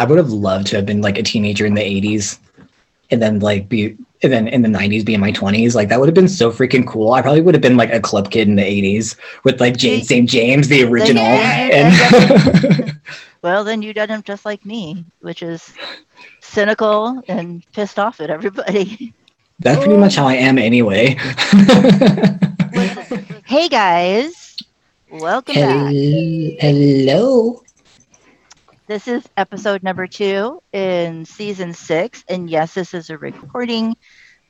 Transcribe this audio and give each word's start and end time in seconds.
I 0.00 0.04
would 0.04 0.16
have 0.16 0.32
loved 0.32 0.68
to 0.68 0.76
have 0.76 0.86
been 0.86 1.02
like 1.02 1.18
a 1.18 1.22
teenager 1.22 1.66
in 1.66 1.74
the 1.74 1.82
80s 1.82 2.38
and 3.10 3.20
then 3.20 3.40
like 3.40 3.68
be 3.68 3.94
and 4.22 4.32
then 4.32 4.48
in 4.48 4.62
the 4.62 4.68
90s 4.68 5.04
be 5.04 5.12
in 5.12 5.20
my 5.20 5.30
20s. 5.30 5.74
Like 5.74 5.90
that 5.90 6.00
would 6.00 6.08
have 6.08 6.14
been 6.14 6.26
so 6.26 6.50
freaking 6.50 6.86
cool. 6.86 7.12
I 7.12 7.20
probably 7.20 7.42
would 7.42 7.54
have 7.54 7.60
been 7.60 7.76
like 7.76 7.92
a 7.92 8.00
club 8.00 8.30
kid 8.30 8.48
in 8.48 8.56
the 8.56 8.62
80s 8.62 9.14
with 9.44 9.60
like 9.60 9.76
James 9.76 10.08
St. 10.08 10.26
James, 10.26 10.68
the 10.68 10.84
original. 10.84 11.22
And 11.22 12.98
well, 13.42 13.62
then 13.62 13.82
you 13.82 13.92
done 13.92 14.08
him 14.08 14.22
just 14.22 14.46
like 14.46 14.64
me, 14.64 15.04
which 15.20 15.42
is 15.42 15.74
cynical 16.40 17.22
and 17.28 17.62
pissed 17.72 17.98
off 17.98 18.22
at 18.22 18.30
everybody. 18.30 19.12
That's 19.58 19.84
pretty 19.84 19.98
much 19.98 20.16
how 20.16 20.26
I 20.26 20.36
am 20.36 20.56
anyway. 20.56 21.08
hey 23.44 23.68
guys, 23.68 24.56
welcome 25.10 25.56
back. 25.56 25.92
Hello. 25.92 27.62
This 28.90 29.06
is 29.06 29.24
episode 29.36 29.84
number 29.84 30.08
two 30.08 30.60
in 30.72 31.24
season 31.24 31.74
six. 31.74 32.24
And 32.28 32.50
yes, 32.50 32.74
this 32.74 32.92
is 32.92 33.08
a 33.08 33.16
recording. 33.16 33.94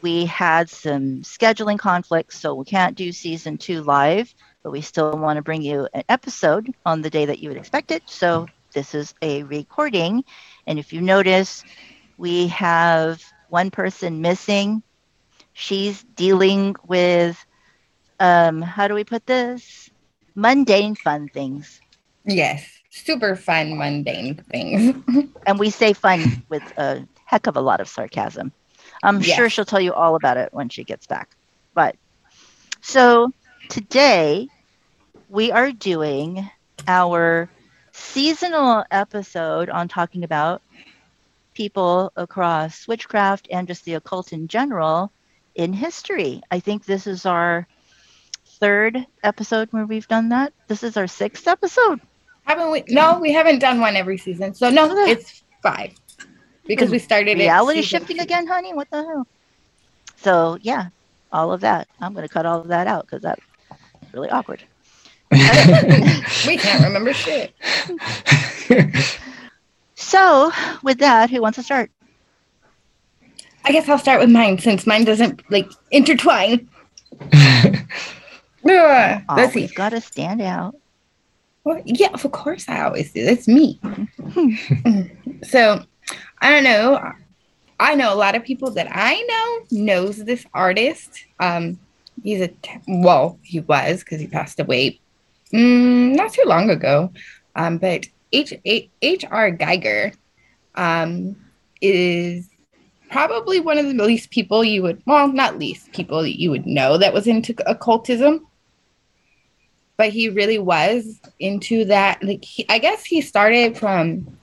We 0.01 0.25
had 0.25 0.71
some 0.71 1.21
scheduling 1.21 1.79
conflicts, 1.79 2.41
so 2.41 2.55
we 2.55 2.65
can't 2.65 2.97
do 2.97 3.13
season 3.13 3.59
two 3.59 3.83
live, 3.83 4.35
but 4.63 4.71
we 4.71 4.81
still 4.81 5.13
want 5.19 5.37
to 5.37 5.43
bring 5.43 5.61
you 5.61 5.89
an 5.93 6.05
episode 6.09 6.75
on 6.87 7.03
the 7.03 7.11
day 7.11 7.27
that 7.27 7.41
you 7.41 7.51
would 7.51 7.59
expect 7.59 7.91
it. 7.91 8.03
So 8.07 8.47
this 8.73 8.95
is 8.95 9.13
a 9.21 9.43
recording. 9.43 10.25
And 10.67 10.79
if 10.79 10.95
you 10.95 11.03
notice, 11.03 11.63
we 12.17 12.47
have 12.47 13.23
one 13.51 13.71
person 13.71 14.23
missing. 14.23 14.83
She's 15.53 16.03
dealing 16.03 16.77
with, 16.87 17.37
um, 18.19 18.63
how 18.63 18.89
do 18.89 18.95
we 18.95 19.05
put 19.05 19.27
this? 19.27 19.91
Mundane 20.35 20.95
fun 20.95 21.29
things. 21.29 21.83
Yes 22.25 22.80
super 22.91 23.37
fun, 23.37 23.79
mundane 23.79 24.35
things. 24.51 24.95
and 25.47 25.59
we 25.59 25.71
say 25.71 25.93
fun 25.93 26.45
with 26.49 26.63
a 26.77 27.07
heck 27.25 27.47
of 27.47 27.57
a 27.57 27.61
lot 27.61 27.81
of 27.81 27.89
sarcasm. 27.89 28.53
I'm 29.03 29.21
yes. 29.21 29.37
sure 29.37 29.49
she'll 29.49 29.65
tell 29.65 29.81
you 29.81 29.95
all 29.95 30.17
about 30.17 30.37
it 30.37 30.53
when 30.53 30.69
she 30.69 30.85
gets 30.85 31.07
back. 31.07 31.31
But 31.73 31.97
so 32.83 33.33
today 33.69 34.49
we 35.29 35.53
are 35.53 35.73
doing 35.73 36.51
our 36.87 37.49
seasonal 37.93 38.85
episode 38.91 39.71
on 39.71 39.89
talking 39.89 40.25
about 40.25 40.61
people 41.55 42.13
across 42.17 42.87
witchcraft 42.89 43.49
and 43.51 43.69
just 43.69 43.85
the 43.85 43.95
occult 43.95 44.33
in 44.33 44.49
general 44.49 45.13
in 45.55 45.73
history. 45.73 46.43
I 46.51 46.61
think 46.61 46.85
this 46.85 47.07
is 47.07 47.27
our 47.27 47.67
third 48.45 49.07
episode 49.23 49.69
where 49.73 49.87
we've 49.87 50.09
done 50.09 50.31
that. 50.31 50.53
This 50.69 50.83
is 50.83 50.97
our 50.97 51.07
sixth 51.07 51.49
episode. 51.49 52.01
Haven't 52.45 52.71
we? 52.71 52.85
No, 52.89 53.19
we 53.19 53.33
haven't 53.33 53.59
done 53.59 53.81
one 53.81 53.97
every 53.97 54.19
season. 54.19 54.55
So 54.55 54.71
no, 54.71 54.89
it's 55.07 55.43
five 55.63 55.93
because 56.67 56.91
we 56.91 56.99
started 56.99 57.39
reality 57.39 57.83
shifting 57.83 58.17
two. 58.17 58.23
again, 58.23 58.47
honey. 58.47 58.75
What 58.75 58.91
the 58.91 59.03
hell? 59.03 59.27
So 60.17 60.59
yeah, 60.63 60.89
all 61.33 61.53
of 61.53 61.61
that. 61.61 61.89
I'm 62.01 62.13
going 62.13 62.27
to 62.27 62.33
cut 62.33 62.47
all 62.47 62.61
of 62.61 62.69
that 62.69 62.87
out 62.87 63.07
because 63.07 63.23
that's 63.23 63.43
really 64.13 64.31
awkward. 64.31 64.63
we 65.31 66.57
can't 66.57 66.85
remember 66.85 67.13
shit. 67.13 67.55
so 69.95 70.51
with 70.83 70.99
that, 70.99 71.31
who 71.31 71.41
wants 71.41 71.57
to 71.57 71.63
start? 71.63 71.91
I 73.65 73.73
guess 73.73 73.89
I'll 73.89 73.99
start 73.99 74.21
with 74.21 74.31
mine 74.31 74.59
since 74.59 74.87
mine 74.87 75.05
doesn't 75.05 75.43
like 75.51 75.71
intertwine. 75.91 76.69
uh, 77.33 77.77
let's 79.37 79.53
see. 79.53 79.67
Got 79.69 79.91
to 79.91 80.01
stand 80.01 80.41
out. 80.41 80.75
Well, 81.65 81.83
yeah, 81.85 82.11
of 82.13 82.31
course 82.33 82.69
I 82.69 82.83
always 82.83 83.13
do. 83.13 83.25
That's 83.25 83.47
me. 83.47 83.79
so 85.43 85.85
I 86.41 86.51
don't 86.51 86.65
know. 86.65 87.13
I 87.79 87.95
know 87.95 88.13
a 88.13 88.17
lot 88.17 88.35
of 88.35 88.45
people 88.45 88.71
that 88.73 88.89
I 88.91 89.21
know 89.23 89.79
knows 89.85 90.25
this 90.25 90.45
artist. 90.55 91.25
Um, 91.39 91.79
he's 92.23 92.41
a 92.41 92.51
well, 92.89 93.39
he 93.43 93.61
was 93.61 94.01
because 94.01 94.21
he 94.21 94.27
passed 94.27 94.61
away 94.61 95.01
mm, 95.53 96.15
not 96.15 96.33
too 96.33 96.45
long 96.47 96.71
ago. 96.71 97.13
Um, 97.57 97.79
but 97.79 98.07
H 98.33 98.55
H 98.65 99.25
R 99.31 99.51
Giger 99.51 100.15
um, 100.77 101.37
is 101.81 102.49
probably 103.11 103.61
one 103.61 103.77
of 103.77 103.87
the 103.87 104.05
least 104.05 104.31
people 104.31 104.63
you 104.63 104.83
would 104.83 105.03
well, 105.07 105.29
not 105.29 105.59
least 105.59 105.93
people 105.93 106.23
that 106.23 106.39
you 106.39 106.51
would 106.51 106.67
know 106.67 106.97
that 106.97 107.13
was 107.13 107.27
into 107.27 107.55
occultism 107.69 108.47
but 110.01 110.09
he 110.09 110.31
really 110.31 110.59
was 110.59 111.21
into 111.41 111.85
that. 111.85 112.25
Like, 112.25 112.43
he, 112.43 112.65
I 112.71 112.79
guess 112.79 113.05
he 113.05 113.21
started 113.21 113.77
from 113.77 114.35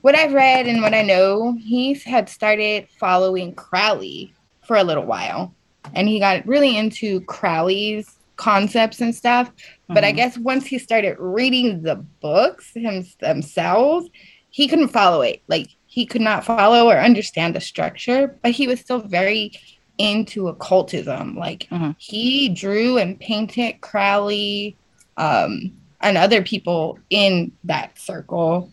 what 0.00 0.14
I've 0.14 0.32
read 0.32 0.66
and 0.66 0.80
what 0.80 0.94
I 0.94 1.02
know. 1.02 1.58
He 1.60 1.92
had 1.92 2.30
started 2.30 2.88
following 2.98 3.54
Crowley 3.54 4.32
for 4.62 4.76
a 4.76 4.82
little 4.82 5.04
while, 5.04 5.54
and 5.92 6.08
he 6.08 6.18
got 6.18 6.46
really 6.46 6.74
into 6.74 7.20
Crowley's 7.26 8.16
concepts 8.36 9.02
and 9.02 9.14
stuff. 9.14 9.48
Mm-hmm. 9.50 9.92
But 9.92 10.04
I 10.04 10.08
mm-hmm. 10.08 10.16
guess 10.16 10.38
once 10.38 10.64
he 10.64 10.78
started 10.78 11.18
reading 11.18 11.82
the 11.82 11.96
books 11.96 12.72
him, 12.74 13.04
themselves, 13.20 14.08
he 14.48 14.68
couldn't 14.68 14.88
follow 14.88 15.20
it. 15.20 15.42
Like 15.48 15.68
he 15.84 16.06
could 16.06 16.22
not 16.22 16.46
follow 16.46 16.88
or 16.88 16.96
understand 16.96 17.54
the 17.54 17.60
structure, 17.60 18.38
but 18.42 18.52
he 18.52 18.66
was 18.66 18.80
still 18.80 19.00
very 19.00 19.52
into 19.98 20.48
occultism. 20.48 21.36
Like 21.36 21.68
mm-hmm. 21.70 21.92
he 21.98 22.48
drew 22.48 22.98
and 22.98 23.18
painted 23.18 23.80
Crowley 23.80 24.76
um, 25.16 25.72
and 26.00 26.16
other 26.16 26.42
people 26.42 26.98
in 27.10 27.52
that 27.64 27.98
circle. 27.98 28.70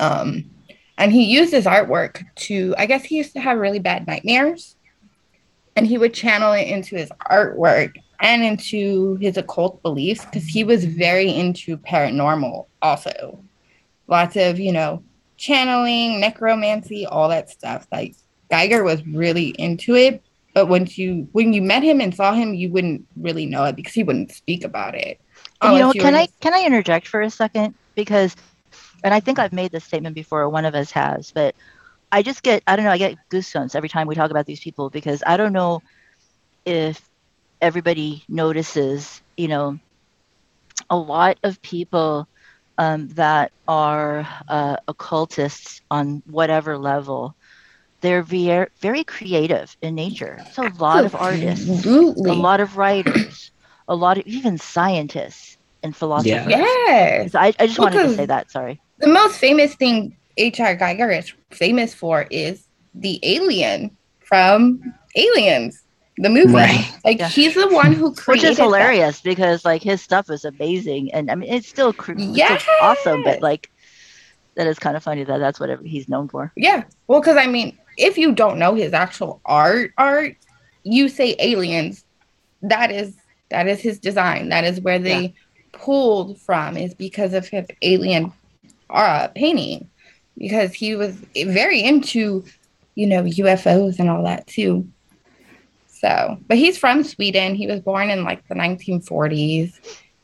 Um, 0.00 0.50
and 0.98 1.12
he 1.12 1.24
used 1.24 1.52
his 1.52 1.66
artwork 1.66 2.24
to, 2.36 2.74
I 2.78 2.86
guess 2.86 3.04
he 3.04 3.16
used 3.16 3.34
to 3.34 3.40
have 3.40 3.58
really 3.58 3.78
bad 3.78 4.06
nightmares. 4.06 4.76
And 5.76 5.86
he 5.86 5.98
would 5.98 6.14
channel 6.14 6.52
it 6.52 6.68
into 6.68 6.96
his 6.96 7.10
artwork 7.30 7.96
and 8.20 8.42
into 8.42 9.16
his 9.16 9.36
occult 9.36 9.82
beliefs 9.82 10.24
because 10.24 10.46
he 10.46 10.64
was 10.64 10.86
very 10.86 11.30
into 11.30 11.76
paranormal 11.76 12.66
also. 12.80 13.44
Lots 14.08 14.36
of, 14.36 14.58
you 14.58 14.72
know, 14.72 15.02
channeling, 15.36 16.18
necromancy, 16.20 17.04
all 17.04 17.28
that 17.28 17.50
stuff. 17.50 17.86
Like 17.92 18.14
Giger 18.50 18.82
was 18.84 19.06
really 19.06 19.48
into 19.48 19.96
it 19.96 20.22
but 20.56 20.68
once 20.68 20.96
you 20.96 21.28
when 21.32 21.52
you 21.52 21.60
met 21.60 21.82
him 21.82 22.00
and 22.00 22.14
saw 22.14 22.32
him, 22.32 22.54
you 22.54 22.70
wouldn't 22.70 23.06
really 23.14 23.44
know 23.44 23.64
it 23.64 23.76
because 23.76 23.92
he 23.92 24.02
wouldn't 24.02 24.32
speak 24.32 24.64
about 24.64 24.94
it. 24.94 25.20
You 25.62 25.78
know, 25.78 25.92
can 25.92 26.14
I 26.14 26.28
can 26.40 26.54
I 26.54 26.64
interject 26.64 27.08
for 27.08 27.20
a 27.20 27.28
second 27.28 27.74
because, 27.94 28.34
and 29.04 29.12
I 29.12 29.20
think 29.20 29.38
I've 29.38 29.52
made 29.52 29.70
this 29.70 29.84
statement 29.84 30.14
before. 30.14 30.48
One 30.48 30.64
of 30.64 30.74
us 30.74 30.90
has, 30.92 31.30
but 31.30 31.54
I 32.10 32.22
just 32.22 32.42
get 32.42 32.62
I 32.66 32.74
don't 32.74 32.86
know 32.86 32.90
I 32.90 32.96
get 32.96 33.18
goosebumps 33.28 33.74
every 33.76 33.90
time 33.90 34.06
we 34.06 34.14
talk 34.14 34.30
about 34.30 34.46
these 34.46 34.60
people 34.60 34.88
because 34.88 35.22
I 35.26 35.36
don't 35.36 35.52
know 35.52 35.82
if 36.64 37.06
everybody 37.60 38.24
notices. 38.26 39.20
You 39.36 39.48
know, 39.48 39.78
a 40.88 40.96
lot 40.96 41.36
of 41.42 41.60
people 41.60 42.26
um, 42.78 43.08
that 43.08 43.52
are 43.68 44.26
uh, 44.48 44.78
occultists 44.88 45.82
on 45.90 46.22
whatever 46.24 46.78
level 46.78 47.34
they're 48.00 48.22
very, 48.22 48.66
very 48.80 49.04
creative 49.04 49.76
in 49.82 49.94
nature. 49.94 50.38
So 50.52 50.66
a 50.66 50.72
lot 50.78 51.04
of 51.04 51.14
artists, 51.14 51.68
Absolutely. 51.68 52.30
a 52.30 52.34
lot 52.34 52.60
of 52.60 52.76
writers, 52.76 53.50
a 53.88 53.94
lot 53.94 54.18
of 54.18 54.26
even 54.26 54.58
scientists 54.58 55.56
and 55.82 55.94
philosophers. 55.94 56.46
Yeah. 56.46 56.58
Yes. 56.58 57.34
I, 57.34 57.54
I 57.58 57.66
just 57.66 57.78
wanted 57.78 58.02
to 58.02 58.14
say 58.14 58.26
that. 58.26 58.50
Sorry. 58.50 58.80
The 58.98 59.08
most 59.08 59.38
famous 59.38 59.74
thing 59.74 60.16
H.R. 60.36 60.76
Giger 60.76 61.16
is 61.16 61.32
famous 61.50 61.94
for 61.94 62.26
is 62.30 62.66
the 62.94 63.18
alien 63.22 63.96
from 64.20 64.80
Aliens, 65.14 65.82
the 66.18 66.28
movie. 66.28 66.52
Right. 66.52 66.92
Like 67.04 67.18
yeah. 67.18 67.28
he's 67.28 67.54
the 67.54 67.68
one 67.68 67.92
who 67.92 68.14
created 68.14 68.42
Which 68.42 68.50
is 68.50 68.58
hilarious 68.58 69.20
that. 69.20 69.28
because 69.28 69.64
like 69.64 69.82
his 69.82 70.02
stuff 70.02 70.30
is 70.30 70.44
amazing 70.44 71.12
and 71.12 71.30
I 71.30 71.34
mean 71.34 71.52
it's 71.52 71.68
still, 71.68 71.92
cr- 71.92 72.14
yes. 72.16 72.62
still 72.62 72.74
awesome, 72.82 73.22
but 73.22 73.40
like 73.40 73.70
that 74.56 74.66
is 74.66 74.78
kind 74.78 74.96
of 74.96 75.02
funny 75.02 75.24
that 75.24 75.38
that's 75.38 75.60
what 75.60 75.80
he's 75.84 76.08
known 76.08 76.28
for. 76.28 76.52
Yeah. 76.56 76.84
Well, 77.06 77.20
because 77.20 77.36
I 77.36 77.46
mean, 77.46 77.78
if 77.96 78.18
you 78.18 78.32
don't 78.32 78.58
know 78.58 78.74
his 78.74 78.92
actual 78.92 79.40
art 79.44 79.92
art 79.96 80.36
you 80.84 81.08
say 81.08 81.34
aliens 81.38 82.04
that 82.62 82.90
is 82.90 83.16
that 83.50 83.68
is 83.68 83.80
his 83.80 83.98
design. 83.98 84.48
That 84.48 84.64
is 84.64 84.80
where 84.80 84.98
they 84.98 85.22
yeah. 85.22 85.30
pulled 85.72 86.40
from 86.40 86.76
is 86.76 86.94
because 86.94 87.32
of 87.32 87.46
his 87.46 87.66
alien 87.82 88.32
uh, 88.90 89.28
painting. 89.28 89.88
Because 90.36 90.74
he 90.74 90.94
was 90.94 91.16
very 91.34 91.82
into 91.82 92.44
you 92.94 93.06
know 93.06 93.22
ufos 93.22 93.98
and 93.98 94.10
all 94.10 94.24
that 94.24 94.46
too. 94.46 94.86
So 95.86 96.38
but 96.46 96.58
he's 96.58 96.78
from 96.78 97.04
sweden. 97.04 97.54
He 97.54 97.66
was 97.66 97.80
born 97.80 98.10
in 98.10 98.24
like 98.24 98.46
the 98.48 98.54
1940s 98.54 99.72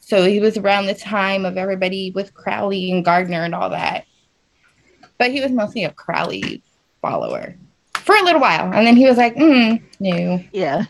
so 0.01 0.27
he 0.27 0.41
was 0.41 0.59
around 0.59 0.87
the 0.87 0.95
time 0.95 1.47
of 1.47 1.57
everybody 1.57 2.11
with 2.11 2.35
crowley 2.35 2.91
and 2.91 3.05
gardner 3.05 3.45
and 3.45 3.55
all 3.55 3.71
that. 3.71 4.05
But 5.17 5.31
he 5.31 5.41
was 5.41 5.53
mostly 5.53 5.85
a 5.85 5.93
crowley 5.93 6.63
follower 7.03 7.55
for 7.95 8.17
a 8.17 8.23
little 8.23 8.41
while. 8.41 8.73
And 8.73 8.87
then 8.87 8.97
he 8.97 9.07
was 9.07 9.19
like, 9.19 9.35
mm, 9.37 9.83
no. 10.01 10.43
Yeah. 10.53 10.87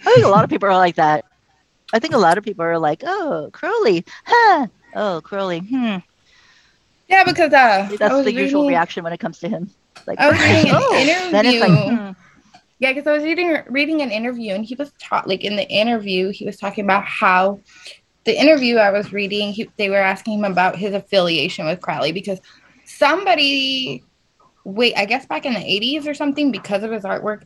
I 0.00 0.14
think 0.14 0.24
a 0.24 0.28
lot 0.28 0.44
of 0.44 0.50
people 0.50 0.68
are 0.68 0.76
like 0.76 0.94
that. 0.96 1.24
I 1.92 1.98
think 1.98 2.14
a 2.14 2.18
lot 2.18 2.38
of 2.38 2.44
people 2.44 2.64
are 2.64 2.78
like, 2.78 3.02
oh, 3.04 3.50
Crowley, 3.52 4.04
huh? 4.24 4.66
Oh, 4.94 5.20
Crowley, 5.24 5.58
hmm. 5.58 5.96
Yeah, 7.08 7.24
because 7.24 7.52
uh, 7.52 7.88
That's 7.98 8.24
the 8.24 8.32
usual 8.32 8.66
reaction 8.66 9.04
when 9.04 9.12
it 9.12 9.18
comes 9.18 9.38
to 9.40 9.48
him. 9.48 9.70
Like, 10.06 10.18
I 10.18 10.30
was 10.30 10.40
reading 10.40 10.70
an 10.70 10.76
oh, 10.78 11.30
then 11.30 11.46
it's 11.46 11.60
like, 11.60 11.70
interview. 11.70 11.96
hmm, 11.96 12.10
Yeah, 12.78 12.92
because 12.92 13.06
I 13.06 13.12
was 13.12 13.22
reading 13.24 13.62
reading 13.68 14.00
an 14.00 14.10
interview, 14.10 14.54
and 14.54 14.64
he 14.64 14.74
was 14.74 14.92
taught 14.98 15.28
like 15.28 15.44
in 15.44 15.56
the 15.56 15.68
interview, 15.68 16.30
he 16.30 16.46
was 16.46 16.56
talking 16.56 16.84
about 16.84 17.04
how 17.04 17.60
the 18.24 18.38
interview 18.40 18.76
I 18.76 18.90
was 18.90 19.12
reading, 19.12 19.52
he, 19.52 19.68
they 19.76 19.90
were 19.90 19.96
asking 19.96 20.38
him 20.38 20.44
about 20.44 20.76
his 20.76 20.94
affiliation 20.94 21.66
with 21.66 21.80
Crowley 21.80 22.12
because 22.12 22.40
somebody, 22.84 24.04
wait, 24.64 24.94
I 24.96 25.04
guess 25.04 25.26
back 25.26 25.46
in 25.46 25.54
the 25.54 25.60
'80s 25.60 26.06
or 26.06 26.14
something, 26.14 26.52
because 26.52 26.82
of 26.82 26.90
his 26.90 27.04
artwork, 27.04 27.42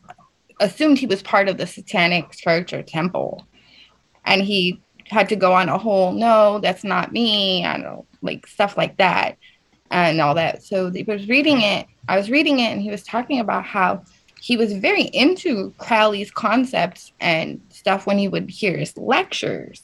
assumed 0.59 0.97
he 0.97 1.05
was 1.05 1.21
part 1.21 1.49
of 1.49 1.57
the 1.57 1.67
Satanic 1.67 2.31
Church 2.31 2.73
or 2.73 2.83
Temple, 2.83 3.45
and 4.25 4.41
he 4.41 4.81
had 5.05 5.29
to 5.29 5.35
go 5.35 5.53
on 5.53 5.69
a 5.69 5.77
whole 5.77 6.11
no, 6.11 6.59
that's 6.59 6.83
not 6.83 7.13
me, 7.13 7.65
I 7.65 7.79
don't 7.79 8.05
like 8.21 8.47
stuff 8.47 8.77
like 8.77 8.97
that, 8.97 9.37
and 9.91 10.19
all 10.21 10.35
that. 10.35 10.63
So 10.63 10.91
he 10.91 11.03
was 11.03 11.27
reading 11.27 11.61
it. 11.61 11.87
I 12.07 12.17
was 12.17 12.29
reading 12.29 12.59
it, 12.59 12.71
and 12.71 12.81
he 12.81 12.89
was 12.89 13.03
talking 13.03 13.39
about 13.39 13.65
how 13.65 14.03
he 14.39 14.57
was 14.57 14.73
very 14.73 15.03
into 15.03 15.73
Crowley's 15.77 16.31
concepts 16.31 17.11
and 17.19 17.61
stuff 17.69 18.05
when 18.05 18.17
he 18.17 18.27
would 18.27 18.49
hear 18.49 18.77
his 18.77 18.95
lectures. 18.97 19.83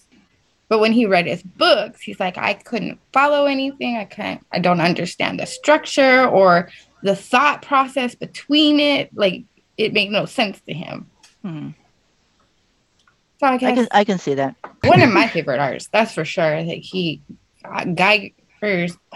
But 0.70 0.80
when 0.80 0.92
he 0.92 1.06
read 1.06 1.28
his 1.28 1.44
books, 1.44 2.02
he's 2.02 2.20
like, 2.20 2.38
I 2.38 2.54
couldn't 2.54 3.00
follow 3.12 3.46
anything. 3.46 3.98
I 3.98 4.06
can't, 4.06 4.46
I 4.52 4.60
don't 4.60 4.82
understand 4.82 5.40
the 5.40 5.46
structure 5.46 6.26
or 6.26 6.70
the 7.04 7.16
thought 7.16 7.62
process 7.62 8.16
between 8.16 8.80
it. 8.80 9.10
Like 9.16 9.44
it 9.78 9.94
made 9.94 10.10
no 10.10 10.26
sense 10.26 10.60
to 10.62 10.74
him. 10.74 11.10
hmm. 11.42 11.70
So 13.40 13.48
I 13.48 13.54
I 13.56 13.58
can 13.60 13.88
I 13.92 14.04
can 14.04 14.18
see 14.20 14.34
that. 14.36 14.56
one 14.84 15.02
of 15.02 15.12
my 15.12 15.28
favorite 15.34 15.60
artists, 15.60 15.90
that's 15.92 16.14
for 16.14 16.24
sure. 16.26 16.56
I 16.56 16.64
think 16.66 16.84
he, 16.84 17.22
uh, 17.66 17.84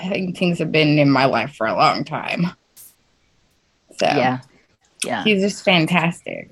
think 0.10 0.38
things 0.38 0.60
have 0.60 0.72
been 0.72 1.00
in 1.00 1.10
my 1.10 1.26
life 1.26 1.56
for 1.56 1.66
a 1.66 1.74
long 1.74 2.04
time. 2.04 2.48
So 4.00 4.06
Yeah, 4.06 4.40
yeah. 5.06 5.24
he's 5.24 5.42
just 5.42 5.64
fantastic. 5.64 6.52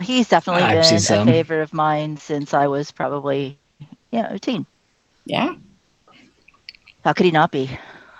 He's 0.00 0.28
definitely 0.28 0.62
I've 0.62 0.82
been 0.82 0.94
a 0.94 1.00
some. 1.00 1.26
favorite 1.26 1.62
of 1.62 1.74
mine 1.74 2.16
since 2.16 2.54
I 2.54 2.68
was 2.68 2.90
probably 2.90 3.58
yeah 4.10 4.32
a 4.32 4.38
teen. 4.38 4.64
Yeah. 5.26 5.56
How 7.04 7.12
could 7.12 7.26
he 7.26 7.32
not 7.32 7.50
be? 7.50 7.70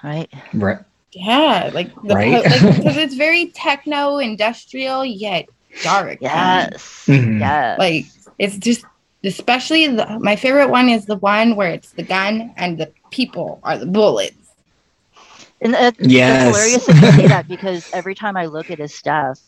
Right? 0.05 0.29
Right. 0.53 0.79
Yeah, 1.13 1.71
like 1.73 1.91
the 2.03 2.15
Right? 2.15 2.43
because 2.65 2.97
it's 2.97 3.15
very 3.15 3.51
techno 3.55 4.19
industrial 4.19 5.05
yet 5.05 5.47
dark. 5.83 6.19
Yes. 6.21 7.05
Mhm. 7.09 7.39
Yes. 7.39 7.79
like 7.79 8.05
it's 8.39 8.59
just 8.59 8.85
especially 9.25 9.87
the, 9.89 10.19
my 10.21 10.37
favorite 10.37 10.69
one 10.71 10.89
is 10.89 11.07
the 11.07 11.17
one 11.17 11.57
where 11.57 11.71
it's 11.71 11.93
the 11.93 12.03
gun 12.03 12.53
and 12.57 12.79
the 12.79 12.93
people 13.11 13.61
are 13.65 13.79
the 13.79 13.87
bullets. 13.87 14.37
And 15.61 15.75
uh, 15.75 15.93
Yes. 15.99 16.37
hilarious 16.37 16.87
that 16.87 16.99
you 16.99 17.09
say 17.09 17.29
that 17.29 17.47
because 17.49 17.89
every 17.93 18.15
time 18.15 18.37
I 18.37 18.47
look 18.47 18.71
at 18.71 18.79
his 18.79 18.95
stuff, 18.95 19.39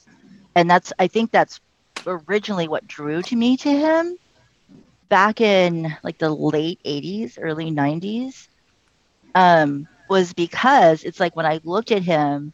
and 0.55 0.69
that's 0.71 0.93
I 0.99 1.07
think 1.09 1.31
that's 1.31 1.61
originally 2.07 2.69
what 2.69 2.87
drew 2.87 3.23
to 3.23 3.37
me 3.37 3.57
to 3.59 3.71
him 3.71 4.17
back 5.09 5.41
in 5.41 5.95
like 6.03 6.19
the 6.19 6.31
late 6.31 6.81
80s, 6.85 7.39
early 7.41 7.71
90s, 7.71 8.49
um, 9.35 9.89
was 10.13 10.35
because 10.35 11.03
it's 11.05 11.19
like 11.19 11.35
when 11.35 11.47
I 11.47 11.59
looked 11.65 11.91
at 11.91 12.03
him, 12.03 12.53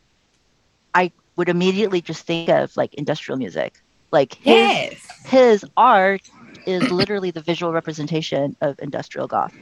I 0.94 1.10
would 1.37 1.49
immediately 1.49 2.00
just 2.00 2.25
think 2.25 2.49
of 2.49 2.70
like 2.76 2.94
industrial 2.94 3.37
music. 3.37 3.75
Like 4.12 4.34
his 4.34 4.55
Yes. 4.56 5.06
his 5.26 5.64
art 5.76 6.22
is 6.66 6.88
literally 6.90 7.32
the 7.32 7.43
visual 7.43 7.72
representation 7.72 8.56
of 8.60 8.78
industrial 8.81 9.26
goth. 9.26 9.55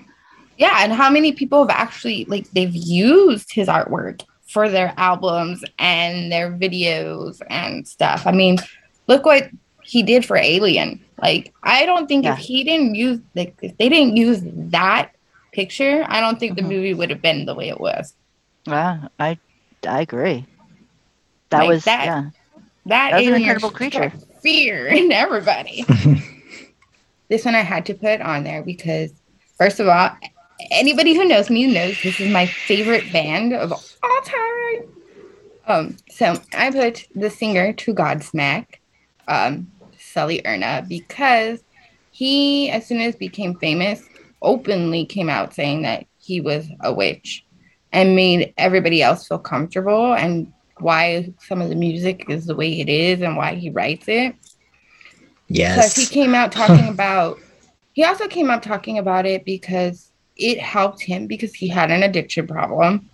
Yeah, 0.58 0.76
and 0.84 0.93
how 0.93 1.08
many 1.10 1.32
people 1.32 1.60
have 1.66 1.70
actually 1.70 2.26
like 2.26 2.46
they've 2.50 2.75
used 2.75 3.52
his 3.52 3.66
artwork 3.69 4.22
for 4.52 4.69
their 4.69 4.93
albums 4.98 5.64
and 5.78 6.31
their 6.31 6.50
videos 6.52 7.40
and 7.48 7.88
stuff. 7.88 8.26
I 8.26 8.32
mean, 8.32 8.58
look 9.08 9.25
what 9.25 9.48
he 9.82 10.02
did 10.02 10.25
for 10.25 10.37
Alien. 10.37 11.00
Like, 11.22 11.52
I 11.62 11.87
don't 11.87 12.06
think 12.08 12.25
Yeah. 12.25 12.34
if 12.34 12.38
he 12.38 12.62
didn't 12.62 12.94
use 12.94 13.20
like 13.34 13.56
if 13.62 13.76
they 13.78 13.88
didn't 13.88 14.16
use 14.19 14.40
that 14.44 15.12
picture, 15.56 16.05
I 16.06 16.20
don't 16.20 16.38
think 16.38 16.53
Mhm. 16.53 16.56
the 16.56 16.62
movie 16.62 16.94
would 16.94 17.11
have 17.11 17.23
been 17.23 17.47
the 17.47 17.55
way 17.55 17.69
it 17.69 17.81
was. 17.81 18.14
Yeah, 18.67 19.08
I 19.19 19.38
I 19.87 20.00
agree. 20.03 20.44
That 21.50 21.60
Like 21.60 21.69
was 21.69 21.84
that- 21.84 22.05
yeah. 22.05 22.22
That, 22.86 23.10
That 23.10 23.17
was 23.19 23.27
an 23.27 23.34
incredible 23.34 23.70
creature. 23.70 24.13
Fear 24.43 24.86
in 25.01 25.10
everybody. 25.13 25.84
this 27.29 27.44
one 27.44 27.55
I 27.56 27.63
had 27.63 27.86
to 27.86 27.94
put 27.94 28.20
on 28.20 28.44
there 28.44 28.63
because, 28.63 29.10
first 29.58 29.81
of 29.81 29.89
all, 29.89 30.10
anybody 30.70 31.15
who 31.15 31.25
knows 31.25 31.51
me 31.51 31.67
knows 31.67 32.01
this 32.03 32.20
is 32.20 32.31
my 32.31 32.46
favorite 32.46 33.10
band 33.13 33.53
of 33.53 33.72
all 33.72 34.20
time. 34.25 34.89
Um, 35.67 35.96
so 36.10 36.41
I 36.56 36.70
put 36.70 37.06
the 37.17 37.29
singer 37.31 37.72
to 37.72 37.94
Godsmack, 37.94 38.67
um, 39.27 39.67
Sully 39.98 40.46
Erna, 40.46 40.84
because 40.89 41.60
he, 42.13 42.70
as 42.70 42.86
soon 42.86 43.01
as 43.01 43.17
became 43.17 43.58
famous, 43.58 44.01
openly 44.46 45.05
came 45.05 45.29
out 45.29 45.53
saying 45.53 45.82
that 45.82 46.06
he 46.19 46.41
was 46.41 46.67
a 46.81 46.93
witch 46.93 47.44
and 47.93 48.17
made 48.17 48.55
everybody 48.56 49.03
else 49.03 49.26
feel 49.29 49.38
comfortable 49.38 50.15
and 50.15 50.50
why 50.79 51.32
some 51.41 51.60
of 51.60 51.69
the 51.69 51.74
music 51.74 52.24
is 52.29 52.46
the 52.46 52.55
way 52.55 52.81
it 52.81 52.88
is 52.88 53.20
and 53.20 53.36
why 53.36 53.55
he 53.55 53.69
writes 53.70 54.08
it 54.08 54.34
Yes. 55.48 55.76
because 55.76 55.96
he 55.96 56.06
came 56.15 56.34
out 56.34 56.50
talking 56.53 56.88
about 56.88 57.38
he 57.93 58.05
also 58.05 58.26
came 58.29 58.50
out 58.50 58.62
talking 58.62 58.98
about 58.98 59.26
it 59.26 59.44
because 59.44 60.10
it 60.36 60.58
helped 60.60 61.00
him 61.03 61.26
because 61.26 61.55
he 61.55 61.69
had 61.69 61.91
an 61.91 62.03
addiction 62.03 62.46
problem 62.46 63.08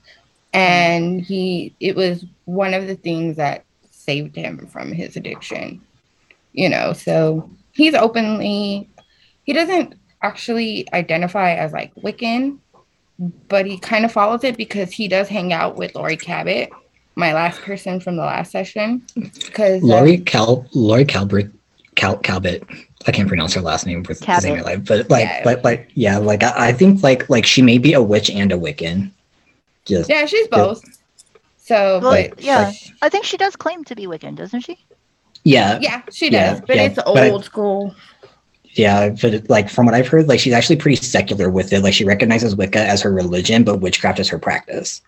and 0.52 1.20
he 1.20 1.74
it 1.80 1.96
was 1.96 2.24
one 2.44 2.74
of 2.74 2.86
the 2.86 2.96
things 2.96 3.36
that 3.36 3.64
saved 3.90 4.34
him 4.34 4.66
from 4.66 4.90
his 4.92 5.16
addiction 5.16 5.80
you 6.52 6.68
know 6.68 6.92
so 6.92 7.48
he's 7.72 7.94
openly 7.94 8.88
he 9.44 9.52
doesn't 9.52 9.94
actually 10.22 10.86
identify 10.92 11.52
as 11.54 11.72
like 11.72 11.94
wiccan 11.96 12.58
but 13.48 13.66
he 13.66 13.78
kind 13.78 14.04
of 14.04 14.10
follows 14.10 14.42
it 14.42 14.56
because 14.56 14.90
he 14.90 15.06
does 15.06 15.28
hang 15.28 15.52
out 15.52 15.76
with 15.76 15.94
Laurie 15.94 16.16
Cabot, 16.16 16.70
my 17.14 17.32
last 17.32 17.60
person 17.60 18.00
from 18.00 18.16
the 18.16 18.22
last 18.22 18.50
session. 18.50 19.02
Because 19.14 19.80
uh, 19.80 19.86
Laurie 19.86 20.18
Cal 20.18 20.66
Laurie 20.72 21.04
Calbert 21.04 21.52
Cal 21.94 22.16
Calbit. 22.18 22.64
I 23.06 23.12
can't 23.12 23.28
pronounce 23.28 23.54
her 23.54 23.60
last 23.60 23.86
name 23.86 24.02
with 24.08 24.20
Cabot. 24.22 24.42
saying 24.42 24.58
it 24.58 24.64
like, 24.64 24.84
but 24.84 25.08
like, 25.08 25.24
Yeah. 25.24 25.44
but 25.44 25.62
like, 25.62 25.90
yeah, 25.94 26.16
like 26.18 26.42
I, 26.42 26.68
I 26.68 26.72
think 26.72 27.02
like 27.04 27.28
like 27.30 27.46
she 27.46 27.62
may 27.62 27.78
be 27.78 27.92
a 27.92 28.02
witch 28.02 28.28
and 28.30 28.50
a 28.50 28.56
Wiccan. 28.56 29.10
Just 29.84 30.08
Yeah, 30.10 30.24
she's 30.26 30.48
both. 30.48 30.82
So, 31.58 32.00
Well, 32.02 32.28
but 32.28 32.40
yeah. 32.42 32.72
I 33.02 33.08
think 33.08 33.24
she 33.24 33.36
does 33.36 33.54
claim 33.54 33.84
to 33.84 33.94
be 33.94 34.06
Wiccan, 34.06 34.34
doesn't 34.34 34.62
she? 34.62 34.78
yeah, 35.44 35.78
yeah, 35.80 36.02
she 36.10 36.28
Yeah, 36.30 36.52
does. 36.54 36.60
but 36.62 36.76
yeah, 36.76 36.82
it's 36.84 36.94
but 36.96 37.16
I- 37.16 37.30
old 37.30 37.44
school. 37.44 37.94
Yeah. 38.72 39.10
But 39.10 39.48
like 39.48 39.68
from 39.68 39.86
what 39.86 39.94
I've 39.94 40.08
heard, 40.08 40.28
like 40.28 40.40
she's 40.40 40.52
actually 40.52 40.76
pretty 40.76 40.96
secular 40.96 41.50
with 41.50 41.72
it. 41.72 41.80
Like 41.82 41.94
she 41.94 42.04
recognizes 42.04 42.56
Wicca 42.56 42.78
as 42.80 43.02
her 43.02 43.12
religion, 43.12 43.64
but 43.64 43.80
witchcraft 43.80 44.18
is 44.18 44.28
her 44.28 44.38
practice. 44.38 45.02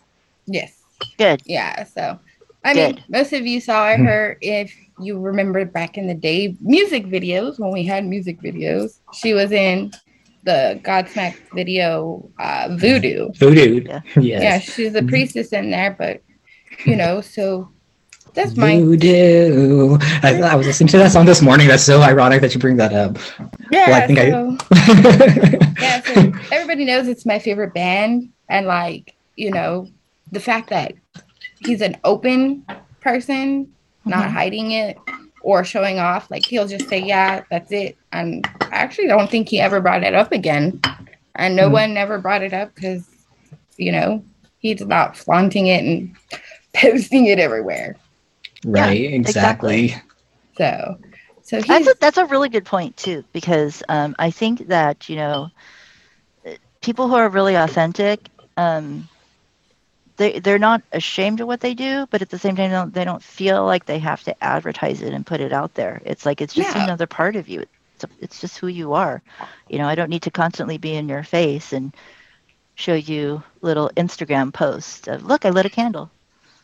Yes. 0.46 0.80
Good. 1.18 1.42
Yeah. 1.44 1.84
So, 1.84 2.18
I 2.64 2.74
mean, 2.74 3.02
most 3.08 3.32
of 3.32 3.46
you 3.46 3.60
saw 3.60 3.94
Hmm. 3.96 4.04
her 4.04 4.38
if 4.40 4.74
you 5.00 5.18
remember 5.18 5.64
back 5.64 5.98
in 5.98 6.06
the 6.06 6.14
day 6.14 6.56
music 6.60 7.04
videos 7.06 7.58
when 7.58 7.72
we 7.72 7.82
had 7.84 8.04
music 8.06 8.40
videos. 8.40 8.98
She 9.12 9.34
was 9.34 9.50
in 9.52 9.90
the 10.44 10.78
Godsmack 10.84 11.34
video 11.54 12.28
uh, 12.38 12.68
Voodoo. 12.78 13.30
Voodoo. 13.34 13.82
Yeah. 13.86 14.00
Yes. 14.20 14.42
Yeah, 14.42 14.58
she's 14.58 14.94
a 14.94 15.00
Mhm. 15.02 15.08
priestess 15.08 15.52
in 15.52 15.70
there, 15.70 15.96
but 15.98 16.20
you 16.84 16.96
know, 16.96 17.20
so 17.20 17.70
that's 18.34 18.56
my 18.56 18.80
Voodoo. 18.80 19.96
I, 20.22 20.40
I 20.42 20.54
was 20.56 20.66
listening 20.66 20.88
to 20.88 20.98
that 20.98 21.12
song 21.12 21.24
this 21.26 21.40
morning. 21.42 21.68
That's 21.68 21.84
so 21.84 22.00
ironic 22.02 22.40
that 22.40 22.54
you 22.54 22.60
bring 22.60 22.76
that 22.76 22.92
up. 22.92 23.16
yeah. 23.70 23.88
Well, 23.90 24.02
I 24.02 24.06
think 24.06 24.18
I- 24.18 25.76
yeah, 25.80 26.00
so 26.02 26.32
everybody 26.52 26.84
knows 26.84 27.08
it's 27.08 27.24
my 27.26 27.38
favorite 27.38 27.74
band, 27.74 28.30
and 28.48 28.66
like 28.66 29.14
you 29.36 29.50
know, 29.50 29.88
the 30.32 30.40
fact 30.40 30.70
that 30.70 30.92
he's 31.60 31.80
an 31.80 31.96
open 32.04 32.64
person, 33.00 33.72
not 34.04 34.26
Mhm. 34.28 34.32
hiding 34.32 34.70
it 34.72 34.98
or 35.42 35.64
showing 35.64 35.98
off. 35.98 36.30
Like 36.30 36.44
he'll 36.46 36.66
just 36.68 36.88
say, 36.88 36.98
"Yeah, 37.00 37.42
that's 37.50 37.70
it," 37.72 37.96
and 38.12 38.46
I 38.60 38.68
actually 38.76 39.08
don't 39.08 39.30
think 39.30 39.48
he 39.48 39.60
ever 39.60 39.80
brought 39.80 40.02
it 40.04 40.14
up 40.14 40.32
again, 40.32 40.80
and 41.36 41.54
no 41.56 41.68
Mhm. 41.68 41.72
one 41.72 41.96
ever 41.96 42.18
brought 42.18 42.42
it 42.42 42.52
up 42.52 42.74
because 42.74 43.04
you 43.76 43.92
know 43.92 44.22
he's 44.58 44.80
not 44.80 45.16
flaunting 45.16 45.66
it 45.66 45.84
and 45.84 46.14
posting 46.74 47.26
it 47.26 47.38
everywhere. 47.38 47.96
Right. 48.64 49.12
exactly. 49.24 49.92
exactly. 49.92 49.94
So, 50.56 50.96
so 51.42 51.60
That's 51.66 51.86
a, 51.86 51.94
that's 52.00 52.18
a 52.18 52.26
really 52.26 52.48
good 52.48 52.64
point 52.64 52.96
too, 52.96 53.24
because 53.32 53.82
um, 53.88 54.14
I 54.18 54.30
think 54.30 54.68
that 54.68 55.08
you 55.08 55.16
know, 55.16 55.50
people 56.82 57.08
who 57.08 57.14
are 57.14 57.28
really 57.28 57.54
authentic, 57.56 58.30
um, 58.56 59.08
they 60.16 60.38
they're 60.40 60.58
not 60.58 60.82
ashamed 60.92 61.40
of 61.40 61.46
what 61.48 61.60
they 61.60 61.74
do, 61.74 62.06
but 62.10 62.22
at 62.22 62.30
the 62.30 62.38
same 62.38 62.56
time, 62.56 62.70
they 62.70 62.76
don't, 62.76 62.94
they 62.94 63.04
don't 63.04 63.22
feel 63.22 63.64
like 63.64 63.86
they 63.86 63.98
have 63.98 64.22
to 64.24 64.44
advertise 64.44 65.02
it 65.02 65.12
and 65.12 65.26
put 65.26 65.40
it 65.40 65.52
out 65.52 65.74
there. 65.74 66.00
It's 66.04 66.26
like 66.26 66.40
it's 66.40 66.54
just 66.54 66.74
Yeah. 66.74 66.76
another 66.76 67.06
part 67.06 67.36
of 67.36 67.48
you. 67.48 67.62
It's 67.62 68.04
it's 68.20 68.40
just 68.40 68.58
who 68.58 68.68
you 68.68 68.94
are. 68.94 69.22
You 69.68 69.78
know, 69.78 69.88
I 69.88 69.94
don't 69.96 70.10
need 70.10 70.22
to 70.24 70.30
constantly 70.32 70.78
be 70.78 70.94
in 70.94 71.08
your 71.08 71.24
face 71.24 71.72
and 71.72 71.94
show 72.76 72.94
you 72.94 73.42
little 73.62 73.90
Instagram 73.96 74.52
posts 74.52 75.08
of 75.08 75.22
look, 75.24 75.44
I 75.46 75.50
lit 75.50 75.66
a 75.66 75.70
candle. 75.70 76.13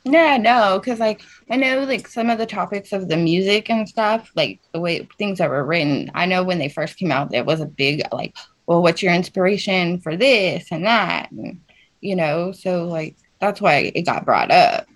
Yeah, 0.04 0.38
no, 0.38 0.78
because 0.78 0.98
like 0.98 1.22
I 1.50 1.56
know 1.56 1.84
like 1.84 2.08
some 2.08 2.30
of 2.30 2.38
the 2.38 2.46
topics 2.46 2.92
of 2.92 3.08
the 3.08 3.16
music 3.16 3.68
and 3.68 3.88
stuff, 3.88 4.30
like 4.34 4.60
the 4.72 4.80
way 4.80 5.06
things 5.18 5.38
that 5.38 5.50
were 5.50 5.64
written. 5.64 6.10
I 6.14 6.26
know 6.26 6.42
when 6.42 6.58
they 6.58 6.68
first 6.68 6.96
came 6.96 7.12
out, 7.12 7.30
there 7.30 7.44
was 7.44 7.60
a 7.60 7.66
big 7.66 8.02
like, 8.10 8.34
well, 8.66 8.82
what's 8.82 9.02
your 9.02 9.12
inspiration 9.12 10.00
for 10.00 10.16
this 10.16 10.68
and 10.70 10.86
that, 10.86 11.30
and 11.30 11.60
you 12.00 12.16
know, 12.16 12.52
so 12.52 12.84
like 12.86 13.16
that's 13.40 13.60
why 13.60 13.92
it 13.94 14.02
got 14.02 14.24
brought 14.24 14.50
up. 14.50 14.86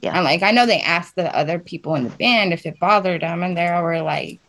Yeah, 0.00 0.16
and 0.16 0.24
like 0.24 0.42
I 0.42 0.50
know 0.50 0.66
they 0.66 0.80
asked 0.80 1.14
the 1.14 1.34
other 1.36 1.60
people 1.60 1.94
in 1.94 2.04
the 2.04 2.10
band 2.10 2.52
if 2.52 2.66
it 2.66 2.80
bothered 2.80 3.22
them, 3.22 3.44
and 3.44 3.56
they 3.56 3.70
were 3.70 4.02
like, 4.02 4.40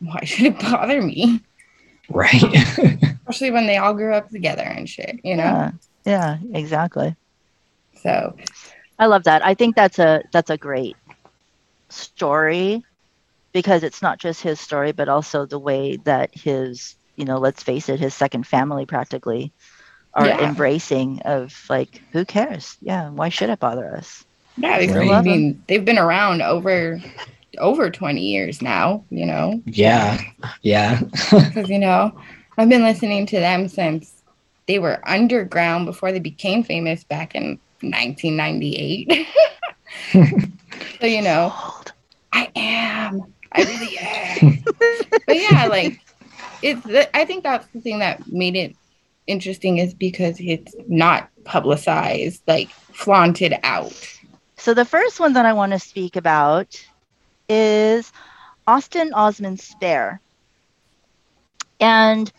why 0.00 0.24
should 0.24 0.46
it 0.46 0.58
bother 0.58 1.00
me? 1.00 1.40
Right. 2.08 2.42
Especially 3.28 3.52
when 3.52 3.66
they 3.66 3.76
all 3.76 3.94
grew 3.94 4.14
up 4.14 4.28
together 4.28 4.62
and 4.62 4.88
shit, 4.88 5.20
you 5.22 5.36
know. 5.36 5.44
Yeah, 5.44 5.70
yeah 6.04 6.38
exactly. 6.52 7.14
So 8.02 8.34
I 9.02 9.06
love 9.06 9.24
that. 9.24 9.44
I 9.44 9.54
think 9.54 9.74
that's 9.74 9.98
a 9.98 10.22
that's 10.30 10.48
a 10.48 10.56
great 10.56 10.96
story 11.88 12.84
because 13.52 13.82
it's 13.82 14.00
not 14.00 14.20
just 14.20 14.40
his 14.42 14.60
story, 14.60 14.92
but 14.92 15.08
also 15.08 15.44
the 15.44 15.58
way 15.58 15.96
that 16.04 16.30
his, 16.32 16.94
you 17.16 17.24
know, 17.24 17.38
let's 17.38 17.64
face 17.64 17.88
it, 17.88 17.98
his 17.98 18.14
second 18.14 18.46
family 18.46 18.86
practically 18.86 19.52
are 20.14 20.28
yeah. 20.28 20.46
embracing 20.46 21.20
of 21.22 21.52
like, 21.68 22.00
who 22.12 22.24
cares? 22.24 22.76
Yeah, 22.80 23.10
why 23.10 23.28
should 23.28 23.50
it 23.50 23.58
bother 23.58 23.96
us? 23.96 24.24
Yeah, 24.56 24.76
right. 24.76 25.10
I 25.10 25.20
mean, 25.20 25.60
they've 25.66 25.84
been 25.84 25.98
around 25.98 26.40
over 26.40 27.02
over 27.58 27.90
20 27.90 28.20
years 28.20 28.62
now, 28.62 29.04
you 29.10 29.26
know. 29.26 29.60
Yeah. 29.66 30.20
Yeah. 30.62 31.00
Because, 31.32 31.68
you 31.68 31.80
know, 31.80 32.16
I've 32.56 32.68
been 32.68 32.84
listening 32.84 33.26
to 33.26 33.40
them 33.40 33.66
since 33.66 34.22
they 34.68 34.78
were 34.78 35.02
underground 35.08 35.86
before 35.86 36.12
they 36.12 36.20
became 36.20 36.62
famous 36.62 37.02
back 37.02 37.34
in 37.34 37.58
1998. 37.82 39.26
so, 41.00 41.06
you 41.06 41.22
know, 41.22 41.54
I 42.32 42.50
am. 42.56 43.32
I 43.52 43.62
really 43.62 43.98
am. 43.98 44.64
but 45.26 45.36
yeah, 45.36 45.66
like, 45.70 46.00
it's, 46.62 46.86
I 47.14 47.24
think 47.24 47.42
that's 47.42 47.66
the 47.68 47.80
thing 47.80 47.98
that 47.98 48.26
made 48.28 48.56
it 48.56 48.76
interesting 49.26 49.78
is 49.78 49.94
because 49.94 50.36
it's 50.40 50.74
not 50.88 51.28
publicized, 51.44 52.42
like, 52.46 52.70
flaunted 52.70 53.54
out. 53.62 54.18
So, 54.56 54.74
the 54.74 54.84
first 54.84 55.20
one 55.20 55.32
that 55.34 55.44
I 55.44 55.52
want 55.52 55.72
to 55.72 55.78
speak 55.78 56.16
about 56.16 56.82
is 57.48 58.12
Austin 58.66 59.12
Osman 59.12 59.56
Spare. 59.56 60.20
And 61.80 62.32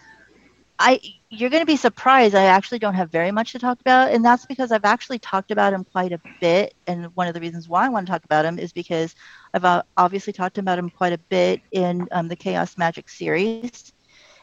I 0.80 1.02
you're 1.36 1.50
going 1.50 1.62
to 1.62 1.66
be 1.66 1.78
surprised. 1.78 2.36
I 2.36 2.46
actually 2.46 2.80
don't 2.80 2.94
have 2.94 3.12
very 3.12 3.32
much 3.32 3.54
to 3.54 3.60
talk 3.60 3.82
about, 3.82 4.12
and 4.12 4.24
that's 4.24 4.46
because 4.46 4.72
I've 4.72 4.86
actually 4.86 5.18
talked 5.20 5.50
about 5.50 5.74
him 5.74 5.84
quite 5.84 6.12
a 6.12 6.22
bit. 6.40 6.76
And 6.86 7.08
one 7.16 7.28
of 7.28 7.34
the 7.34 7.40
reasons 7.40 7.68
why 7.68 7.86
I 7.86 7.90
want 7.90 8.06
to 8.06 8.12
talk 8.12 8.24
about 8.24 8.46
him 8.46 8.60
is 8.60 8.72
because 8.72 9.16
I've 9.54 9.66
uh, 9.66 9.82
obviously 9.98 10.32
talked 10.32 10.60
about 10.60 10.78
him 10.78 10.92
quite 10.92 11.14
a 11.14 11.18
bit 11.30 11.62
in 11.72 12.08
um, 12.12 12.28
the 12.28 12.36
Chaos 12.36 12.78
Magic 12.78 13.10
series. 13.10 13.94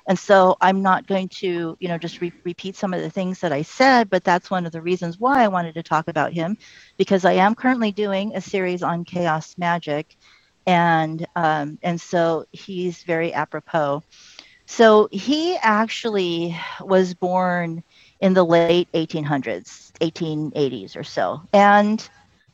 And 0.09 0.18
so 0.18 0.56
I'm 0.61 0.82
not 0.82 1.06
going 1.06 1.28
to, 1.28 1.76
you 1.78 1.88
know, 1.88 1.99
just 1.99 2.20
re- 2.20 2.32
repeat 2.44 2.75
some 2.75 2.92
of 2.92 3.02
the 3.02 3.11
things 3.11 3.38
that 3.40 3.52
I 3.52 3.62
said, 3.62 4.11
but 4.11 4.25
that's 4.25 4.50
one 4.50 4.66
of 4.66 4.73
the 4.73 4.82
reasons 4.82 5.20
why 5.20 5.44
I 5.44 5.49
wanted 5.49 5.75
to 5.75 5.85
talk 5.85 6.09
about 6.09 6.32
him, 6.32 6.56
because 6.97 7.25
I 7.25 7.35
am 7.35 7.54
currently 7.54 7.92
doing 7.92 8.35
a 8.35 8.40
series 8.40 8.82
on 8.82 9.04
Chaos 9.04 9.54
Magic, 9.56 10.16
and 10.66 11.25
um, 11.37 11.78
and 11.82 12.00
so 12.00 12.47
he's 12.50 13.04
very 13.04 13.32
apropos. 13.32 14.02
So 14.71 15.09
he 15.11 15.57
actually 15.57 16.57
was 16.81 17.12
born 17.12 17.83
in 18.21 18.35
the 18.35 18.45
late 18.45 18.89
1800s, 18.95 19.91
1880s 20.00 20.97
or 20.97 21.03
so. 21.03 21.43
And 21.53 22.09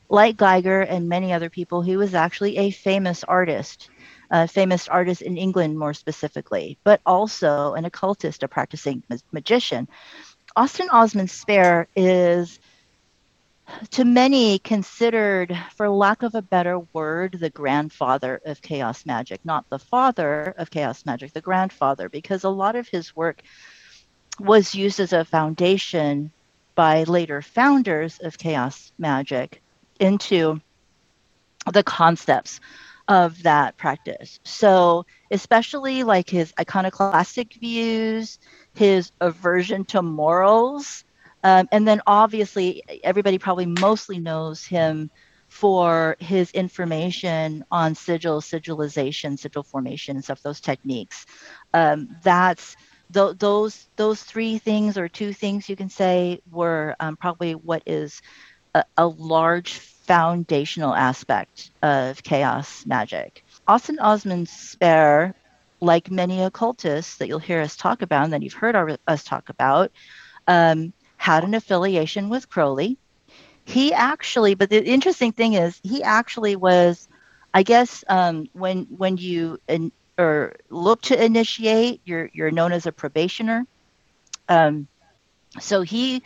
like 0.09 0.35
Giger 0.35 0.85
and 0.89 1.07
many 1.07 1.31
other 1.31 1.49
people, 1.51 1.83
he 1.83 1.95
was 1.95 2.15
actually 2.15 2.57
a 2.57 2.71
famous 2.71 3.23
artist, 3.23 3.91
a 4.31 4.47
famous 4.47 4.87
artist 4.87 5.21
in 5.21 5.37
England 5.37 5.77
more 5.77 5.93
specifically, 5.93 6.79
but 6.83 7.01
also 7.05 7.75
an 7.75 7.85
occultist, 7.85 8.41
a 8.41 8.47
practicing 8.47 9.03
ma- 9.09 9.17
magician. 9.31 9.87
Austin 10.55 10.89
Osman 10.89 11.27
Spare 11.27 11.87
is 11.95 12.59
to 13.91 14.05
many 14.05 14.59
considered, 14.59 15.57
for 15.75 15.89
lack 15.89 16.23
of 16.23 16.35
a 16.35 16.41
better 16.41 16.79
word, 16.93 17.37
the 17.39 17.49
grandfather 17.49 18.41
of 18.45 18.61
chaos 18.61 19.05
magic, 19.05 19.43
not 19.43 19.65
the 19.69 19.79
father 19.79 20.53
of 20.57 20.71
chaos 20.71 21.05
magic, 21.05 21.33
the 21.33 21.41
grandfather, 21.41 22.09
because 22.09 22.43
a 22.43 22.49
lot 22.49 22.75
of 22.75 22.87
his 22.87 23.15
work 23.15 23.41
was 24.39 24.75
used 24.75 24.99
as 24.99 25.13
a 25.13 25.25
foundation 25.25 26.31
by 26.75 27.03
later 27.03 27.41
founders 27.41 28.19
of 28.19 28.37
chaos 28.37 28.91
magic 28.99 29.61
into 29.99 30.61
the 31.73 31.83
concepts 31.83 32.59
of 33.07 33.41
that 33.43 33.77
practice. 33.77 34.39
So, 34.43 35.05
especially 35.31 36.03
like 36.03 36.29
his 36.29 36.53
iconoclastic 36.59 37.53
views, 37.55 38.37
his 38.75 39.11
aversion 39.21 39.85
to 39.85 40.01
morals, 40.01 41.03
um, 41.47 41.69
and 41.71 41.87
then 41.87 42.01
obviously, 42.05 42.83
everybody 43.05 43.37
probably 43.39 43.65
mostly 43.67 44.19
knows 44.19 44.65
him 44.65 45.09
for 45.47 46.17
his 46.19 46.51
information 46.51 47.63
on 47.71 47.95
sigil, 47.95 48.41
sigilization, 48.41 49.39
sigil 49.39 49.63
formation, 49.63 50.17
and 50.17 50.25
stuff. 50.25 50.41
Those 50.43 50.59
techniques. 50.59 51.25
Um, 51.73 52.09
that's 52.21 52.75
th- 53.13 53.37
those 53.37 53.87
those 53.95 54.21
three 54.23 54.57
things 54.57 54.97
or 54.97 55.07
two 55.07 55.31
things 55.31 55.69
you 55.69 55.77
can 55.77 55.89
say 55.89 56.41
were 56.51 56.97
um, 56.99 57.15
probably 57.15 57.53
what 57.55 57.83
is 57.85 58.21
a, 58.75 58.83
a 58.97 59.07
large 59.07 59.79
foundational 60.05 60.93
aspect 60.93 61.71
of 61.81 62.21
chaos 62.23 62.85
magic. 62.85 63.41
Austin 63.67 63.99
Osman 63.99 64.47
Spare, 64.47 65.33
like 65.79 66.11
many 66.11 66.43
occultists 66.43 67.17
that 67.19 67.29
you'll 67.29 67.39
hear 67.39 67.61
us 67.61 67.77
talk 67.77 68.01
about 68.01 68.25
and 68.25 68.33
that 68.33 68.43
you've 68.43 68.53
heard 68.53 68.75
our, 68.75 68.97
us 69.07 69.23
talk 69.23 69.49
about, 69.49 69.91
um, 70.47 70.93
had 71.27 71.43
an 71.43 71.53
affiliation 71.53 72.29
with 72.29 72.49
Crowley. 72.49 72.97
He 73.65 73.93
actually, 73.93 74.55
but 74.55 74.69
the 74.69 74.81
interesting 74.83 75.33
thing 75.33 75.53
is, 75.53 75.79
he 75.83 76.01
actually 76.03 76.55
was, 76.55 77.07
I 77.53 77.63
guess, 77.63 78.03
um, 78.07 78.47
when 78.53 78.85
when 79.01 79.17
you 79.17 79.59
in, 79.67 79.91
or 80.17 80.55
look 80.69 81.01
to 81.03 81.25
initiate, 81.29 82.01
you're 82.05 82.29
you're 82.33 82.51
known 82.59 82.71
as 82.71 82.85
a 82.85 82.93
probationer. 82.93 83.65
Um, 84.47 84.87
so 85.59 85.81
he 85.81 86.23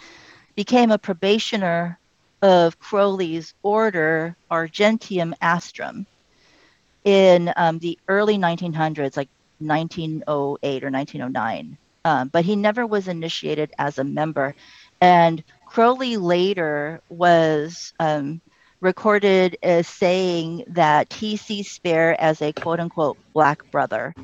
became 0.55 0.91
a 0.91 0.99
probationer 0.99 1.97
of 2.41 2.79
Crowley's 2.79 3.53
order 3.63 4.35
Argenteum 4.51 5.33
Astrum 5.41 6.05
in 7.03 7.51
um, 7.55 7.79
the 7.79 7.97
early 8.07 8.37
1900s, 8.37 9.17
like 9.17 9.29
1908 9.59 10.83
or 10.83 10.89
1909. 10.91 11.77
Um, 12.03 12.29
but 12.29 12.45
he 12.45 12.55
never 12.55 12.85
was 12.85 13.07
initiated 13.07 13.71
as 13.77 13.99
a 13.99 14.03
member. 14.03 14.55
And 15.01 15.43
Crowley 15.65 16.17
later 16.17 17.01
was 17.09 17.93
um, 17.99 18.41
recorded 18.81 19.57
as 19.63 19.87
saying 19.87 20.65
that 20.69 21.13
he 21.13 21.37
sees 21.37 21.71
Spare 21.71 22.19
as 22.19 22.41
a 22.41 22.53
quote 22.53 22.79
unquote 22.79 23.17
black 23.33 23.69
brother, 23.71 24.15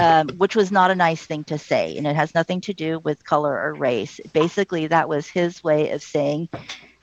um, 0.00 0.38
which 0.38 0.56
was 0.56 0.72
not 0.72 0.90
a 0.90 0.96
nice 0.96 1.24
thing 1.24 1.44
to 1.44 1.58
say. 1.58 1.96
And 1.96 2.06
it 2.06 2.16
has 2.16 2.34
nothing 2.34 2.60
to 2.62 2.74
do 2.74 3.00
with 3.00 3.24
color 3.24 3.52
or 3.52 3.74
race. 3.74 4.20
Basically, 4.32 4.88
that 4.88 5.08
was 5.08 5.28
his 5.28 5.62
way 5.62 5.90
of 5.90 6.02
saying 6.02 6.48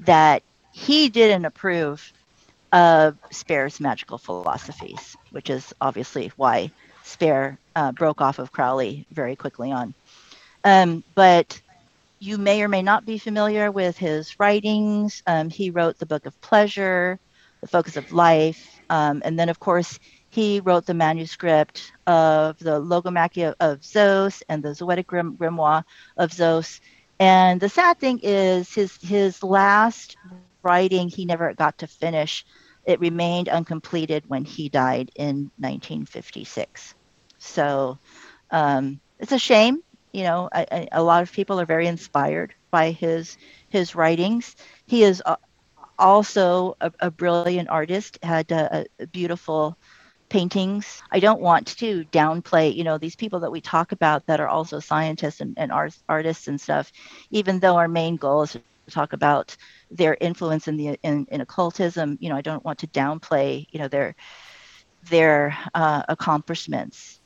that 0.01 0.43
he 0.71 1.09
didn't 1.09 1.45
approve 1.45 2.11
of 2.71 3.17
Spare's 3.31 3.79
magical 3.79 4.17
philosophies, 4.17 5.15
which 5.31 5.49
is 5.49 5.73
obviously 5.79 6.31
why 6.35 6.71
Spare 7.03 7.59
uh, 7.75 7.91
broke 7.93 8.21
off 8.21 8.39
of 8.39 8.51
Crowley 8.51 9.07
very 9.11 9.35
quickly 9.35 9.71
on. 9.71 9.93
Um, 10.63 11.03
but 11.15 11.61
you 12.25 12.37
may 12.37 12.61
or 12.63 12.69
may 12.69 12.83
not 12.83 13.05
be 13.05 13.17
familiar 13.19 13.71
with 13.71 13.97
his 13.97 14.39
writings. 14.39 15.21
Um, 15.27 15.49
he 15.49 15.71
wrote 15.71 15.97
the 15.99 16.05
Book 16.07 16.25
of 16.25 16.39
Pleasure, 16.41 17.19
The 17.61 17.67
Focus 17.67 17.97
of 17.97 18.11
Life, 18.11 18.79
um, 18.89 19.21
and 19.25 19.39
then, 19.39 19.49
of 19.49 19.59
course, 19.59 19.99
he 20.29 20.59
wrote 20.61 20.85
the 20.85 20.93
manuscript 20.93 21.91
of 22.07 22.57
the 22.59 22.79
Logomachia 22.81 23.53
of 23.59 23.83
Zeus 23.83 24.43
and 24.49 24.63
the 24.63 24.69
Zoetic 24.75 25.07
Grim- 25.07 25.37
Grimoire 25.37 25.83
of 26.17 26.33
Zeus. 26.33 26.79
And 27.19 27.59
the 27.61 27.69
sad 27.69 27.99
thing 27.99 28.19
is, 28.23 28.73
his 28.73 28.97
his 29.01 29.43
last 29.43 30.17
writing 30.25 30.75
he 30.75 30.91
never 30.91 31.19
got 31.21 31.43
to 31.43 31.51
finish. 31.55 32.11
It 32.55 32.99
remained 32.99 33.23
uncompleted 33.23 34.05
when 34.13 34.27
he 34.27 34.55
died 34.55 35.01
in 35.05 35.49
1956. 35.57 36.93
So 37.37 37.99
um, 38.51 39.01
it's 39.19 39.31
a 39.31 39.39
shame 39.39 39.79
you 40.15 40.23
know, 40.23 40.49
a, 40.55 40.87
a, 40.93 41.03
lot 41.03 41.23
of 41.23 41.31
people 41.31 41.59
are 41.59 41.65
very 41.65 41.87
inspired 41.87 42.53
by 42.71 42.91
his 42.91 43.37
his 43.67 43.95
writings. 43.95 44.55
He 44.87 45.03
is 45.03 45.21
also 45.99 46.77
a, 46.79 46.91
a 47.01 47.11
brilliant 47.11 47.67
artist. 47.67 48.17
Had 48.23 48.49
a, 48.51 48.85
a, 48.99 49.07
beautiful 49.07 49.77
paintings. 50.29 51.03
I 51.11 51.19
don't 51.19 51.41
want 51.41 51.67
to 51.79 52.05
downplay, 52.05 52.73
you 52.73 52.85
know, 52.85 52.97
these 52.97 53.17
people 53.17 53.41
that 53.41 53.51
we 53.51 53.59
talk 53.59 53.91
about 53.91 54.25
that 54.27 54.39
are 54.39 54.47
also 54.47 54.79
scientists 54.79 55.41
and, 55.41 55.53
and 55.57 55.69
art, 55.69 55.97
artists 56.07 56.47
and 56.47 56.59
stuff, 56.59 56.93
even 57.31 57.59
though 57.59 57.75
our 57.75 57.89
main 57.89 58.15
goal 58.15 58.43
is 58.43 58.53
to 58.53 58.61
talk 58.89 59.11
about 59.11 59.55
their 59.91 60.15
influence 60.21 60.69
in 60.69 60.77
the 60.77 60.97
in, 61.03 61.27
in 61.29 61.41
occultism. 61.41 62.17
You 62.21 62.29
know, 62.29 62.37
I 62.37 62.41
don't 62.41 62.63
want 62.63 62.79
to 62.79 62.87
downplay, 62.87 63.67
you 63.69 63.79
know, 63.79 63.89
their 63.89 64.15
their 65.09 65.57
uh, 65.73 66.03
accomplishments 66.07 67.19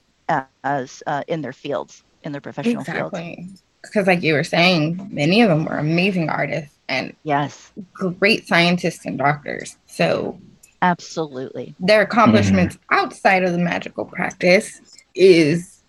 as 0.64 1.04
uh, 1.08 1.24
in 1.28 1.42
their 1.42 1.54
fields, 1.54 2.04
in 2.24 2.32
their 2.32 2.42
professional 2.42 2.82
exactly. 2.82 3.36
fields. 3.36 3.64
Because, 3.82 4.08
like 4.08 4.24
you 4.24 4.34
were 4.34 4.44
saying, 4.44 5.10
many 5.12 5.42
of 5.42 5.50
them 5.50 5.66
were 5.66 5.78
amazing 5.78 6.30
artists 6.30 6.76
and 6.90 7.16
yes, 7.24 7.72
great 7.94 8.46
scientists 8.48 9.06
and 9.06 9.18
doctors. 9.18 9.78
So 9.86 10.40
Absolutely. 10.82 11.76
Their 11.80 12.02
accomplishments 12.02 12.76
mm-hmm. 12.76 12.96
outside 12.96 13.44
of 13.44 13.52
the 13.52 13.58
magical 13.58 14.06
practice 14.06 14.80
is 15.14 15.82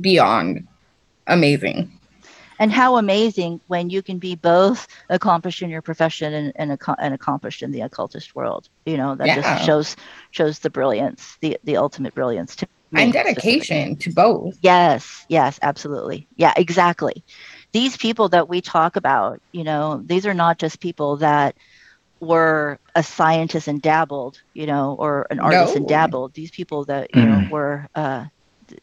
beyond 0.00 0.66
amazing. 1.26 1.98
And 2.58 2.72
how 2.72 2.96
amazing 2.96 3.60
when 3.66 3.90
you 3.90 4.02
can 4.02 4.18
be 4.18 4.36
both 4.36 4.86
accomplished 5.08 5.62
in 5.62 5.70
your 5.70 5.82
profession 5.82 6.32
and, 6.32 6.52
and, 6.56 6.78
and 6.98 7.14
accomplished 7.14 7.62
in 7.62 7.72
the 7.72 7.80
occultist 7.80 8.36
world. 8.36 8.68
You 8.86 8.96
know, 8.96 9.14
that 9.16 9.26
yeah. 9.26 9.40
just 9.40 9.64
shows 9.64 9.96
shows 10.30 10.58
the 10.60 10.70
brilliance, 10.70 11.36
the 11.40 11.58
the 11.64 11.76
ultimate 11.76 12.14
brilliance 12.14 12.54
to. 12.56 12.68
And 13.00 13.12
dedication 13.12 13.96
to 13.96 14.12
both. 14.12 14.58
Yes, 14.60 15.24
yes, 15.28 15.58
absolutely. 15.62 16.28
Yeah, 16.36 16.52
exactly. 16.56 17.24
These 17.72 17.96
people 17.96 18.28
that 18.30 18.48
we 18.48 18.60
talk 18.60 18.96
about, 18.96 19.40
you 19.52 19.64
know, 19.64 20.02
these 20.04 20.26
are 20.26 20.34
not 20.34 20.58
just 20.58 20.80
people 20.80 21.16
that 21.18 21.56
were 22.20 22.78
a 22.94 23.02
scientist 23.02 23.66
and 23.66 23.82
dabbled, 23.82 24.40
you 24.54 24.66
know, 24.66 24.94
or 24.98 25.26
an 25.30 25.40
artist 25.40 25.74
no. 25.74 25.78
and 25.78 25.88
dabbled. 25.88 26.34
These 26.34 26.50
people 26.50 26.84
that 26.84 27.14
you 27.14 27.22
mm. 27.22 27.28
know 27.28 27.48
were, 27.50 27.88
uh, 27.94 28.26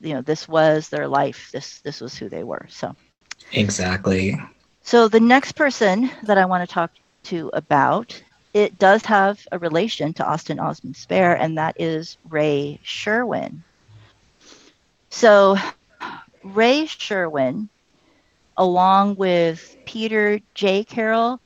you 0.02 0.14
know, 0.14 0.22
this 0.22 0.48
was 0.48 0.90
their 0.90 1.08
life. 1.08 1.50
This 1.52 1.80
this 1.82 2.02
was 2.02 2.18
who 2.18 2.30
they 2.30 2.44
were. 2.44 2.66
So 2.70 2.96
exactly. 3.54 4.38
So 4.82 5.08
the 5.08 5.20
next 5.20 5.54
person 5.54 6.10
that 6.24 6.38
I 6.38 6.46
want 6.46 6.68
to 6.68 6.74
talk 6.74 6.92
to 7.26 7.50
about 7.54 8.22
it 8.54 8.80
does 8.80 9.06
have 9.06 9.40
a 9.52 9.60
relation 9.60 10.14
to 10.14 10.26
Austin 10.26 10.60
Osman 10.60 10.96
Spare, 10.96 11.36
and 11.36 11.58
that 11.58 11.80
is 11.80 12.18
Ray 12.28 12.80
Sherwin. 12.84 13.64
So 15.10 15.58
Ray 16.44 16.86
Sherwin, 16.86 17.70
along 18.58 19.16
with 19.16 19.78
Peter 19.86 20.40
J. 20.54 20.84
Carroll 20.84 21.40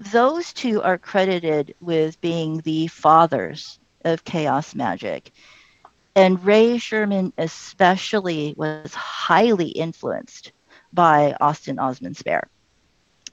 those 0.00 0.54
two 0.54 0.82
are 0.82 0.96
credited 0.96 1.74
with 1.80 2.20
being 2.22 2.62
the 2.62 2.86
fathers 2.86 3.78
of 4.02 4.24
chaos 4.24 4.74
magic. 4.74 5.30
And 6.16 6.42
Ray 6.42 6.78
Sherwin, 6.78 7.34
especially, 7.36 8.54
was 8.56 8.94
highly 8.94 9.68
influenced 9.68 10.52
by 10.92 11.36
Austin 11.38 11.78
Osman 11.78 12.14
Spare. 12.14 12.48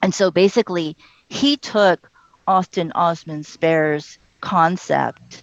And 0.02 0.14
so 0.14 0.30
basically, 0.30 0.96
he 1.28 1.56
took 1.56 2.10
Austin 2.46 2.92
Osman 2.92 3.44
Spare's 3.44 4.18
concept 4.42 5.42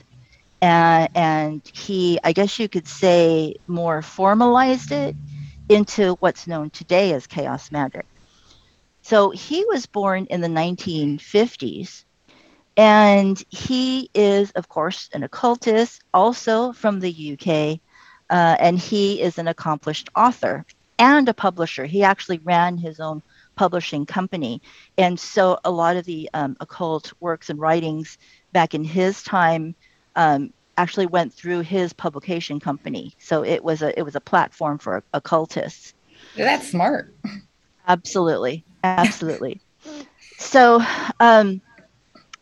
and, 0.65 1.09
and 1.13 1.71
he, 1.75 2.19
I 2.23 2.33
guess 2.33 2.57
you 2.57 2.67
could 2.67 2.87
say, 2.87 3.53
more 3.67 4.01
formalized 4.01 4.91
it 4.91 5.15
into 5.69 6.15
what's 6.21 6.47
known 6.47 6.71
today 6.71 7.13
as 7.13 7.27
chaos 7.27 7.71
magic. 7.71 8.07
So 9.03 9.29
he 9.29 9.63
was 9.65 9.85
born 9.85 10.25
in 10.25 10.41
the 10.41 10.47
1950s. 10.47 12.03
And 12.77 13.41
he 13.49 14.09
is, 14.15 14.49
of 14.51 14.67
course, 14.67 15.07
an 15.13 15.21
occultist, 15.21 16.01
also 16.15 16.73
from 16.73 16.99
the 16.99 17.33
UK. 17.33 17.79
Uh, 18.31 18.57
and 18.59 18.79
he 18.79 19.21
is 19.21 19.37
an 19.37 19.47
accomplished 19.47 20.09
author 20.15 20.65
and 20.97 21.29
a 21.29 21.33
publisher. 21.35 21.85
He 21.85 22.01
actually 22.01 22.39
ran 22.39 22.79
his 22.79 22.99
own 22.99 23.21
publishing 23.55 24.07
company. 24.07 24.63
And 24.97 25.19
so 25.19 25.59
a 25.63 25.69
lot 25.69 25.95
of 25.95 26.05
the 26.05 26.27
um, 26.33 26.57
occult 26.59 27.13
works 27.19 27.51
and 27.51 27.59
writings 27.59 28.17
back 28.51 28.73
in 28.73 28.83
his 28.83 29.21
time 29.21 29.75
um, 30.15 30.53
actually 30.77 31.05
went 31.05 31.33
through 31.33 31.61
his 31.61 31.93
publication 31.93 32.59
company. 32.59 33.13
So 33.19 33.43
it 33.43 33.63
was 33.63 33.81
a 33.81 33.97
it 33.97 34.03
was 34.03 34.15
a 34.15 34.21
platform 34.21 34.77
for 34.77 35.03
occultists. 35.13 35.93
That's 36.35 36.69
smart. 36.69 37.15
Absolutely. 37.87 38.65
Absolutely. 38.83 39.61
So, 40.37 40.83
um, 41.19 41.61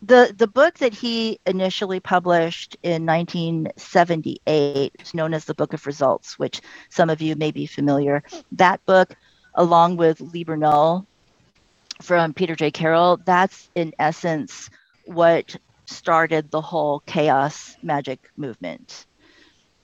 the 0.01 0.33
the 0.38 0.47
book 0.47 0.79
that 0.79 0.93
he 0.93 1.39
initially 1.45 1.99
published 1.99 2.75
in 2.83 3.05
1978 3.05 4.91
is 4.99 5.13
known 5.13 5.33
as 5.33 5.45
the 5.45 5.53
Book 5.53 5.73
of 5.73 5.86
Results, 5.86 6.38
which 6.38 6.62
some 6.89 7.09
of 7.09 7.21
you 7.21 7.36
may 7.36 7.51
be 7.51 7.65
familiar. 7.65 8.21
That 8.51 8.86
book, 8.86 9.15
along 9.55 9.97
with 9.97 10.19
Liber 10.19 10.57
Null 10.57 11.07
from 12.01 12.33
Peter 12.33 12.55
J. 12.55 12.71
Carroll, 12.71 13.17
that's 13.23 13.69
in 13.75 13.93
essence 13.97 14.69
what 15.05 15.55
started 15.86 16.50
the 16.52 16.62
whole 16.62 17.00
chaos 17.02 17.76
magic 17.82 18.32
movement. 18.38 19.06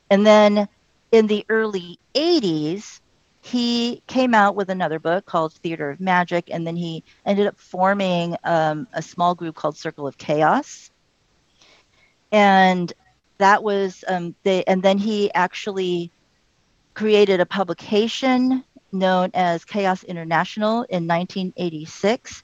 And 0.09 0.25
then 0.25 0.67
in 1.11 1.27
the 1.27 1.45
early 1.49 1.99
80s, 2.15 3.01
he 3.41 4.03
came 4.07 4.33
out 4.33 4.55
with 4.55 4.69
another 4.69 4.99
book 4.99 5.25
called 5.25 5.53
Theater 5.53 5.89
of 5.89 5.99
Magic, 5.99 6.49
and 6.51 6.67
then 6.67 6.75
he 6.75 7.03
ended 7.25 7.47
up 7.47 7.57
forming 7.57 8.35
um, 8.43 8.87
a 8.93 9.01
small 9.01 9.33
group 9.33 9.55
called 9.55 9.77
Circle 9.77 10.07
of 10.07 10.17
Chaos. 10.17 10.91
And 12.31 12.91
that 13.37 13.63
was 13.63 14.03
um, 14.07 14.35
they, 14.43 14.63
and 14.65 14.83
then 14.83 14.97
he 14.97 15.33
actually 15.33 16.11
created 16.93 17.39
a 17.39 17.45
publication 17.45 18.63
known 18.91 19.31
as 19.33 19.63
Chaos 19.63 20.03
International 20.03 20.83
in 20.83 21.07
1986, 21.07 22.43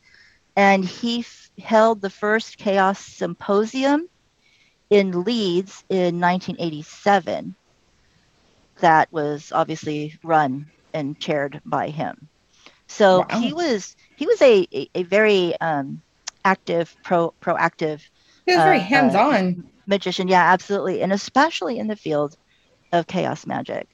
and 0.55 0.85
he 0.85 1.19
f- 1.19 1.49
held 1.59 2.01
the 2.01 2.09
first 2.09 2.57
Chaos 2.57 2.99
Symposium 2.99 4.07
in 4.89 5.23
Leeds 5.23 5.83
in 5.89 6.19
1987. 6.19 7.55
That 8.79 9.11
was 9.11 9.51
obviously 9.53 10.17
run 10.23 10.67
and 10.93 11.19
chaired 11.19 11.61
by 11.65 11.89
him. 11.89 12.29
So 12.87 13.19
wow. 13.19 13.39
he 13.39 13.53
was 13.53 13.95
he 14.15 14.25
was 14.25 14.41
a 14.41 14.67
a, 14.73 14.89
a 14.95 15.03
very 15.03 15.59
um, 15.59 16.01
active 16.43 16.95
pro 17.03 17.33
proactive. 17.41 18.01
He 18.45 18.53
was 18.53 18.61
uh, 18.61 18.65
very 18.65 18.79
hands 18.79 19.15
on 19.15 19.33
uh, 19.33 19.53
magician. 19.87 20.27
Yeah, 20.27 20.51
absolutely, 20.51 21.01
and 21.01 21.11
especially 21.11 21.79
in 21.79 21.87
the 21.87 21.95
field 21.95 22.35
of 22.91 23.07
chaos 23.07 23.45
magic. 23.45 23.87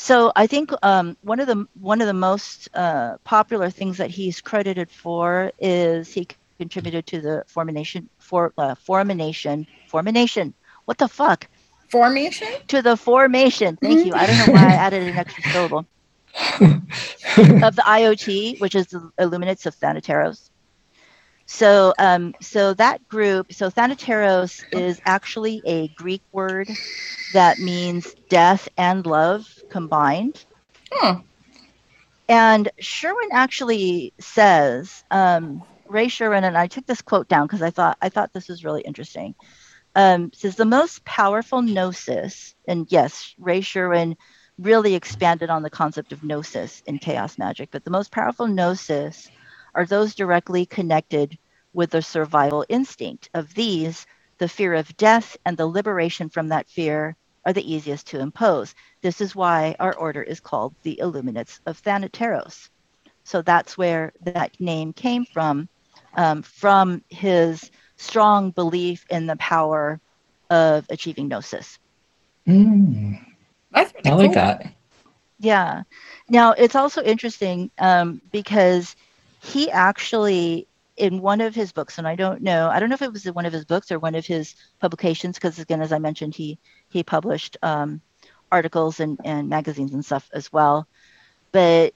So 0.00 0.32
I 0.36 0.46
think 0.46 0.70
um, 0.82 1.16
one 1.22 1.40
of 1.40 1.48
the 1.48 1.66
one 1.74 2.00
of 2.00 2.06
the 2.06 2.14
most 2.14 2.68
uh, 2.72 3.16
popular 3.24 3.68
things 3.68 3.98
that 3.98 4.10
he's 4.10 4.40
credited 4.40 4.90
for 4.90 5.52
is 5.58 6.12
he 6.12 6.26
contributed 6.26 7.06
to 7.08 7.20
the 7.20 7.44
formation 7.48 8.08
for 8.20 8.52
uh, 8.58 8.76
formation 8.76 9.66
formation. 9.88 10.54
What 10.84 10.98
the 10.98 11.08
fuck? 11.08 11.48
Formation? 11.90 12.48
To 12.68 12.80
the 12.80 12.96
formation. 12.96 13.76
Thank 13.76 14.04
you. 14.04 14.14
I 14.14 14.26
don't 14.26 14.38
know 14.38 14.46
why 14.46 14.70
I 14.70 14.74
added 14.74 15.02
an 15.02 15.18
extra 15.18 15.42
syllable. 15.42 15.86
of 17.62 17.74
the 17.74 17.82
IoT, 17.82 18.60
which 18.60 18.76
is 18.76 18.86
the 18.86 19.10
Illuminates 19.18 19.66
of 19.66 19.74
Thanateros. 19.76 20.47
So, 21.50 21.94
um, 21.98 22.34
so 22.42 22.74
that 22.74 23.08
group, 23.08 23.54
so 23.54 23.70
Thanateros 23.70 24.62
is 24.70 25.00
actually 25.06 25.62
a 25.64 25.88
Greek 25.88 26.22
word 26.30 26.68
that 27.32 27.58
means 27.58 28.14
death 28.28 28.68
and 28.76 29.04
love 29.06 29.46
combined. 29.70 30.44
Hmm. 30.92 31.20
And 32.28 32.70
Sherwin 32.78 33.30
actually 33.32 34.12
says, 34.20 35.02
um, 35.10 35.64
Ray 35.88 36.08
Sherwin, 36.08 36.44
and 36.44 36.56
I 36.56 36.66
took 36.66 36.84
this 36.84 37.00
quote 37.00 37.28
down 37.28 37.46
because 37.46 37.62
I 37.62 37.70
thought 37.70 37.96
I 38.02 38.10
thought 38.10 38.34
this 38.34 38.48
was 38.48 38.62
really 38.62 38.82
interesting. 38.82 39.34
Um, 39.94 40.30
says 40.34 40.54
the 40.54 40.66
most 40.66 41.02
powerful 41.06 41.62
gnosis, 41.62 42.54
and 42.68 42.86
yes, 42.90 43.34
Ray 43.38 43.62
Sherwin 43.62 44.16
really 44.58 44.94
expanded 44.94 45.48
on 45.48 45.62
the 45.62 45.70
concept 45.70 46.12
of 46.12 46.22
gnosis 46.22 46.82
in 46.86 46.98
chaos 46.98 47.38
magic. 47.38 47.70
But 47.72 47.84
the 47.84 47.90
most 47.90 48.12
powerful 48.12 48.46
gnosis 48.46 49.30
are 49.78 49.86
those 49.86 50.16
directly 50.16 50.66
connected 50.66 51.38
with 51.72 51.90
the 51.90 52.02
survival 52.02 52.66
instinct. 52.68 53.30
Of 53.32 53.54
these, 53.54 54.06
the 54.38 54.48
fear 54.48 54.74
of 54.74 54.96
death 54.96 55.36
and 55.46 55.56
the 55.56 55.66
liberation 55.66 56.28
from 56.28 56.48
that 56.48 56.68
fear 56.68 57.14
are 57.46 57.52
the 57.52 57.72
easiest 57.72 58.08
to 58.08 58.18
impose. 58.18 58.74
This 59.02 59.20
is 59.20 59.36
why 59.36 59.76
our 59.78 59.94
order 59.94 60.20
is 60.20 60.40
called 60.40 60.74
the 60.82 60.98
Illuminates 60.98 61.60
of 61.64 61.80
Thanateros. 61.80 62.70
So 63.22 63.40
that's 63.40 63.78
where 63.78 64.12
that 64.22 64.60
name 64.60 64.92
came 64.92 65.24
from, 65.24 65.68
um, 66.16 66.42
from 66.42 67.04
his 67.08 67.70
strong 67.96 68.50
belief 68.50 69.06
in 69.10 69.28
the 69.28 69.36
power 69.36 70.00
of 70.50 70.86
achieving 70.90 71.28
gnosis. 71.28 71.78
Mm. 72.48 73.24
That's 73.70 73.92
I 74.04 74.10
like 74.10 74.32
that. 74.32 74.72
Yeah. 75.38 75.84
Now 76.28 76.50
it's 76.50 76.74
also 76.74 77.00
interesting 77.00 77.70
um, 77.78 78.20
because 78.32 78.96
he 79.48 79.70
actually 79.70 80.66
in 80.96 81.20
one 81.20 81.40
of 81.40 81.54
his 81.54 81.72
books, 81.72 81.98
and 81.98 82.08
I 82.08 82.16
don't 82.16 82.42
know, 82.42 82.68
I 82.68 82.80
don't 82.80 82.88
know 82.88 82.94
if 82.94 83.02
it 83.02 83.12
was 83.12 83.24
in 83.24 83.34
one 83.34 83.46
of 83.46 83.52
his 83.52 83.64
books 83.64 83.92
or 83.92 83.98
one 83.98 84.16
of 84.16 84.26
his 84.26 84.54
publications, 84.80 85.36
because 85.36 85.58
again, 85.58 85.80
as 85.80 85.92
I 85.92 85.98
mentioned, 85.98 86.34
he 86.34 86.58
he 86.88 87.02
published 87.02 87.56
um, 87.62 88.00
articles 88.50 89.00
and, 89.00 89.18
and 89.24 89.48
magazines 89.48 89.94
and 89.94 90.04
stuff 90.04 90.28
as 90.32 90.52
well. 90.52 90.86
But 91.52 91.94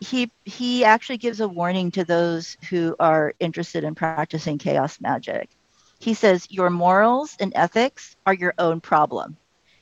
he 0.00 0.30
he 0.44 0.84
actually 0.84 1.18
gives 1.18 1.40
a 1.40 1.48
warning 1.48 1.90
to 1.92 2.04
those 2.04 2.56
who 2.68 2.94
are 3.00 3.34
interested 3.40 3.82
in 3.82 3.94
practicing 3.94 4.58
chaos 4.58 5.00
magic. 5.00 5.48
He 5.98 6.14
says 6.14 6.46
your 6.50 6.70
morals 6.70 7.36
and 7.40 7.52
ethics 7.56 8.16
are 8.26 8.34
your 8.34 8.54
own 8.58 8.80
problem. 8.80 9.36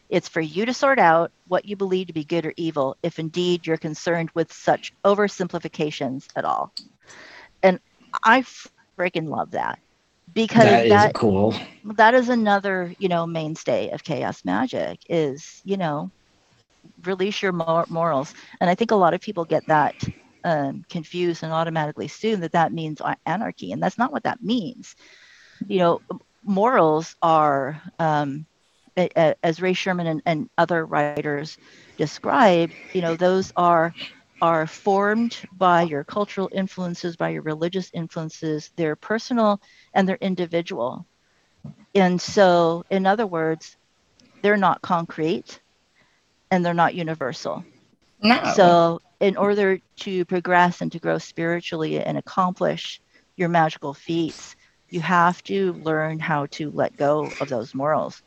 It's 0.08 0.28
for 0.28 0.40
you 0.40 0.66
to 0.66 0.74
sort 0.74 0.98
out 0.98 1.30
what 1.46 1.64
you 1.64 1.76
believe 1.76 2.08
to 2.08 2.12
be 2.12 2.24
good 2.24 2.46
or 2.46 2.54
evil, 2.56 2.96
if 3.02 3.18
indeed 3.18 3.66
you're 3.66 3.76
concerned 3.78 4.30
with 4.34 4.52
such 4.52 4.92
oversimplifications 5.04 6.26
at 6.36 6.44
all. 6.44 6.72
And 7.62 7.80
I 8.24 8.44
freaking 8.98 9.28
love 9.28 9.52
that 9.52 9.78
because 10.32 10.82
that 10.82 10.86
that, 10.88 11.12
is 11.12 11.12
cool. 11.12 11.54
that 11.96 12.14
is 12.14 12.28
another, 12.28 12.94
you 12.98 13.08
know, 13.08 13.26
mainstay 13.26 13.90
of 13.90 14.04
chaos 14.04 14.44
magic 14.44 15.00
is, 15.08 15.60
you 15.64 15.76
know, 15.76 16.10
release 17.04 17.42
your 17.42 17.52
mor- 17.52 17.86
morals. 17.88 18.34
And 18.60 18.70
I 18.70 18.74
think 18.74 18.92
a 18.92 18.96
lot 18.96 19.14
of 19.14 19.20
people 19.20 19.44
get 19.44 19.66
that 19.68 19.94
um, 20.44 20.82
confused 20.88 21.42
and 21.42 21.52
automatically 21.52 22.06
assume 22.06 22.40
that 22.40 22.52
that 22.52 22.72
means 22.72 23.00
anarchy, 23.26 23.72
and 23.72 23.82
that's 23.82 23.98
not 23.98 24.12
what 24.12 24.24
that 24.24 24.42
means. 24.42 24.94
You 25.68 25.78
know, 25.78 26.00
morals 26.44 27.16
are, 27.22 27.80
um, 27.98 28.46
as 28.98 29.60
Ray 29.60 29.74
Sherwin 29.74 30.06
and, 30.06 30.22
and 30.26 30.48
other 30.58 30.84
writers 30.86 31.58
describe, 31.96 32.60
you 32.80 32.90
know, 32.90 33.04
those 33.16 33.52
are 33.56 33.94
are 34.40 34.66
formed 34.66 35.36
by 35.52 35.82
your 35.82 36.04
cultural 36.04 36.48
influences, 36.52 37.16
by 37.16 37.30
your 37.30 37.42
religious 37.42 37.90
influences. 37.92 38.70
They're 38.76 38.96
personal 38.96 39.60
and 39.94 40.08
they're 40.08 40.18
individual. 40.20 41.06
And 41.94 42.20
so, 42.20 42.84
in 42.90 43.06
other 43.06 43.26
words, 43.26 43.76
they're 44.42 44.56
not 44.56 44.82
concrete 44.82 45.60
and 46.50 46.64
they're 46.64 46.74
not 46.74 46.94
universal. 46.94 47.64
No. 48.22 48.40
So, 48.44 49.00
in 49.20 49.36
order 49.36 49.78
to 50.00 50.24
progress 50.26 50.80
and 50.80 50.92
to 50.92 50.98
grow 51.00 51.18
spiritually 51.18 51.98
and 52.02 52.16
accomplish 52.18 53.00
your 53.36 53.48
magical 53.48 53.94
feats, 53.94 54.56
you 54.88 55.00
have 55.00 55.42
to 55.44 55.72
learn 55.74 56.18
how 56.18 56.46
to 56.52 56.70
let 56.70 56.96
go 56.96 57.34
of 57.40 57.48
those 57.48 57.74
morals. 57.74 58.22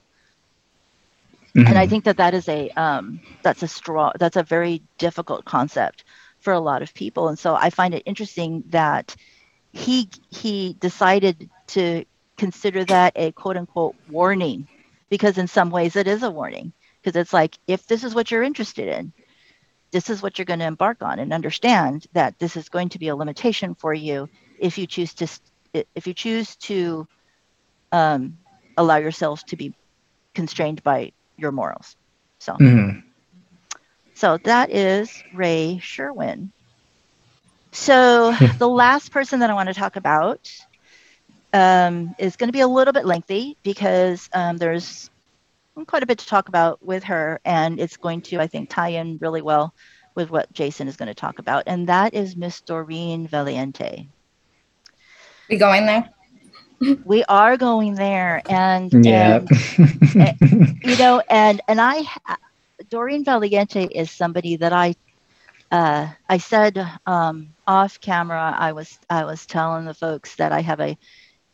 And 1.66 1.78
I 1.78 1.86
Mhm. 1.86 1.88
think 1.88 2.06
that 2.06 2.18
that 2.18 2.34
is 2.34 2.48
a 2.48 2.70
um, 2.76 3.22
that's 3.44 3.64
a 3.64 3.68
straw 3.68 4.12
that's 4.20 4.38
a 4.38 4.44
very 4.44 4.84
difficult 4.98 5.46
concept 5.46 6.04
for 6.40 6.54
a 6.54 6.60
lot 6.60 6.82
of 6.82 6.94
people. 6.94 7.28
And 7.28 7.38
so 7.38 7.56
I 7.56 7.70
find 7.70 7.94
it 7.94 8.04
interesting 8.06 8.64
that 8.70 9.16
he 9.72 10.10
he 10.30 10.76
decided 10.80 11.50
to 11.70 12.06
consider 12.38 12.86
that 12.86 13.14
a 13.16 13.32
quote 13.32 13.58
unquote 13.58 13.96
warning 14.08 14.68
because 15.10 15.38
in 15.38 15.48
some 15.48 15.70
ways 15.70 15.96
it 15.96 16.08
is 16.08 16.24
a 16.24 16.32
warning 16.32 16.74
because 17.02 17.20
it's 17.20 17.34
like 17.34 17.58
if 17.68 17.86
this 17.88 18.04
is 18.04 18.16
what 18.16 18.32
you're 18.32 18.44
interested 18.44 18.88
in 18.88 19.14
this 19.92 20.10
is 20.10 20.22
what 20.22 20.38
you're 20.38 20.46
going 20.46 20.60
to 20.60 20.66
embark 20.66 21.02
on 21.02 21.20
and 21.20 21.34
understand 21.34 22.06
that 22.14 22.38
this 22.40 22.56
is 22.58 22.70
going 22.70 22.90
to 22.90 23.00
be 23.00 23.08
a 23.10 23.16
limitation 23.16 23.76
for 23.76 23.94
you 23.94 24.30
if 24.58 24.78
you 24.78 24.88
choose 24.88 25.14
to 25.16 25.28
if 25.96 26.08
you 26.08 26.14
choose 26.14 26.56
to 26.58 27.08
um, 27.92 28.38
allow 28.78 28.98
yourself 28.98 29.44
to 29.46 29.58
be 29.58 29.74
constrained 30.36 30.84
by 30.84 31.12
your 31.42 31.52
morals 31.52 31.98
so 32.40 32.58
Mhm. 32.60 33.04
so 34.16 34.38
that 34.44 34.72
is 34.72 35.24
Ray 35.34 35.80
Sherwin. 35.82 36.52
So 37.74 38.34
the 38.60 38.68
last 38.70 39.12
person 39.12 39.40
that 39.40 39.50
I 39.50 39.54
want 39.54 39.70
to 39.70 39.74
talk 39.76 39.96
about 39.98 40.48
um, 41.54 42.14
is 42.20 42.38
going 42.38 42.50
to 42.50 42.54
be 42.54 42.62
a 42.62 42.68
little 42.68 42.94
bit 42.94 43.06
lengthy 43.06 43.58
because 43.64 44.30
um, 44.34 44.58
there's 44.58 45.10
quite 45.88 46.04
a 46.04 46.08
bit 46.08 46.20
to 46.20 46.28
talk 46.28 46.50
about 46.50 46.84
with 46.86 47.04
her, 47.06 47.40
and 47.46 47.80
it's 47.80 47.98
going 47.98 48.22
to, 48.24 48.40
I 48.40 48.48
think, 48.48 48.70
tie 48.70 48.90
in 48.90 49.18
really 49.22 49.42
well 49.42 49.74
with 50.16 50.30
what 50.30 50.52
Jason 50.54 50.88
is 50.88 50.98
going 50.98 51.08
to 51.08 51.16
talk 51.16 51.40
about, 51.40 51.64
and 51.68 51.88
that 51.90 52.14
is 52.14 52.36
Miss 52.38 52.62
Doreen 52.62 53.28
Valiente. 53.28 54.08
we 55.50 55.58
going 55.58 55.86
there? 55.86 56.10
We 57.04 57.24
are 57.26 57.58
going 57.58 57.96
there, 57.96 58.42
and 58.48 58.94
Yeah. 58.94 59.06
and 59.06 59.50
you 60.84 60.96
know, 60.98 61.22
and 61.30 61.62
and 61.68 61.80
I, 61.82 62.04
Doreen 62.90 63.24
Valiente 63.26 63.86
is 63.86 64.12
somebody 64.12 64.58
that 64.58 64.74
I, 64.74 64.96
uh, 65.72 66.08
I 66.30 66.38
said 66.38 66.78
um, 67.06 67.56
off 67.68 68.00
camera. 68.00 68.56
I 68.58 68.74
was 68.74 68.98
I 69.10 69.26
was 69.26 69.46
telling 69.46 69.86
the 69.86 69.94
folks 69.94 70.36
that 70.38 70.52
I 70.52 70.62
have 70.62 70.80
a, 70.82 70.98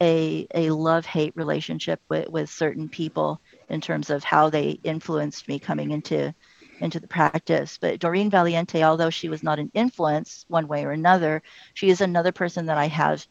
a 0.02 0.48
a 0.54 0.72
love 0.72 1.06
hate 1.06 1.34
relationship 1.36 2.00
with 2.10 2.30
with 2.30 2.50
certain 2.50 2.90
people 2.90 3.42
in 3.70 3.82
terms 3.82 4.10
of 4.10 4.24
how 4.24 4.50
they 4.50 4.72
influenced 4.84 5.48
me 5.48 5.60
coming 5.60 5.92
into 5.92 6.34
into 6.80 7.00
the 7.00 7.08
practice. 7.08 7.78
But 7.82 8.00
Doreen 8.00 8.30
Valiente, 8.30 8.84
although 8.84 9.10
she 9.10 9.30
was 9.30 9.44
not 9.44 9.60
an 9.60 9.72
influence 9.74 10.46
one 10.48 10.68
way 10.68 10.86
or 10.86 10.92
another, 10.92 11.42
she 11.74 11.90
is 11.90 12.02
another 12.02 12.32
person 12.32 12.68
that 12.68 12.78
I 12.78 12.88
have 12.88 13.26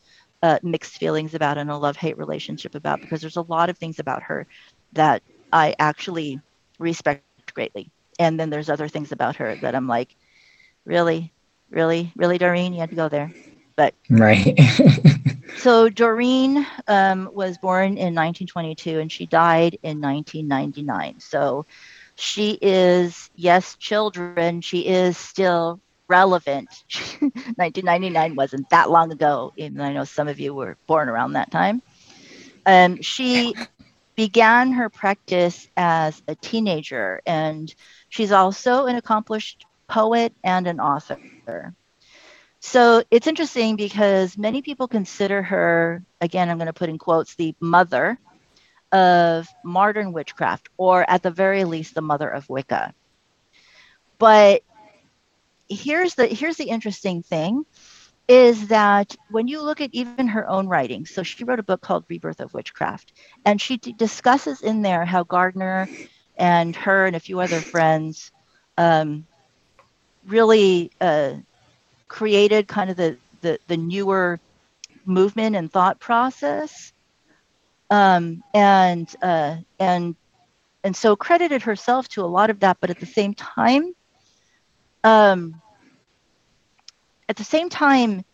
uh, 0.46 0.64
mixed 0.72 1.08
feelings 1.08 1.44
about 1.44 1.68
and 1.68 1.80
a 1.80 1.86
love 1.86 2.06
hate 2.06 2.28
relationship 2.28 2.84
about 2.84 3.02
because 3.02 3.36
there's 3.36 3.54
a 3.54 3.60
lot 3.64 3.80
of 3.82 3.92
things 3.92 4.16
about 4.16 4.42
her 4.42 4.60
that 5.02 5.46
I 5.62 5.94
actually 6.00 6.52
respect 6.92 7.54
greatly. 7.54 7.90
And 8.18 8.38
then 8.40 8.50
there's 8.50 8.70
other 8.70 8.88
things 8.88 9.12
about 9.12 9.36
her 9.36 9.56
that 9.62 9.74
I'm 9.74 9.88
like, 9.88 10.16
really, 10.86 11.34
really, 11.70 12.12
really, 12.16 12.38
Doreen, 12.38 12.74
you 12.74 12.80
had 12.80 12.90
to 12.90 12.96
go 12.96 13.08
there. 13.08 13.32
But 13.76 13.94
right. 14.10 14.58
So 15.56 15.88
Doreen 15.88 16.66
um, 16.86 17.30
was 17.32 17.58
born 17.58 17.96
in 17.98 18.14
1922 18.14 18.98
and 19.00 19.10
she 19.12 19.26
died 19.26 19.78
in 19.82 20.00
1999. 20.00 21.20
So 21.20 21.66
she 22.16 22.58
is, 22.60 23.30
yes, 23.36 23.76
children, 23.76 24.46
she 24.60 24.86
is 24.86 25.16
still 25.18 25.80
relevant. 26.08 26.68
1999 27.20 28.36
wasn't 28.36 28.68
that 28.70 28.90
long 28.90 29.12
ago, 29.12 29.52
even 29.56 29.80
I 29.80 29.92
know 29.92 30.04
some 30.04 30.28
of 30.28 30.40
you 30.40 30.54
were 30.54 30.76
born 30.86 31.08
around 31.08 31.32
that 31.32 31.50
time. 31.50 31.82
Um, 32.64 33.00
she 33.02 33.54
began 34.16 34.72
her 34.72 34.88
practice 34.88 35.68
as 35.76 36.22
a 36.26 36.34
teenager, 36.34 37.20
and 37.26 37.72
she's 38.08 38.32
also 38.32 38.86
an 38.86 38.96
accomplished 38.96 39.66
poet 39.88 40.32
and 40.42 40.66
an 40.66 40.80
author. 40.80 41.20
So 42.60 43.04
it's 43.10 43.26
interesting 43.26 43.76
because 43.76 44.36
many 44.36 44.62
people 44.62 44.88
consider 44.88 45.42
her, 45.42 46.02
again, 46.20 46.48
I'm 46.48 46.58
going 46.58 46.66
to 46.66 46.72
put 46.72 46.88
in 46.88 46.98
quotes, 46.98 47.34
the 47.36 47.54
mother 47.60 48.18
of 48.90 49.46
modern 49.64 50.12
witchcraft, 50.12 50.68
or 50.76 51.08
at 51.08 51.22
the 51.22 51.30
very 51.30 51.64
least, 51.64 51.94
the 51.94 52.00
mother 52.00 52.28
of 52.28 52.48
Wicca. 52.48 52.94
But 54.18 54.62
here's 55.68 56.14
the 56.14 56.26
here's 56.26 56.56
the 56.56 56.68
interesting 56.70 57.22
thing 57.22 57.64
is 58.28 58.68
that 58.68 59.14
when 59.28 59.46
you 59.48 59.62
look 59.62 59.80
at 59.80 59.90
even 59.92 60.28
her 60.28 60.48
own 60.48 60.66
writing, 60.68 61.06
so 61.06 61.22
she 61.22 61.44
wrote 61.44 61.60
a 61.60 61.64
book 61.64 61.80
called 61.80 62.04
Rebirth 62.08 62.40
of 62.40 62.52
Witchcraft, 62.52 63.12
and 63.44 63.60
she 63.60 63.76
d- 63.76 63.92
discusses 63.92 64.62
in 64.62 64.82
there 64.82 65.04
how 65.04 65.22
Gardner 65.22 65.88
and 66.36 66.74
her 66.76 67.06
and 67.06 67.14
a 67.16 67.20
few 67.20 67.40
other 67.40 67.60
friends 67.60 68.32
um, 68.76 69.26
really 70.26 70.90
uh, 71.00 71.34
created 72.08 72.66
kind 72.68 72.90
of 72.90 72.96
the, 72.96 73.18
the 73.42 73.58
the 73.68 73.76
newer 73.76 74.40
movement 75.04 75.54
and 75.56 75.70
thought 75.72 76.00
process, 76.00 76.92
um, 77.90 78.42
and 78.52 79.14
uh, 79.22 79.56
and 79.78 80.16
and 80.82 80.96
so 80.96 81.16
credited 81.16 81.62
herself 81.62 82.08
to 82.08 82.22
a 82.22 82.26
lot 82.26 82.50
of 82.50 82.60
that, 82.60 82.78
but 82.80 82.90
at 82.90 82.98
the 82.98 83.06
same 83.06 83.34
time, 83.34 83.94
um, 85.06 85.62
at 87.28 87.36
the 87.36 87.44
same 87.44 87.70
time, 87.70 88.24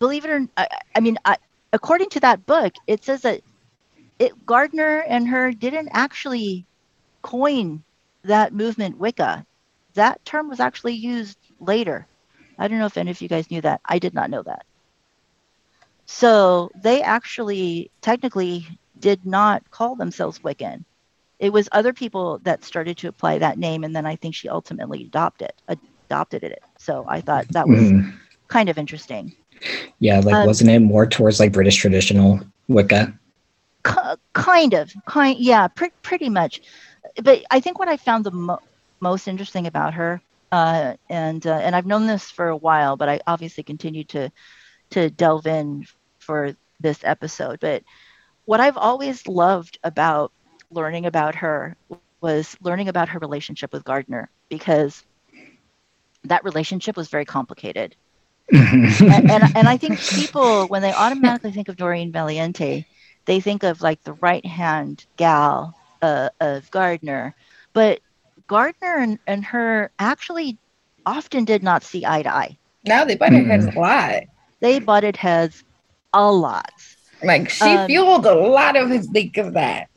believe 0.00 0.24
it 0.24 0.30
or 0.30 0.48
I, 0.56 0.66
I 0.94 1.00
mean, 1.00 1.18
I, 1.24 1.36
according 1.72 2.10
to 2.10 2.20
that 2.20 2.44
book, 2.46 2.74
it 2.88 3.04
says 3.04 3.22
that 3.22 3.42
it 4.18 4.44
Gardner 4.44 5.04
and 5.06 5.28
her 5.28 5.52
didn't 5.52 5.90
actually 5.92 6.66
coin 7.22 7.84
that 8.24 8.52
movement 8.52 8.98
Wicca. 8.98 9.46
That 9.94 10.24
term 10.24 10.48
was 10.48 10.58
actually 10.58 10.94
used 10.94 11.38
later. 11.60 12.06
I 12.58 12.66
don't 12.66 12.78
know 12.78 12.86
if 12.86 12.96
any 12.96 13.12
of 13.12 13.20
you 13.20 13.28
guys 13.28 13.50
knew 13.50 13.60
that. 13.60 13.80
I 13.84 14.00
did 14.00 14.12
not 14.12 14.28
know 14.28 14.42
that. 14.42 14.66
So 16.06 16.70
they 16.74 17.02
actually 17.02 17.90
technically 18.00 18.66
did 18.98 19.24
not 19.24 19.70
call 19.70 19.94
themselves 19.94 20.40
Wiccan. 20.40 20.84
It 21.38 21.52
was 21.52 21.68
other 21.70 21.92
people 21.92 22.38
that 22.42 22.64
started 22.64 22.96
to 22.98 23.08
apply 23.08 23.38
that 23.38 23.58
name, 23.58 23.84
and 23.84 23.94
then 23.94 24.06
I 24.06 24.16
think 24.16 24.34
she 24.34 24.48
ultimately 24.48 25.04
adopted 25.04 25.52
adopted 26.06 26.42
it. 26.44 26.62
So 26.78 27.04
I 27.08 27.20
thought 27.20 27.48
that 27.50 27.68
was 27.68 27.80
Mhm. 27.80 28.12
kind 28.48 28.68
of 28.68 28.78
interesting. 28.78 29.32
Yeah, 29.98 30.20
like 30.20 30.34
Um, 30.34 30.46
wasn't 30.46 30.70
it 30.70 30.80
more 30.80 31.06
towards 31.06 31.40
like 31.40 31.52
British 31.52 31.76
traditional 31.76 32.40
Wicca? 32.68 33.12
Kind 34.32 34.74
of, 34.74 34.92
kind, 35.06 35.38
yeah, 35.38 35.68
pre- 35.68 35.92
pretty 36.02 36.28
much. 36.28 36.60
But 37.22 37.44
I 37.50 37.60
think 37.60 37.78
what 37.78 37.88
I 37.88 37.96
found 37.96 38.24
the 38.24 38.30
mo- 38.32 38.60
most 39.00 39.28
interesting 39.28 39.66
about 39.66 39.94
her, 39.94 40.20
uh, 40.52 40.94
and 41.08 41.46
uh, 41.46 41.54
and 41.54 41.74
I've 41.74 41.86
known 41.86 42.06
this 42.06 42.24
for 42.30 42.48
a 42.48 42.56
while, 42.56 42.96
but 42.96 43.08
I 43.08 43.20
obviously 43.26 43.62
continue 43.62 44.04
to 44.04 44.30
to 44.90 45.10
delve 45.10 45.46
in 45.46 45.84
for 46.18 46.54
this 46.80 47.00
episode. 47.04 47.58
But 47.60 47.82
what 48.44 48.60
I've 48.60 48.76
always 48.76 49.26
loved 49.26 49.78
about 49.82 50.32
learning 50.70 51.06
about 51.06 51.36
her 51.36 51.76
was 52.20 52.56
learning 52.60 52.88
about 52.88 53.08
her 53.10 53.18
relationship 53.20 53.72
with 53.72 53.84
Gardner 53.84 54.28
because 54.50 55.02
that 56.28 56.44
relationship 56.44 56.96
was 56.96 57.08
very 57.08 57.24
complicated. 57.24 57.94
and, 58.52 59.30
and, 59.30 59.56
and 59.56 59.68
I 59.68 59.76
think 59.76 59.98
people, 59.98 60.66
when 60.66 60.82
they 60.82 60.92
automatically 60.92 61.52
think 61.52 61.68
of 61.68 61.76
Doreen 61.76 62.12
Valiente, 62.12 62.86
they 63.24 63.40
think 63.40 63.62
of 63.62 63.82
like 63.82 64.02
the 64.04 64.12
right 64.14 64.44
hand 64.46 65.04
gal 65.16 65.74
uh, 66.02 66.28
of 66.40 66.70
Gardner. 66.70 67.34
But 67.72 68.00
Gardner 68.46 68.96
and, 68.98 69.18
and 69.26 69.44
her 69.44 69.90
actually 69.98 70.58
often 71.04 71.44
did 71.44 71.62
not 71.62 71.82
see 71.82 72.06
eye 72.06 72.22
to 72.22 72.32
eye. 72.32 72.56
No, 72.86 73.04
they 73.04 73.16
butted 73.16 73.44
mm. 73.44 73.46
heads 73.46 73.66
a 73.66 73.78
lot. 73.78 74.22
They 74.60 74.78
butted 74.78 75.16
heads 75.16 75.64
a 76.12 76.30
lot. 76.30 76.72
Like 77.22 77.50
she 77.50 77.64
um, 77.64 77.86
fueled 77.86 78.26
a 78.26 78.34
lot 78.34 78.76
of 78.76 78.90
his 78.90 79.08
think 79.08 79.36
of 79.38 79.54
that. 79.54 79.88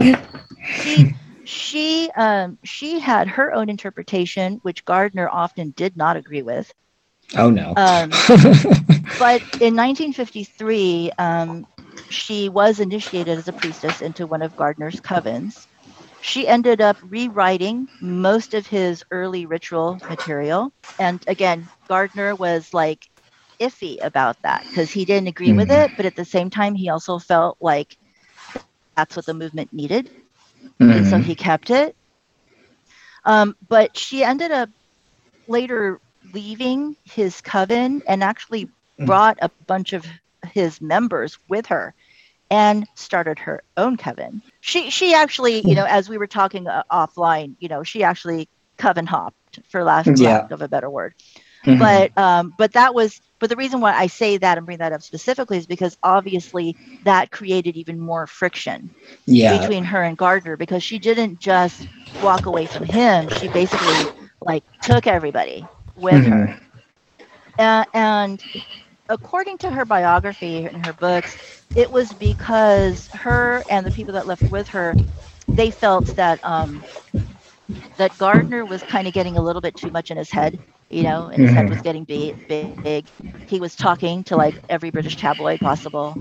she 0.82 1.14
she 1.50 2.12
um 2.16 2.60
she 2.64 3.00
had 3.00 3.28
her 3.28 3.54
own 3.54 3.70
interpretation, 3.70 4.60
which 4.62 4.86
Gardner 4.86 5.28
often 5.28 5.72
did 5.72 5.98
not 5.98 6.16
agree 6.16 6.44
with. 6.44 6.72
Oh 7.36 7.50
no. 7.50 7.74
Um, 7.76 8.10
but 9.20 9.42
in 9.60 9.76
1953, 9.76 11.12
um, 11.18 11.66
she 12.10 12.50
was 12.50 12.80
initiated 12.80 13.38
as 13.38 13.48
a 13.48 13.54
priestess 13.54 14.02
into 14.02 14.28
one 14.28 14.42
of 14.42 14.56
Gardner's 14.56 15.00
covens. 15.02 15.68
She 16.22 16.48
ended 16.48 16.82
up 16.82 16.98
rewriting 17.02 17.88
most 18.02 18.54
of 18.54 18.68
his 18.68 19.04
early 19.10 19.46
ritual 19.46 20.00
material. 20.08 20.72
And 21.00 21.24
again, 21.28 21.68
Gardner 21.88 22.36
was 22.36 22.74
like 22.74 23.08
iffy 23.60 23.98
about 24.04 24.38
that 24.44 24.64
because 24.70 24.92
he 24.92 25.06
didn't 25.06 25.30
agree 25.30 25.50
mm. 25.50 25.58
with 25.58 25.72
it. 25.72 25.92
But 25.98 26.06
at 26.06 26.16
the 26.16 26.26
same 26.26 26.50
time, 26.50 26.76
he 26.76 26.90
also 26.90 27.20
felt 27.20 27.58
like 27.60 27.96
that's 28.96 29.16
what 29.16 29.26
the 29.26 29.34
movement 29.34 29.72
needed. 29.72 30.10
Mm. 30.80 30.96
And 30.96 31.08
so 31.08 31.16
mm-hmm. 31.18 31.24
he 31.24 31.36
kept 31.36 31.70
it. 31.70 31.96
Um, 33.26 33.56
but 33.68 33.98
she 33.98 34.24
ended 34.24 34.52
up 34.52 34.70
later 35.48 36.00
leaving 36.34 36.96
his 37.04 37.42
coven 37.42 38.02
and 38.08 38.24
actually 38.24 38.66
mm. 39.00 39.06
brought 39.06 39.38
a 39.42 39.50
bunch 39.68 39.94
of 39.94 40.06
his 40.52 40.80
members 40.80 41.38
with 41.50 41.66
her 41.68 41.94
and 42.50 42.88
started 42.96 43.38
her 43.40 43.64
own 43.78 43.98
coven. 43.98 44.42
She 44.62 44.90
she 44.90 45.14
actually, 45.14 45.62
you 45.68 45.76
know, 45.76 45.86
as 45.86 46.10
we 46.10 46.18
were 46.18 46.28
talking 46.28 46.68
uh, 46.68 46.84
offline, 46.92 47.56
you 47.60 47.68
know, 47.68 47.84
she 47.84 48.04
actually 48.04 48.48
coven 48.78 49.06
hopped 49.06 49.60
for 49.70 49.84
lack, 49.84 50.08
yeah. 50.16 50.40
lack 50.40 50.52
of 50.52 50.62
a 50.62 50.68
better 50.68 50.90
word. 50.90 51.14
Mm-hmm. 51.66 51.80
But 51.80 52.18
um, 52.18 52.54
but 52.58 52.74
that 52.74 52.94
was 52.94 53.22
but 53.40 53.50
the 53.50 53.56
reason 53.56 53.82
why 53.82 53.94
I 53.94 54.08
say 54.08 54.38
that 54.38 54.58
and 54.58 54.66
bring 54.66 54.78
that 54.80 54.92
up 54.92 55.02
specifically 55.02 55.58
is 55.58 55.66
because 55.66 55.98
obviously 56.04 56.76
that 57.04 57.32
created 57.32 57.76
even 57.78 58.00
more 58.00 58.28
friction 58.28 58.90
yeah. 59.26 59.58
between 59.58 59.84
her 59.86 60.04
and 60.04 60.18
Gardner 60.18 60.58
because 60.58 60.84
she 60.84 61.00
didn't 61.00 61.40
just 61.40 61.88
walk 62.22 62.46
away 62.46 62.66
from 62.66 62.84
him. 62.84 63.30
She 63.40 63.48
basically 63.48 64.12
like 64.42 64.64
took 64.82 65.08
everybody 65.08 65.66
with 65.96 66.26
mm-hmm. 66.26 66.32
her. 66.32 66.60
Uh, 67.58 67.86
and 67.94 68.44
according 69.10 69.58
to 69.60 69.70
her 69.70 69.86
biography 69.86 70.66
and 70.66 70.86
her 70.86 70.94
books, 70.94 71.38
it 71.76 71.92
was 71.92 72.14
because 72.14 73.08
her 73.08 73.64
and 73.70 73.86
the 73.86 73.92
people 73.92 74.14
that 74.14 74.28
left 74.28 74.44
with 74.52 74.68
her, 74.70 74.96
they 75.48 75.72
felt 75.72 76.06
that 76.16 76.44
um, 76.44 76.84
that 77.98 78.18
Gardner 78.18 78.66
was 78.66 78.82
kind 78.84 79.08
of 79.08 79.14
getting 79.14 79.38
a 79.38 79.42
little 79.42 79.62
bit 79.62 79.76
too 79.76 79.92
much 79.92 80.12
in 80.12 80.18
his 80.18 80.30
head, 80.30 80.60
you 80.90 81.04
know, 81.04 81.28
and 81.28 81.42
his 81.42 81.52
mm-hmm. 81.52 81.58
head 81.58 81.70
was 81.70 81.82
getting 81.82 82.04
big, 82.04 82.48
big, 82.48 82.82
big. 82.84 83.06
He 83.48 83.60
was 83.60 83.76
talking 83.76 84.24
to 84.26 84.36
like 84.36 84.56
every 84.70 84.90
British 84.90 85.16
tabloid 85.18 85.60
possible. 85.60 86.16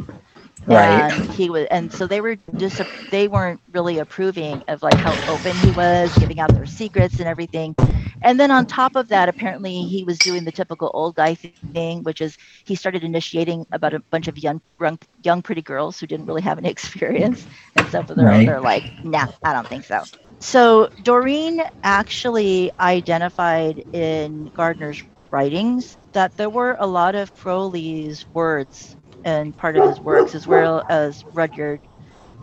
Right. 0.67 1.13
And 1.13 1.31
he 1.31 1.49
was, 1.49 1.67
and 1.71 1.93
so 1.93 2.07
they 2.07 2.21
were 2.21 2.37
just, 2.57 2.83
they 3.11 3.29
weren't 3.29 3.61
really 3.73 3.99
approving 3.99 4.63
of 4.69 4.83
like 4.83 4.95
how 4.95 5.13
open 5.33 5.57
he 5.57 5.71
was, 5.71 6.17
giving 6.19 6.41
out 6.41 6.53
their 6.53 6.67
secrets 6.67 7.19
and 7.19 7.29
everything. 7.29 7.75
And 8.23 8.39
then 8.39 8.51
on 8.51 8.67
top 8.67 8.97
of 8.97 9.09
that, 9.09 9.29
apparently 9.29 9.83
he 9.85 10.05
was 10.05 10.19
doing 10.19 10.45
the 10.45 10.53
typical 10.53 10.91
old 10.93 11.15
guy 11.15 11.35
thing, 11.35 12.03
which 12.03 12.21
is 12.21 12.37
he 12.65 12.75
started 12.75 13.05
initiating 13.05 13.67
about 13.73 13.95
a 13.95 14.01
bunch 14.01 14.29
of 14.29 14.37
young, 14.37 14.61
young, 14.81 14.99
young 15.23 15.41
pretty 15.41 15.63
girls 15.63 16.01
who 16.01 16.07
didn't 16.07 16.27
really 16.27 16.43
have 16.43 16.59
any 16.59 16.69
experience. 16.79 17.47
And 17.77 17.87
they're, 17.87 18.03
right. 18.17 18.47
they're 18.47 18.61
like, 18.61 19.05
nah, 19.05 19.29
I 19.45 19.53
don't 19.53 19.69
think 19.69 19.85
so. 19.85 20.03
So 20.41 20.89
Doreen 21.03 21.63
actually 21.83 22.71
identified 22.81 23.85
in 23.93 24.51
Gardner's 24.55 25.03
writings 25.31 25.97
that 26.13 26.37
there 26.37 26.51
were 26.51 26.77
a 26.79 26.87
lot 26.87 27.15
of 27.15 27.35
Crowley's 27.35 28.27
words 28.35 28.97
and 29.25 29.57
part 29.57 29.77
of 29.77 29.85
his 29.85 30.03
works, 30.05 30.35
as 30.35 30.47
well 30.47 30.83
as 30.89 31.25
Rudyard 31.33 31.81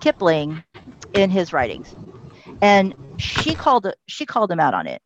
Kipling 0.01 0.63
in 1.13 1.29
his 1.29 1.53
writings. 1.53 1.95
And 2.61 2.95
she 3.17 3.55
called 3.55 3.87
she 4.07 4.25
called 4.25 4.51
him 4.51 4.59
out 4.59 4.73
on 4.73 4.87
it. 4.87 5.01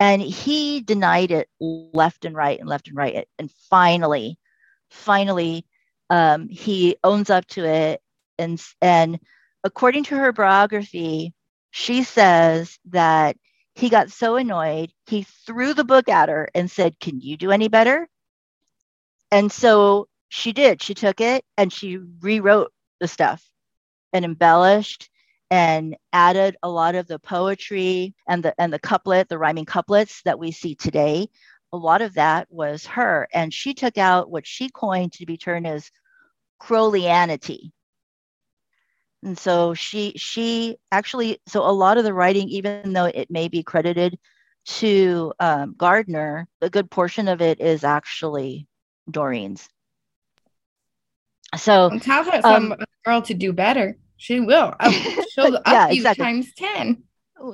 And 0.00 0.20
he 0.22 0.80
denied 0.80 1.30
it 1.30 1.48
left 1.60 2.24
and 2.24 2.36
right 2.36 2.58
and 2.58 2.68
left 2.68 2.88
and 2.88 2.96
right. 2.96 3.26
And 3.38 3.50
finally 3.70 4.38
finally 4.90 5.66
um, 6.10 6.48
he 6.48 6.96
owns 7.04 7.30
up 7.30 7.46
to 7.48 7.64
it. 7.64 8.00
And 8.38 8.60
and 8.80 9.18
according 9.64 10.04
to 10.04 10.16
her 10.16 10.32
biography 10.32 11.34
she 11.70 12.02
says 12.02 12.78
that 12.86 13.36
he 13.74 13.88
got 13.88 14.10
so 14.10 14.36
annoyed 14.36 14.92
he 15.06 15.22
threw 15.46 15.74
the 15.74 15.84
book 15.84 16.08
at 16.08 16.28
her 16.28 16.48
and 16.54 16.70
said 16.70 16.98
can 17.00 17.20
you 17.20 17.36
do 17.36 17.50
any 17.50 17.68
better 17.68 18.08
and 19.30 19.50
so 19.50 20.08
she 20.28 20.52
did 20.52 20.82
she 20.82 20.94
took 20.94 21.20
it 21.20 21.44
and 21.56 21.72
she 21.72 21.98
rewrote 22.20 22.72
the 23.00 23.08
stuff 23.08 23.44
and 24.12 24.24
embellished 24.24 25.08
and 25.50 25.96
added 26.12 26.56
a 26.62 26.68
lot 26.68 26.94
of 26.94 27.06
the 27.08 27.18
poetry 27.18 28.14
and 28.28 28.44
the 28.44 28.54
and 28.60 28.72
the 28.72 28.78
couplet, 28.78 29.28
the 29.28 29.38
rhyming 29.38 29.64
couplets 29.64 30.22
that 30.24 30.38
we 30.38 30.52
see 30.52 30.74
today. 30.74 31.28
A 31.72 31.76
lot 31.76 32.02
of 32.02 32.14
that 32.14 32.48
was 32.50 32.86
her, 32.86 33.28
and 33.32 33.52
she 33.52 33.74
took 33.74 33.98
out 33.98 34.30
what 34.30 34.46
she 34.46 34.68
coined 34.70 35.12
to 35.14 35.26
be 35.26 35.36
termed 35.36 35.66
as 35.66 35.90
Crowleyanity. 36.60 37.70
And 39.22 39.38
so 39.38 39.74
she 39.74 40.14
she 40.16 40.78
actually 40.90 41.40
so 41.46 41.62
a 41.62 41.72
lot 41.72 41.98
of 41.98 42.04
the 42.04 42.14
writing, 42.14 42.48
even 42.48 42.92
though 42.92 43.06
it 43.06 43.30
may 43.30 43.48
be 43.48 43.62
credited 43.62 44.18
to 44.64 45.32
um, 45.40 45.74
Gardner, 45.76 46.48
a 46.62 46.70
good 46.70 46.90
portion 46.90 47.28
of 47.28 47.40
it 47.42 47.60
is 47.60 47.84
actually 47.84 48.66
Doreen's. 49.10 49.68
So 51.56 51.98
tell 51.98 52.24
her 52.24 52.42
some 52.42 52.72
um, 52.72 52.78
girl 53.04 53.22
to 53.22 53.34
do 53.34 53.52
better. 53.52 53.98
She 54.16 54.40
will. 54.40 54.74
She'll 55.30 55.52
yeah, 55.66 55.84
up 55.84 55.90
exactly. 55.90 56.24
times 56.24 56.52
ten. 56.56 57.02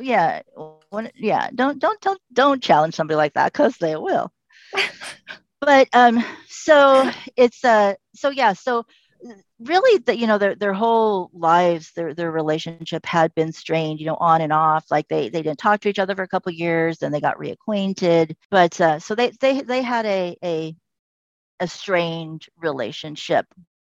Yeah, 0.00 0.42
when, 0.90 1.10
yeah. 1.14 1.48
Don't 1.54 1.78
don't 1.78 2.00
don't 2.00 2.20
don't 2.32 2.62
challenge 2.62 2.94
somebody 2.94 3.16
like 3.16 3.34
that 3.34 3.52
because 3.52 3.76
they 3.78 3.96
will. 3.96 4.32
but 5.60 5.88
um, 5.92 6.24
so 6.48 7.10
it's 7.36 7.64
uh, 7.64 7.94
so 8.14 8.30
yeah, 8.30 8.52
so 8.52 8.84
really 9.58 9.98
that 10.06 10.18
you 10.18 10.26
know 10.26 10.38
their 10.38 10.54
their 10.54 10.74
whole 10.74 11.30
lives 11.32 11.92
their 11.92 12.12
their 12.14 12.30
relationship 12.30 13.06
had 13.06 13.34
been 13.34 13.52
strained 13.52 13.98
you 13.98 14.06
know 14.06 14.16
on 14.16 14.40
and 14.42 14.52
off 14.52 14.84
like 14.90 15.08
they 15.08 15.28
they 15.28 15.42
didn't 15.42 15.58
talk 15.58 15.80
to 15.80 15.88
each 15.88 15.98
other 15.98 16.14
for 16.14 16.22
a 16.22 16.28
couple 16.28 16.52
years 16.52 16.98
then 16.98 17.10
they 17.10 17.20
got 17.20 17.38
reacquainted 17.38 18.34
but 18.50 18.78
uh, 18.80 18.98
so 18.98 19.14
they 19.14 19.30
they 19.40 19.62
they 19.62 19.82
had 19.82 20.04
a 20.04 20.36
a 20.44 20.76
a 21.60 21.66
strained 21.66 22.44
relationship 22.58 23.46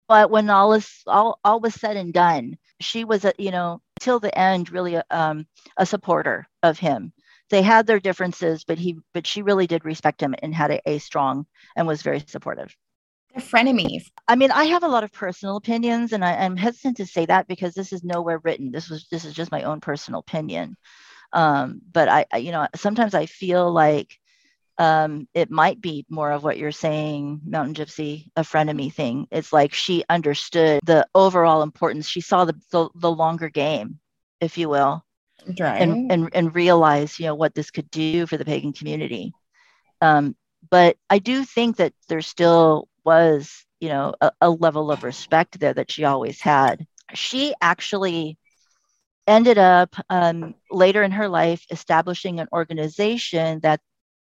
but 0.09 0.29
when 0.29 0.49
all 0.49 0.73
is 0.73 1.01
all, 1.07 1.39
all 1.45 1.61
was 1.61 1.73
said 1.73 1.95
and 1.95 2.13
done 2.13 2.57
she 2.81 3.05
was 3.05 3.23
a 3.23 3.33
you 3.37 3.51
know 3.51 3.81
till 3.99 4.19
the 4.19 4.37
end 4.37 4.69
really 4.69 4.95
a, 4.95 5.03
um, 5.11 5.47
a 5.77 5.85
supporter 5.85 6.45
of 6.61 6.77
him. 6.77 7.13
They 7.49 7.61
had 7.61 7.87
their 7.87 7.99
differences 7.99 8.65
but 8.65 8.77
he 8.77 8.97
but 9.13 9.25
she 9.25 9.41
really 9.41 9.67
did 9.67 9.85
respect 9.85 10.21
him 10.21 10.35
and 10.41 10.53
had 10.53 10.71
a, 10.71 10.89
a 10.89 10.99
strong 10.99 11.45
and 11.75 11.87
was 11.87 12.01
very 12.01 12.19
supportive 12.19 12.75
they're 13.33 13.43
frenemies 13.43 14.03
i 14.27 14.35
mean 14.35 14.51
i 14.51 14.65
have 14.65 14.83
a 14.83 14.87
lot 14.87 15.03
of 15.03 15.11
personal 15.11 15.57
opinions 15.57 16.13
and 16.13 16.23
I, 16.23 16.33
i'm 16.35 16.57
hesitant 16.57 16.97
to 16.97 17.05
say 17.05 17.25
that 17.25 17.47
because 17.47 17.73
this 17.73 17.93
is 17.93 18.03
nowhere 18.03 18.39
written 18.43 18.71
this 18.71 18.89
was 18.89 19.07
this 19.11 19.25
is 19.25 19.33
just 19.33 19.51
my 19.51 19.63
own 19.63 19.79
personal 19.79 20.19
opinion 20.19 20.75
um, 21.33 21.81
but 21.91 22.09
I, 22.09 22.25
I 22.31 22.37
you 22.37 22.51
know 22.51 22.67
sometimes 22.75 23.13
i 23.13 23.25
feel 23.25 23.71
like 23.71 24.19
um, 24.77 25.27
it 25.33 25.51
might 25.51 25.79
be 25.81 26.05
more 26.09 26.31
of 26.31 26.43
what 26.43 26.57
you're 26.57 26.71
saying, 26.71 27.41
Mountain 27.45 27.75
Gypsy, 27.75 28.29
a 28.35 28.41
frenemy 28.41 28.91
thing. 28.91 29.27
It's 29.29 29.53
like 29.53 29.73
she 29.73 30.03
understood 30.09 30.81
the 30.83 31.07
overall 31.13 31.61
importance. 31.61 32.07
She 32.07 32.21
saw 32.21 32.45
the 32.45 32.59
the, 32.71 32.89
the 32.95 33.11
longer 33.11 33.49
game, 33.49 33.99
if 34.41 34.57
you 34.57 34.69
will, 34.69 35.03
right. 35.59 35.81
and, 35.81 36.11
and 36.11 36.29
and 36.33 36.55
realize 36.55 37.19
you 37.19 37.27
know 37.27 37.35
what 37.35 37.53
this 37.53 37.69
could 37.69 37.89
do 37.91 38.25
for 38.25 38.37
the 38.37 38.45
pagan 38.45 38.73
community. 38.73 39.33
Um, 40.01 40.35
but 40.69 40.97
I 41.09 41.19
do 41.19 41.43
think 41.43 41.77
that 41.77 41.93
there's 42.09 42.27
still 42.27 42.87
was 43.05 43.65
you 43.79 43.89
know 43.89 44.13
a, 44.21 44.31
a 44.41 44.49
level 44.49 44.91
of 44.91 45.03
respect 45.03 45.59
there 45.59 45.73
that 45.73 45.91
she 45.91 46.03
always 46.03 46.41
had. 46.41 46.85
She 47.13 47.53
actually 47.61 48.37
ended 49.27 49.57
up 49.57 49.95
um, 50.09 50.55
later 50.71 51.03
in 51.03 51.11
her 51.11 51.29
life 51.29 51.65
establishing 51.71 52.39
an 52.39 52.47
organization 52.51 53.59
that 53.61 53.79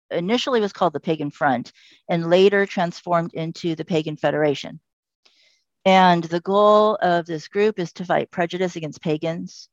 initially 0.10 0.60
was 0.60 0.74
called 0.74 0.94
the 0.94 1.00
Pagan 1.00 1.32
Front 1.32 1.72
and 2.10 2.30
later 2.30 2.66
transformed 2.66 3.34
into 3.34 3.76
the 3.76 3.86
Pagan 3.86 4.18
Federation. 4.18 4.80
And 5.86 6.24
the 6.24 6.42
goal 6.42 6.98
of 7.02 7.26
this 7.26 7.48
group 7.48 7.80
is 7.80 7.94
to 7.94 8.06
fight 8.06 8.30
prejudice 8.30 8.76
against 8.76 9.02
pagans 9.02 9.70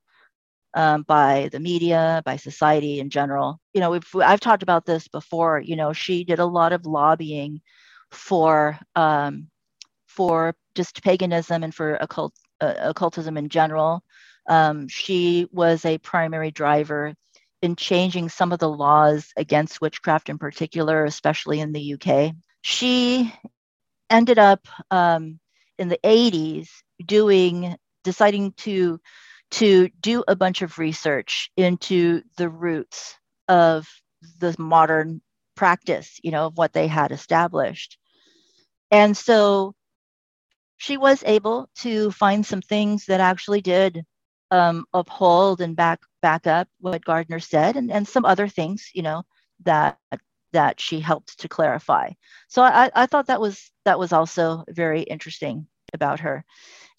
um, 0.75 1.03
by 1.03 1.49
the 1.53 1.61
media, 1.61 2.23
by 2.25 2.37
society 2.37 3.01
in 3.01 3.11
general. 3.11 3.61
You 3.75 3.81
know, 3.81 4.01
I've 4.23 4.41
talked 4.41 4.63
about 4.63 4.87
this 4.87 5.09
before. 5.09 5.61
You 5.61 5.77
know, 5.77 5.93
she 5.93 6.25
did 6.25 6.39
a 6.39 6.47
lot 6.47 6.73
of 6.73 6.87
lobbying 6.87 7.61
for 8.11 8.79
um, 8.95 9.49
for 10.07 10.55
just 10.75 11.03
paganism 11.03 11.63
and 11.63 11.75
for 11.75 11.95
occult 11.97 12.35
uh, 12.61 12.75
occultism 12.79 13.37
in 13.37 13.49
general. 13.49 14.03
Um, 14.49 14.89
she 14.89 15.47
was 15.53 15.85
a 15.85 15.99
primary 15.99 16.51
driver 16.51 17.15
in 17.61 17.77
changing 17.77 18.29
some 18.29 18.53
of 18.53 18.59
the 18.59 18.69
laws 18.69 19.33
against 19.37 19.81
witchcraft 19.81 20.29
in 20.29 20.39
particular, 20.39 21.05
especially 21.05 21.61
in 21.61 21.73
the 21.73 21.95
UK. 21.95 22.35
She 22.63 23.33
ended 24.11 24.39
up 24.39 24.67
um, 24.91 25.39
in 25.79 25.89
the 25.89 25.99
80s 26.03 26.69
doing 27.05 27.77
deciding 28.05 28.53
to 28.53 29.01
to 29.51 29.89
do 30.01 30.25
a 30.29 30.37
bunch 30.37 30.63
of 30.63 30.79
research 30.79 31.51
into 31.57 32.23
the 32.37 32.49
roots 32.49 33.17
of 33.49 33.89
the 34.41 34.55
modern 34.59 35.23
practice 35.59 36.19
you 36.23 36.31
know 36.31 36.47
of 36.47 36.57
what 36.57 36.73
they 36.73 36.87
had 36.87 37.11
established 37.13 37.99
and 38.91 39.17
so 39.17 39.75
she 40.79 40.97
was 40.97 41.23
able 41.27 41.69
to 41.75 42.11
find 42.13 42.47
some 42.47 42.63
things 42.63 43.07
that 43.07 43.21
actually 43.21 43.61
did 43.61 44.05
um, 44.51 44.87
uphold 44.95 45.61
and 45.61 45.77
back 45.77 46.01
back 46.23 46.47
up 46.47 46.69
what 46.81 47.05
Gardner 47.05 47.41
said, 47.41 47.77
and, 47.77 47.91
and 47.93 48.07
some 48.09 48.25
other 48.25 48.49
things, 48.49 48.91
you 48.95 49.03
know, 49.03 49.23
that 49.65 49.99
that 50.53 50.81
she 50.81 51.01
helped 51.01 51.39
to 51.41 51.49
clarify. 51.49 52.11
So 52.49 52.63
I, 52.63 52.91
I 52.95 53.07
thought 53.07 53.27
that 53.27 53.41
was 53.41 53.71
that 53.85 53.99
was 53.99 54.13
also 54.13 54.65
very 54.71 55.03
interesting 55.03 55.67
about 55.93 56.21
her. 56.21 56.45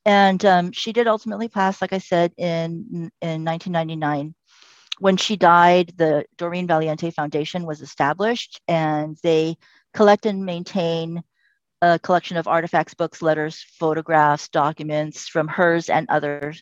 And 0.05 0.43
um, 0.45 0.71
she 0.71 0.93
did 0.93 1.07
ultimately 1.07 1.49
pass, 1.49 1.81
like 1.81 1.93
I 1.93 1.97
said, 1.99 2.33
in 2.37 3.11
in 3.21 3.45
1999. 3.45 4.35
When 4.99 5.17
she 5.17 5.35
died, 5.35 5.93
the 5.97 6.25
Doreen 6.37 6.67
Valiente 6.67 7.11
Foundation 7.11 7.65
was 7.65 7.81
established, 7.81 8.61
and 8.67 9.17
they 9.23 9.57
collect 9.93 10.25
and 10.25 10.45
maintain 10.45 11.23
a 11.81 11.97
collection 11.99 12.37
of 12.37 12.47
artifacts, 12.47 12.93
books, 12.93 13.21
letters, 13.21 13.65
photographs, 13.79 14.49
documents 14.49 15.27
from 15.27 15.47
hers 15.47 15.89
and 15.89 16.09
other 16.09 16.53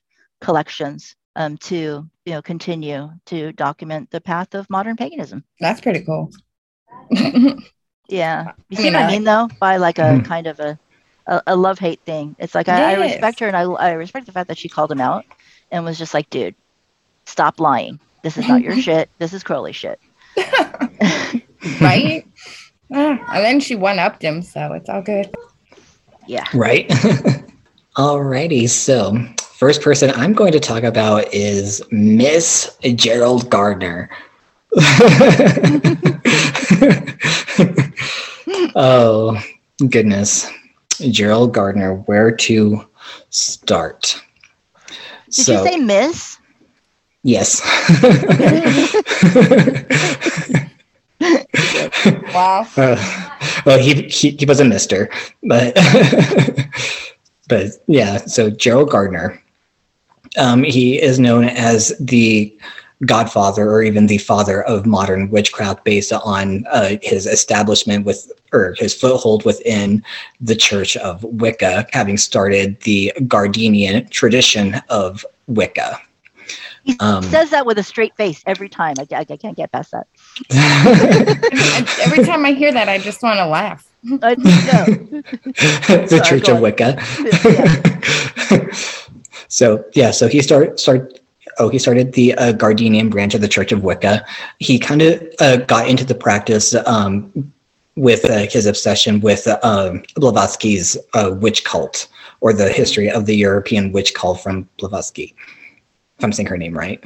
collections 0.41 1.15
um, 1.35 1.57
to 1.57 2.09
you 2.25 2.33
know 2.33 2.41
continue 2.41 3.09
to 3.25 3.51
document 3.53 4.09
the 4.11 4.21
path 4.21 4.53
of 4.53 4.69
modern 4.69 4.95
paganism. 4.95 5.43
That's 5.59 5.81
pretty 5.81 6.01
cool. 6.01 6.31
yeah, 8.09 8.51
you 8.69 8.77
I 8.77 8.81
see 8.81 8.83
mean, 8.83 8.93
what 8.93 9.03
I 9.03 9.07
mean 9.07 9.23
though 9.23 9.49
by 9.59 9.77
like 9.77 9.99
a 9.99 10.01
mm-hmm. 10.01 10.25
kind 10.25 10.47
of 10.47 10.59
a 10.59 10.79
a, 11.27 11.41
a 11.47 11.55
love 11.55 11.79
hate 11.79 12.01
thing. 12.01 12.35
It's 12.39 12.55
like 12.55 12.69
I, 12.69 12.93
I, 12.93 12.99
respect 12.99 13.39
her 13.39 13.47
and 13.47 13.55
I 13.55 13.63
I 13.63 13.91
respect 13.93 14.25
the 14.25 14.31
fact 14.31 14.47
that 14.47 14.57
she 14.57 14.69
called 14.69 14.91
him 14.91 15.01
out 15.01 15.25
and 15.71 15.85
was 15.85 15.97
just 15.97 16.13
like, 16.13 16.29
dude, 16.29 16.55
stop 17.25 17.59
lying. 17.59 17.99
This 18.23 18.37
is 18.37 18.47
not 18.47 18.61
your 18.61 18.75
shit. 18.81 19.09
This 19.19 19.33
is 19.33 19.43
Crowley 19.43 19.73
shit. 19.73 19.99
right? 21.81 22.25
Mm, 22.91 23.19
and 23.29 23.45
then 23.45 23.59
she 23.59 23.75
one 23.75 23.99
upped 23.99 24.21
him, 24.21 24.41
so 24.41 24.73
it's 24.73 24.89
all 24.89 25.01
good. 25.01 25.33
Yeah. 26.27 26.45
Right. 26.53 26.87
Alrighty, 27.97 28.69
so 28.69 29.17
first 29.57 29.81
person 29.81 30.11
I'm 30.11 30.33
going 30.33 30.51
to 30.51 30.59
talk 30.59 30.83
about 30.83 31.33
is 31.33 31.81
Miss 31.89 32.77
Gerald 32.95 33.49
Gardner. 33.49 34.09
oh, 38.75 39.41
goodness. 39.89 40.47
Gerald 40.99 41.53
Gardner, 41.53 41.95
where 41.95 42.31
to 42.31 42.87
start? 43.29 44.21
Did 45.25 45.33
so, 45.33 45.63
you 45.63 45.69
say 45.69 45.77
Miss? 45.77 46.36
Yes. 47.27 47.59
wow. 52.33 52.65
Uh, 52.77 52.95
well, 53.65 53.77
he, 53.77 54.03
he, 54.03 54.29
he 54.29 54.45
was 54.45 54.61
a 54.61 54.65
mister, 54.65 55.09
but 55.43 55.75
but 57.49 57.71
yeah, 57.87 58.19
so 58.19 58.49
Gerald 58.49 58.91
Gardner. 58.91 59.43
Um, 60.37 60.63
he 60.63 61.01
is 61.01 61.19
known 61.19 61.49
as 61.49 61.89
the 61.99 62.57
godfather 63.05 63.71
or 63.71 63.83
even 63.83 64.07
the 64.07 64.19
father 64.19 64.63
of 64.63 64.85
modern 64.85 65.29
witchcraft 65.29 65.83
based 65.83 66.13
on 66.13 66.65
uh, 66.67 66.95
his 67.01 67.25
establishment 67.25 68.05
with 68.05 68.31
or 68.53 68.73
his 68.77 68.93
foothold 68.93 69.43
within 69.43 70.01
the 70.39 70.55
church 70.55 70.95
of 70.95 71.25
wicca 71.25 71.85
having 71.91 72.15
started 72.15 72.79
the 72.81 73.11
gardnerian 73.23 74.09
tradition 74.09 74.75
of 74.89 75.25
wicca 75.47 75.99
he 76.87 76.97
um, 76.99 77.23
says 77.23 77.49
that 77.49 77.65
with 77.65 77.77
a 77.77 77.83
straight 77.83 78.15
face 78.15 78.41
every 78.45 78.69
time 78.69 78.95
i, 78.99 79.07
I, 79.15 79.25
I 79.29 79.37
can't 79.37 79.57
get 79.57 79.71
past 79.71 79.91
that 79.91 80.07
every 82.01 82.23
time 82.23 82.45
i 82.45 82.53
hear 82.53 82.71
that 82.71 82.89
i 82.89 82.97
just 82.97 83.21
want 83.21 83.37
to 83.37 83.45
laugh 83.45 83.87
I 84.21 84.35
the 84.35 86.07
Sorry, 86.07 86.21
Church 86.21 86.49
of 86.49 86.59
Wicca. 86.59 86.97
Yeah. 87.45 88.71
so 89.47 89.83
yeah, 89.93 90.11
so 90.11 90.27
he 90.27 90.41
started 90.41 90.79
start. 90.79 91.19
Oh, 91.59 91.69
he 91.69 91.79
started 91.79 92.13
the 92.13 92.35
uh, 92.35 92.53
Gardnerian 92.53 93.09
branch 93.09 93.33
of 93.33 93.41
the 93.41 93.47
Church 93.47 93.71
of 93.71 93.83
Wicca. 93.83 94.23
He 94.59 94.77
kind 94.77 95.01
of 95.01 95.23
uh, 95.39 95.57
got 95.57 95.89
into 95.89 96.05
the 96.05 96.13
practice 96.13 96.75
um, 96.85 97.51
with 97.95 98.29
uh, 98.29 98.45
his 98.49 98.67
obsession 98.67 99.19
with 99.21 99.47
um, 99.63 100.03
Blavatsky's 100.15 100.97
uh, 101.15 101.31
witch 101.33 101.63
cult, 101.63 102.07
or 102.41 102.53
the 102.53 102.69
history 102.69 103.09
of 103.09 103.25
the 103.25 103.35
European 103.35 103.91
witch 103.91 104.13
cult 104.13 104.41
from 104.41 104.69
Blavatsky. 104.77 105.35
If 106.17 106.23
I'm 106.23 106.31
saying 106.31 106.47
her 106.47 106.57
name 106.57 106.77
right. 106.77 107.03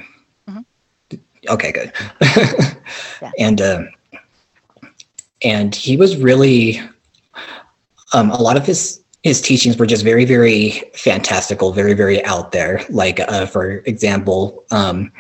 Mm-hmm. 0.48 1.18
Okay, 1.50 1.72
good. 1.72 1.92
yeah. 3.22 3.32
And 3.38 3.62
uh, 3.62 3.84
and 5.44 5.74
he 5.76 5.98
was 5.98 6.18
really 6.18 6.80
um, 8.14 8.32
a 8.32 8.42
lot 8.42 8.58
of 8.58 8.66
his 8.66 9.02
his 9.24 9.42
teachings 9.42 9.78
were 9.78 9.86
just 9.86 10.04
very 10.04 10.26
very 10.26 10.72
fantastical 10.94 11.72
very 11.72 11.94
very 11.94 12.24
out 12.26 12.52
there 12.52 12.84
like 12.90 13.20
uh, 13.20 13.46
for 13.46 13.84
example 13.86 14.64
um, 14.72 15.12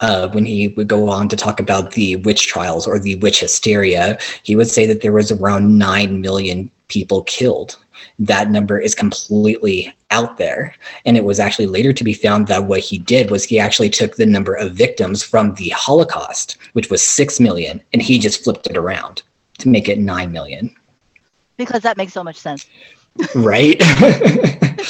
uh, 0.00 0.28
when 0.30 0.44
he 0.44 0.68
would 0.68 0.88
go 0.88 1.08
on 1.08 1.28
to 1.28 1.36
talk 1.36 1.60
about 1.60 1.92
the 1.92 2.16
witch 2.16 2.46
trials 2.46 2.86
or 2.86 2.98
the 2.98 3.16
witch 3.16 3.40
hysteria 3.40 4.18
he 4.42 4.56
would 4.56 4.68
say 4.68 4.86
that 4.86 5.00
there 5.02 5.12
was 5.12 5.30
around 5.30 5.78
9 5.78 6.20
million 6.20 6.70
people 6.88 7.22
killed 7.24 7.76
that 8.18 8.50
number 8.50 8.78
is 8.78 8.94
completely 8.94 9.94
out 10.12 10.36
there. 10.36 10.74
And 11.04 11.16
it 11.16 11.24
was 11.24 11.40
actually 11.40 11.66
later 11.66 11.92
to 11.92 12.04
be 12.04 12.14
found 12.14 12.46
that 12.46 12.64
what 12.64 12.80
he 12.80 12.98
did 12.98 13.30
was 13.30 13.44
he 13.44 13.58
actually 13.58 13.90
took 13.90 14.16
the 14.16 14.26
number 14.26 14.54
of 14.54 14.72
victims 14.72 15.22
from 15.22 15.54
the 15.54 15.70
Holocaust, 15.70 16.56
which 16.74 16.90
was 16.90 17.02
6 17.02 17.40
million, 17.40 17.82
and 17.92 18.00
he 18.02 18.18
just 18.18 18.44
flipped 18.44 18.68
it 18.68 18.76
around 18.76 19.22
to 19.58 19.68
make 19.68 19.88
it 19.88 19.98
9 19.98 20.30
million. 20.30 20.74
Because 21.56 21.82
that 21.82 21.96
makes 21.96 22.12
so 22.12 22.22
much 22.22 22.36
sense. 22.36 22.68
right? 23.34 23.80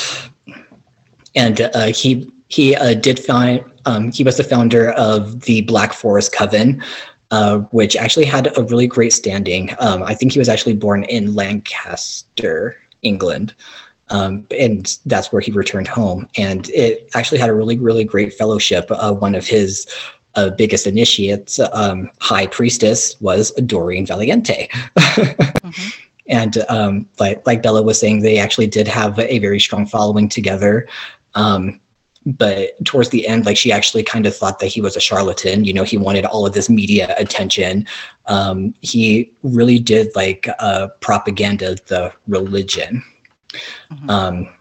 and 1.34 1.60
uh, 1.60 1.86
he 1.86 2.30
he 2.48 2.76
uh, 2.76 2.94
did 2.94 3.18
find 3.18 3.64
um, 3.86 4.12
he 4.12 4.24
was 4.24 4.36
the 4.36 4.44
founder 4.44 4.90
of 4.90 5.42
the 5.42 5.62
Black 5.62 5.92
Forest 5.94 6.34
Coven, 6.34 6.82
uh, 7.30 7.58
which 7.70 7.96
actually 7.96 8.26
had 8.26 8.56
a 8.58 8.62
really 8.64 8.86
great 8.86 9.12
standing. 9.12 9.70
Um, 9.78 10.02
I 10.02 10.14
think 10.14 10.32
he 10.32 10.38
was 10.38 10.48
actually 10.48 10.76
born 10.76 11.04
in 11.04 11.34
Lancaster, 11.34 12.80
England. 13.00 13.54
Um, 14.12 14.46
and 14.58 14.98
that's 15.06 15.32
where 15.32 15.40
he 15.40 15.50
returned 15.52 15.88
home. 15.88 16.28
And 16.36 16.68
it 16.70 17.08
actually 17.14 17.38
had 17.38 17.48
a 17.48 17.54
really, 17.54 17.78
really 17.78 18.04
great 18.04 18.34
fellowship. 18.34 18.86
Uh, 18.90 19.12
one 19.12 19.34
of 19.34 19.46
his 19.46 19.86
uh, 20.34 20.50
biggest 20.50 20.86
initiates, 20.86 21.58
um, 21.58 22.10
High 22.20 22.46
Priestess, 22.46 23.20
was 23.20 23.52
Doreen 23.52 24.06
Valiente. 24.06 24.68
mm-hmm. 24.96 25.88
And 26.26 26.58
um, 26.68 27.08
like, 27.18 27.46
like 27.46 27.62
Bella 27.62 27.82
was 27.82 27.98
saying, 27.98 28.20
they 28.20 28.38
actually 28.38 28.66
did 28.66 28.86
have 28.86 29.18
a 29.18 29.38
very 29.38 29.58
strong 29.58 29.86
following 29.86 30.28
together. 30.28 30.88
Um, 31.34 31.80
but 32.24 32.72
towards 32.84 33.08
the 33.08 33.26
end, 33.26 33.46
like 33.46 33.56
she 33.56 33.72
actually 33.72 34.04
kind 34.04 34.26
of 34.26 34.36
thought 34.36 34.60
that 34.60 34.68
he 34.68 34.80
was 34.80 34.96
a 34.96 35.00
charlatan. 35.00 35.64
You 35.64 35.72
know, 35.72 35.82
he 35.82 35.96
wanted 35.96 36.24
all 36.24 36.46
of 36.46 36.52
this 36.52 36.70
media 36.70 37.14
attention. 37.18 37.86
Um, 38.26 38.74
he 38.80 39.32
really 39.42 39.78
did 39.78 40.14
like 40.14 40.48
uh, 40.60 40.88
propaganda 41.00 41.76
the 41.86 42.12
religion. 42.28 43.02
Mm-hmm. 43.90 44.10
Um, 44.10 44.54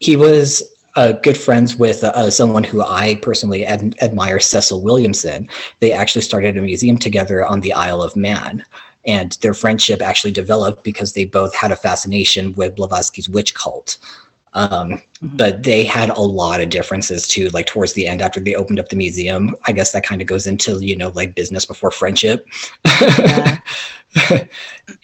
he 0.00 0.16
was 0.16 0.62
uh, 0.96 1.12
good 1.12 1.36
friends 1.36 1.76
with 1.76 2.02
uh, 2.04 2.30
someone 2.30 2.64
who 2.64 2.82
I 2.82 3.16
personally 3.22 3.64
ad- 3.66 3.96
admire, 4.00 4.40
Cecil 4.40 4.82
Williamson. 4.82 5.48
They 5.80 5.92
actually 5.92 6.22
started 6.22 6.56
a 6.56 6.62
museum 6.62 6.98
together 6.98 7.44
on 7.44 7.60
the 7.60 7.72
Isle 7.72 8.02
of 8.02 8.16
Man. 8.16 8.64
And 9.04 9.32
their 9.40 9.54
friendship 9.54 10.02
actually 10.02 10.32
developed 10.32 10.82
because 10.82 11.12
they 11.12 11.26
both 11.26 11.54
had 11.54 11.70
a 11.70 11.76
fascination 11.76 12.52
with 12.54 12.74
Blavatsky's 12.74 13.28
witch 13.28 13.54
cult. 13.54 13.98
Um, 14.52 15.02
Mhm. 15.22 15.36
But 15.38 15.62
they 15.62 15.84
had 15.84 16.10
a 16.10 16.20
lot 16.20 16.60
of 16.60 16.68
differences 16.68 17.26
too. 17.26 17.48
Like 17.50 17.66
towards 17.66 17.94
the 17.94 18.06
end, 18.06 18.20
after 18.20 18.38
they 18.40 18.54
opened 18.54 18.78
up 18.78 18.90
the 18.90 18.96
museum, 18.96 19.56
I 19.66 19.72
guess 19.72 19.92
that 19.92 20.04
kind 20.04 20.20
of 20.20 20.26
goes 20.26 20.46
into 20.46 20.84
you 20.84 20.94
know 20.96 21.08
like 21.10 21.34
business 21.34 21.64
before 21.64 21.90
friendship. 21.90 22.46
Yeah. 22.84 23.58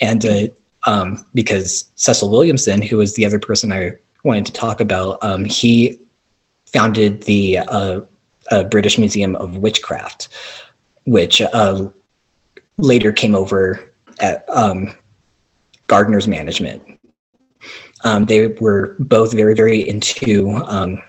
and 0.00 0.26
uh, 0.26 0.48
um, 0.84 1.24
because 1.34 1.90
Cecil 1.96 2.30
Williamson, 2.30 2.82
who 2.82 2.96
was 2.98 3.14
the 3.14 3.24
other 3.24 3.38
person 3.38 3.72
I 3.72 3.92
wanted 4.24 4.46
to 4.46 4.52
talk 4.52 4.80
about, 4.80 5.22
um, 5.22 5.44
he 5.44 5.98
founded 6.66 7.22
the 7.24 7.58
uh, 7.58 8.00
uh, 8.50 8.64
British 8.64 8.98
Museum 8.98 9.36
of 9.36 9.56
Witchcraft, 9.58 10.28
which 11.04 11.40
uh, 11.40 11.88
later 12.78 13.12
came 13.12 13.34
over 13.34 13.92
at 14.20 14.48
um, 14.48 14.94
Gardner's 15.86 16.28
management. 16.28 16.82
Um, 18.04 18.24
they 18.24 18.48
were 18.48 18.96
both 18.98 19.32
very, 19.32 19.54
very 19.54 19.88
into 19.88 20.50
um, 20.66 21.00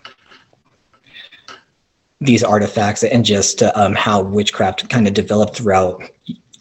these 2.21 2.43
artifacts 2.43 3.03
and 3.03 3.25
just 3.25 3.63
um, 3.63 3.95
how 3.95 4.21
witchcraft 4.21 4.89
kind 4.89 5.07
of 5.07 5.13
developed 5.13 5.57
throughout 5.57 6.03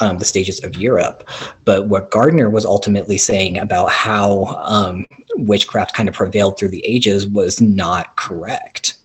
um, 0.03 0.19
the 0.19 0.25
stages 0.25 0.63
of 0.65 0.77
Europe. 0.77 1.29
But 1.65 1.87
what 1.87 2.11
Gardner 2.11 2.51
was 2.51 2.67
ultimately 2.67 3.17
saying 3.17 3.57
about 3.57 3.91
how 3.91 4.47
um, 4.65 5.07
witchcraft 5.37 5.95
kind 5.95 6.09
of 6.09 6.15
prevailed 6.15 6.59
through 6.59 6.71
the 6.71 6.85
ages 6.85 7.27
was 7.27 7.61
not 7.61 8.17
correct. 8.17 8.99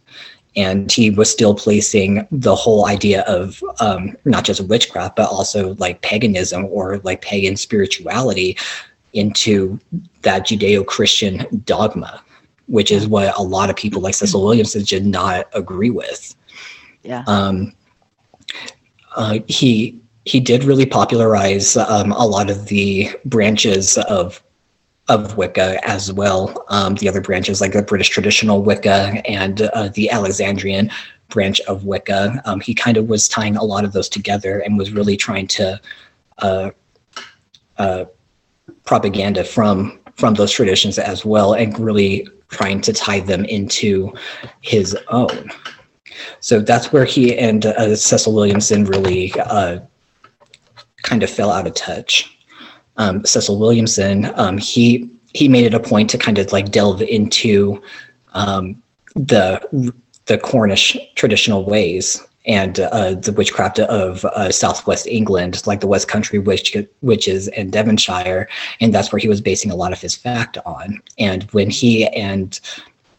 And 0.56 0.92
he 0.92 1.12
was 1.12 1.32
still 1.32 1.54
placing 1.54 2.28
the 2.32 2.56
whole 2.56 2.88
idea 2.88 3.22
of 3.22 3.64
um, 3.80 4.18
not 4.26 4.44
just 4.44 4.68
witchcraft, 4.68 5.16
but 5.16 5.30
also 5.30 5.76
like 5.76 6.02
paganism 6.02 6.66
or 6.66 6.98
like 7.00 7.22
pagan 7.22 7.56
spirituality 7.56 8.58
into 9.14 9.80
that 10.24 10.48
Judeo 10.48 10.84
Christian 10.86 11.46
dogma, 11.64 12.24
which 12.66 12.92
is 12.92 13.08
what 13.08 13.38
a 13.38 13.44
lot 13.44 13.70
of 13.70 13.76
people 13.76 14.02
like 14.02 14.16
Cecil 14.16 14.44
Williamson 14.44 14.84
did 14.84 15.06
not 15.06 15.48
agree 15.54 15.92
with. 15.92 16.36
Yeah. 17.04 17.24
Um, 17.28 17.74
uh, 19.16 19.40
he 19.48 20.02
he 20.28 20.42
did 20.42 20.66
really 20.66 20.86
popularize 20.86 21.78
um, 21.78 22.12
a 22.12 22.26
lot 22.26 22.50
of 22.50 22.68
the 22.68 23.10
branches 23.26 23.98
of 23.98 24.44
of 25.10 25.38
Wicca 25.38 25.80
as 25.88 26.12
well. 26.12 26.66
Um, 26.68 26.96
the 26.96 27.08
other 27.08 27.22
branches, 27.22 27.62
like 27.62 27.72
the 27.72 27.82
British 27.82 28.10
traditional 28.10 28.62
Wicca 28.62 29.22
and 29.26 29.62
uh, 29.62 29.88
the 29.94 30.10
Alexandrian 30.10 30.92
branch 31.30 31.62
of 31.62 31.86
Wicca, 31.86 32.42
um, 32.44 32.60
he 32.60 32.74
kind 32.74 32.98
of 32.98 33.08
was 33.08 33.30
tying 33.30 33.56
a 33.56 33.64
lot 33.64 33.86
of 33.86 33.94
those 33.94 34.10
together 34.10 34.60
and 34.60 34.78
was 34.78 34.92
really 34.92 35.16
trying 35.16 35.48
to 35.48 35.80
uh, 36.40 36.72
uh, 37.78 38.04
propaganda 38.84 39.46
from 39.46 39.98
from 40.18 40.34
those 40.34 40.52
traditions 40.52 41.00
as 41.00 41.24
well, 41.24 41.54
and 41.54 41.80
really 41.80 42.28
trying 42.50 42.82
to 42.82 42.92
tie 42.92 43.22
them 43.22 43.46
into 43.46 44.14
his 44.60 44.98
own. 45.08 45.50
So 46.42 46.60
that's 46.60 46.92
where 46.92 47.06
he 47.06 47.38
and 47.38 47.66
uh, 47.66 47.96
Cecil 47.96 48.34
Williamson 48.34 48.84
really 48.84 49.32
uh, 49.40 49.80
kind 51.08 51.24
of 51.24 51.30
fell 51.30 51.52
out 51.52 51.68
of 51.68 51.74
touch. 51.74 52.38
Um, 52.98 53.26
Cecil 53.26 53.60
Williamson, 53.60 54.32
um, 54.36 54.58
he 54.58 55.10
he 55.34 55.48
made 55.48 55.66
it 55.66 55.74
a 55.74 55.80
point 55.80 56.10
to 56.10 56.18
kind 56.18 56.38
of 56.38 56.52
like 56.52 56.72
delve 56.72 57.02
into 57.02 57.82
um, 58.34 58.82
the 59.16 59.94
the 60.26 60.38
Cornish 60.38 60.98
traditional 61.16 61.64
ways 61.66 62.24
and 62.46 62.80
uh, 62.80 63.14
the 63.14 63.34
witchcraft 63.34 63.80
of 63.80 64.24
uh, 64.26 64.50
southwest 64.52 65.06
England, 65.06 65.62
like 65.68 65.82
the 65.82 65.88
West 65.88 66.08
Country 66.08 66.40
witch, 66.40 66.76
witches 67.02 67.50
and 67.50 67.74
Devonshire, 67.74 68.48
and 68.80 68.94
that's 68.94 69.12
where 69.12 69.20
he 69.20 69.28
was 69.28 69.42
basing 69.42 69.70
a 69.70 69.76
lot 69.76 69.92
of 69.92 70.00
his 70.00 70.16
fact 70.16 70.58
on. 70.66 71.02
And 71.20 71.44
when 71.52 71.70
he 71.70 72.08
and 72.08 72.60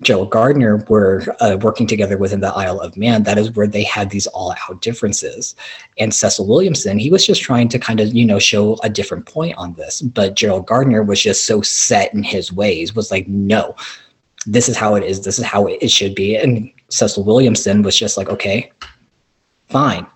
Gerald 0.03 0.30
Gardner 0.30 0.84
were 0.88 1.24
uh, 1.40 1.59
working 1.61 1.86
together 1.86 2.16
within 2.16 2.40
the 2.40 2.55
Isle 2.55 2.78
of 2.80 2.96
Man, 2.96 3.24
that 3.24 3.36
is 3.36 3.51
where 3.53 3.66
they 3.66 3.82
had 3.82 4.11
these 4.11 4.28
all-out 4.28 4.80
differences. 4.80 5.57
And 5.99 6.14
Cecil 6.14 6.46
Williamson, 6.46 6.99
he 6.99 7.11
was 7.11 7.26
just 7.26 7.42
trying 7.42 7.68
to 7.70 7.78
kind 7.78 7.99
of, 7.99 8.14
you 8.14 8.24
know, 8.24 8.38
show 8.38 8.78
a 8.84 8.88
different 8.88 9.26
point 9.26 9.57
on 9.59 9.74
this. 9.74 10.01
But 10.01 10.36
Gerald 10.36 10.66
Gardner 10.66 11.03
was 11.03 11.20
just 11.20 11.46
so 11.46 11.62
set 11.62 12.14
in 12.14 12.22
his 12.22 12.53
ways, 12.53 12.94
was 12.94 13.11
like, 13.11 13.26
no, 13.26 13.74
this 14.46 14.68
is 14.68 14.76
how 14.76 14.94
it 14.94 15.03
is. 15.03 15.22
This 15.22 15.38
is 15.38 15.44
how 15.44 15.66
it 15.66 15.90
should 15.90 16.14
be. 16.14 16.36
And 16.36 16.70
Cecil 16.90 17.24
Williamson 17.24 17.82
was 17.82 17.99
just 17.99 18.16
like, 18.16 18.28
okay, 18.28 18.70
fine. 19.68 20.07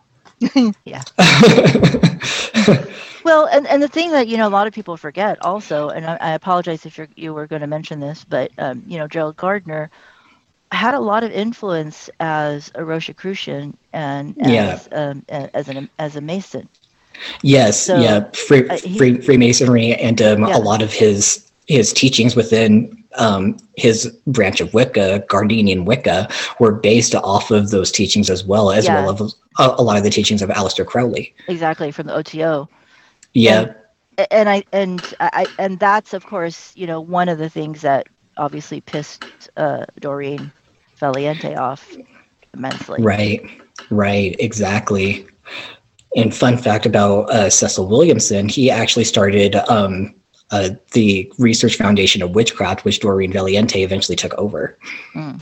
yeah. 0.85 1.03
Well, 3.25 3.47
and, 3.47 3.66
and 3.66 3.83
the 3.83 3.89
thing 3.89 4.11
that 4.12 4.29
you 4.29 4.37
know 4.37 4.49
a 4.49 4.51
lot 4.51 4.66
of 4.66 4.73
people 4.73 4.97
forget 4.97 5.43
also, 5.45 5.89
and 5.91 6.05
I, 6.07 6.16
I 6.20 6.31
apologize 6.33 6.87
if 6.87 6.99
you 6.99 7.07
you 7.16 7.35
were 7.35 7.47
going 7.47 7.61
to 7.62 7.66
mention 7.68 8.01
this, 8.01 8.25
but 8.25 8.51
um, 8.59 8.83
you 8.87 8.99
know 8.99 9.07
Gerald 9.09 9.37
Gardner 9.37 9.91
had 10.73 10.95
a 10.95 11.01
lot 11.01 11.23
of 11.23 11.31
influence 11.33 12.09
as 12.20 12.73
a 12.75 12.85
Rosicrucian 12.85 13.77
and 13.93 14.35
as 14.41 14.89
Yeah. 14.91 14.99
um, 15.11 15.25
a- 15.29 15.55
as 15.55 15.68
an 15.68 15.89
as 15.99 16.16
a 16.16 16.20
Mason. 16.20 16.68
Yes, 17.43 17.79
So, 17.83 18.01
yeah, 18.01 18.25
free, 18.33 18.68
uh, 18.68 18.79
he- 18.79 18.97
free, 18.99 19.20
Freemasonry 19.20 19.95
and 19.95 20.20
um, 20.23 20.47
Yeah. 20.47 20.57
a 20.57 20.61
lot 20.61 20.83
of 20.83 20.93
his 20.93 21.45
his 21.68 21.93
teachings 21.93 22.35
within 22.35 23.05
um, 23.16 23.57
his 23.77 24.07
branch 24.27 24.61
of 24.61 24.73
Wicca, 24.75 25.25
Gardenian 25.29 25.85
Wicca, 25.85 26.29
were 26.59 26.73
based 26.73 27.14
off 27.14 27.51
of 27.51 27.70
those 27.70 27.93
teachings 27.93 28.31
as 28.31 28.43
well, 28.45 28.73
as 28.73 28.87
Yeah. 28.87 29.05
well 29.05 29.11
as 29.12 29.35
a, 29.59 29.75
a 29.79 29.83
lot 29.83 29.97
of 29.99 30.03
the 30.03 30.11
teachings 30.11 30.41
of 30.43 30.49
Aleister 30.49 30.85
Crowley. 30.85 31.33
Exactly 31.49 31.91
from 31.93 32.07
the 32.07 32.14
OTO. 32.14 32.68
Yeah, 33.35 33.72
A- 34.18 34.33
and 34.33 34.49
I 34.49 34.64
and 34.72 35.14
I 35.20 35.47
and 35.59 35.78
that's 35.78 36.14
of 36.14 36.24
course 36.24 36.72
you 36.76 36.87
know 36.87 37.01
one 37.01 37.28
of 37.28 37.39
the 37.39 37.49
things 37.49 37.83
that 37.83 38.09
obviously 38.37 38.80
pissed 38.80 39.24
uh, 39.57 39.87
Doreen 40.01 40.53
Valiente 40.99 41.57
off 41.57 41.97
immensely. 42.55 43.03
right, 43.03 43.43
right, 43.91 44.37
exactly. 44.39 45.26
And 46.14 46.35
fun 46.35 46.59
fact 46.59 46.85
about 46.85 47.30
uh, 47.30 47.49
Cecil 47.49 47.89
Williamson, 47.89 48.49
he 48.49 48.70
actually 48.70 49.05
started 49.05 49.55
um, 49.70 50.14
uh, 50.51 50.70
the 50.93 51.33
Research 51.39 51.76
Foundation 51.76 52.20
of 52.20 52.35
Witchcraft, 52.35 52.85
which 52.85 53.01
Doreen 53.01 53.33
Valiente 53.33 53.83
eventually 53.83 54.16
took 54.16 54.35
over. 54.35 54.78
Mm. 55.14 55.41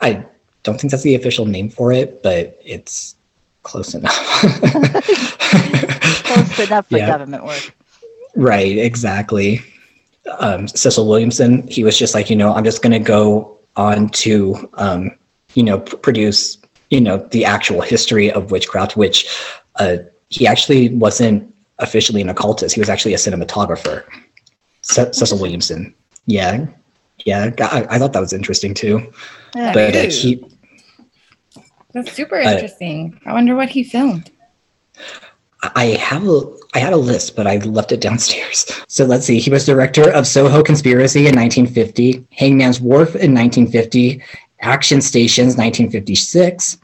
I 0.00 0.24
don't 0.62 0.80
think 0.80 0.90
that's 0.90 1.02
the 1.02 1.14
official 1.14 1.44
name 1.44 1.68
for 1.68 1.92
it, 1.92 2.22
but 2.22 2.58
it's 2.64 3.16
close 3.62 3.94
enough. 3.94 4.16
Close 6.30 6.60
enough 6.60 6.86
for 6.88 6.96
Yeah. 6.96 7.06
government 7.08 7.44
work. 7.44 7.74
right, 8.36 8.78
exactly. 8.78 9.60
Um, 10.38 10.68
Cecil 10.68 11.06
Williamson, 11.08 11.66
he 11.68 11.82
was 11.82 11.98
just 11.98 12.14
like, 12.14 12.30
you 12.30 12.36
know, 12.36 12.52
I'm 12.54 12.64
just 12.64 12.82
going 12.82 12.92
to 12.92 12.98
go 13.00 13.58
on 13.76 14.08
to, 14.10 14.68
um, 14.74 15.10
you 15.54 15.62
know, 15.62 15.80
p- 15.80 15.96
produce, 15.96 16.58
you 16.90 17.00
know, 17.00 17.16
the 17.32 17.44
actual 17.44 17.80
history 17.80 18.30
of 18.30 18.50
witchcraft, 18.50 18.96
which 18.96 19.26
uh, 19.76 19.96
he 20.28 20.46
actually 20.46 20.90
wasn't 20.94 21.52
officially 21.78 22.20
an 22.20 22.28
occultist. 22.28 22.74
He 22.74 22.80
was 22.80 22.88
actually 22.88 23.14
a 23.14 23.16
cinematographer. 23.18 24.04
Ce- 24.82 25.16
Cecil 25.16 25.38
Williamson. 25.38 25.92
Yeah. 26.26 26.66
Yeah. 27.24 27.50
I, 27.60 27.86
I 27.90 27.98
thought 27.98 28.12
that 28.12 28.20
was 28.20 28.32
interesting 28.32 28.74
too. 28.74 29.10
Yeah. 29.56 29.72
But 29.72 29.96
uh, 29.96 30.02
he, 30.10 30.44
That's 31.92 32.12
super 32.12 32.36
Uh, 32.36 32.52
interesting. 32.52 33.20
I 33.26 33.32
wonder 33.32 33.56
what 33.56 33.70
he 33.70 33.82
filmed. 33.84 34.30
I 35.62 35.86
have 36.00 36.26
a 36.26 36.42
I 36.72 36.78
had 36.78 36.92
a 36.92 36.96
list, 36.96 37.36
but 37.36 37.46
I 37.46 37.56
left 37.58 37.92
it 37.92 38.00
downstairs. 38.00 38.66
So 38.88 39.04
let's 39.04 39.24
see. 39.24 39.38
He 39.38 39.50
was 39.50 39.64
director 39.64 40.10
of 40.10 40.26
Soho 40.26 40.64
Conspiracy 40.64 41.20
in 41.20 41.36
1950, 41.36 42.26
Hangman's 42.32 42.80
Wharf 42.80 43.14
in 43.14 43.32
1950, 43.32 44.20
Action 44.60 45.00
Stations 45.00 45.56
1956, 45.56 46.76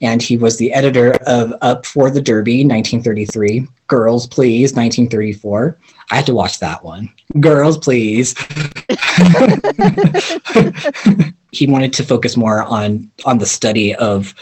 and 0.00 0.22
he 0.22 0.36
was 0.36 0.56
the 0.56 0.72
editor 0.72 1.14
of 1.26 1.52
Up 1.62 1.84
for 1.84 2.10
the 2.10 2.22
Derby 2.22 2.64
1933, 2.64 3.66
Girls 3.88 4.28
Please 4.28 4.72
1934. 4.74 5.76
I 6.12 6.14
had 6.14 6.26
to 6.26 6.34
watch 6.34 6.60
that 6.60 6.84
one. 6.84 7.12
Girls 7.40 7.76
Please. 7.76 8.36
he 11.52 11.66
wanted 11.66 11.92
to 11.92 12.04
focus 12.04 12.36
more 12.36 12.62
on 12.62 13.10
on 13.24 13.38
the 13.38 13.46
study 13.46 13.94
of 13.96 14.34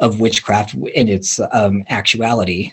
of 0.00 0.20
witchcraft 0.20 0.74
in 0.74 1.08
its 1.08 1.40
um, 1.52 1.84
actuality 1.88 2.72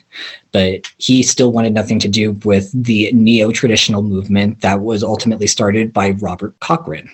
but 0.56 0.90
he 1.00 1.22
still 1.22 1.52
wanted 1.52 1.74
nothing 1.74 2.00
to 2.00 2.08
do 2.08 2.32
with 2.46 2.72
the 2.72 3.12
neo-traditional 3.12 4.02
movement 4.02 4.62
that 4.62 4.80
was 4.80 5.04
ultimately 5.04 5.48
started 5.48 5.92
by 5.92 6.12
Robert 6.12 6.58
Cochrane. 6.62 7.12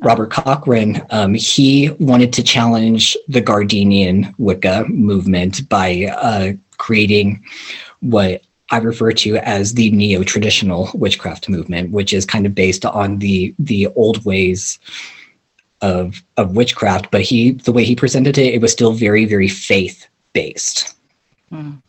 Robert 0.00 0.30
Cochrane, 0.30 1.06
um, 1.10 1.34
he 1.34 1.90
wanted 2.00 2.32
to 2.32 2.42
challenge 2.42 3.18
the 3.28 3.42
Gardenian 3.42 4.34
Wicca 4.38 4.86
movement 4.88 5.68
by 5.68 6.06
uh, 6.16 6.52
creating 6.78 7.44
what 8.00 8.42
I 8.70 8.78
refer 8.78 9.12
to 9.12 9.36
as 9.36 9.74
the 9.74 9.90
neo-traditional 9.90 10.90
witchcraft 10.94 11.50
movement, 11.50 11.90
which 11.90 12.14
is 12.14 12.24
kind 12.24 12.46
of 12.46 12.54
based 12.54 12.86
on 12.86 13.18
the 13.18 13.54
the 13.58 13.88
old 13.88 14.24
ways 14.24 14.78
of 15.82 16.22
of 16.36 16.56
witchcraft. 16.56 17.10
But 17.10 17.20
he, 17.22 17.52
the 17.52 17.72
way 17.72 17.84
he 17.84 17.94
presented 17.94 18.38
it, 18.38 18.54
it 18.54 18.60
was 18.62 18.72
still 18.72 18.92
very, 18.92 19.24
very 19.26 19.48
faith-based 19.48 20.94
Mm. 21.52 21.82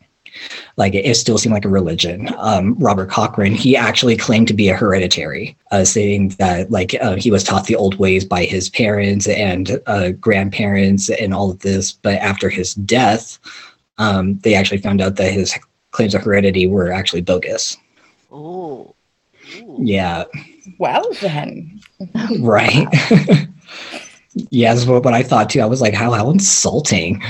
like 0.75 0.93
it, 0.93 1.05
it 1.05 1.15
still 1.15 1.37
seemed 1.37 1.53
like 1.53 1.63
a 1.63 1.69
religion. 1.69 2.29
Um, 2.37 2.75
Robert 2.79 3.09
Cochrane, 3.09 3.53
he 3.53 3.77
actually 3.77 4.17
claimed 4.17 4.47
to 4.49 4.53
be 4.53 4.67
a 4.67 4.75
hereditary, 4.75 5.55
uh, 5.71 5.85
saying 5.85 6.29
that 6.39 6.69
like 6.69 6.95
uh, 7.01 7.15
he 7.15 7.31
was 7.31 7.45
taught 7.45 7.67
the 7.67 7.75
old 7.77 7.97
ways 7.97 8.25
by 8.25 8.43
his 8.43 8.69
parents 8.69 9.27
and 9.29 9.79
uh, 9.87 10.09
grandparents 10.11 11.09
and 11.09 11.33
all 11.33 11.49
of 11.51 11.59
this. 11.59 11.93
But 11.93 12.15
after 12.15 12.49
his 12.49 12.73
death, 12.73 13.39
um, 13.99 14.37
they 14.39 14.53
actually 14.53 14.79
found 14.79 14.99
out 15.01 15.15
that 15.15 15.31
his 15.31 15.57
claims 15.91 16.13
of 16.13 16.23
heredity 16.23 16.67
were 16.67 16.91
actually 16.91 17.21
bogus. 17.21 17.77
Oh. 18.31 18.93
Yeah. 19.77 20.25
Well 20.77 21.09
then. 21.21 21.79
right. 22.39 22.87
Yeah, 24.49 24.73
that's 24.73 24.85
what, 24.85 25.03
what 25.03 25.13
I 25.13 25.23
thought 25.23 25.49
too. 25.49 25.61
I 25.61 25.65
was 25.65 25.81
like, 25.81 25.93
how 25.93 26.11
how 26.11 26.29
insulting. 26.29 27.21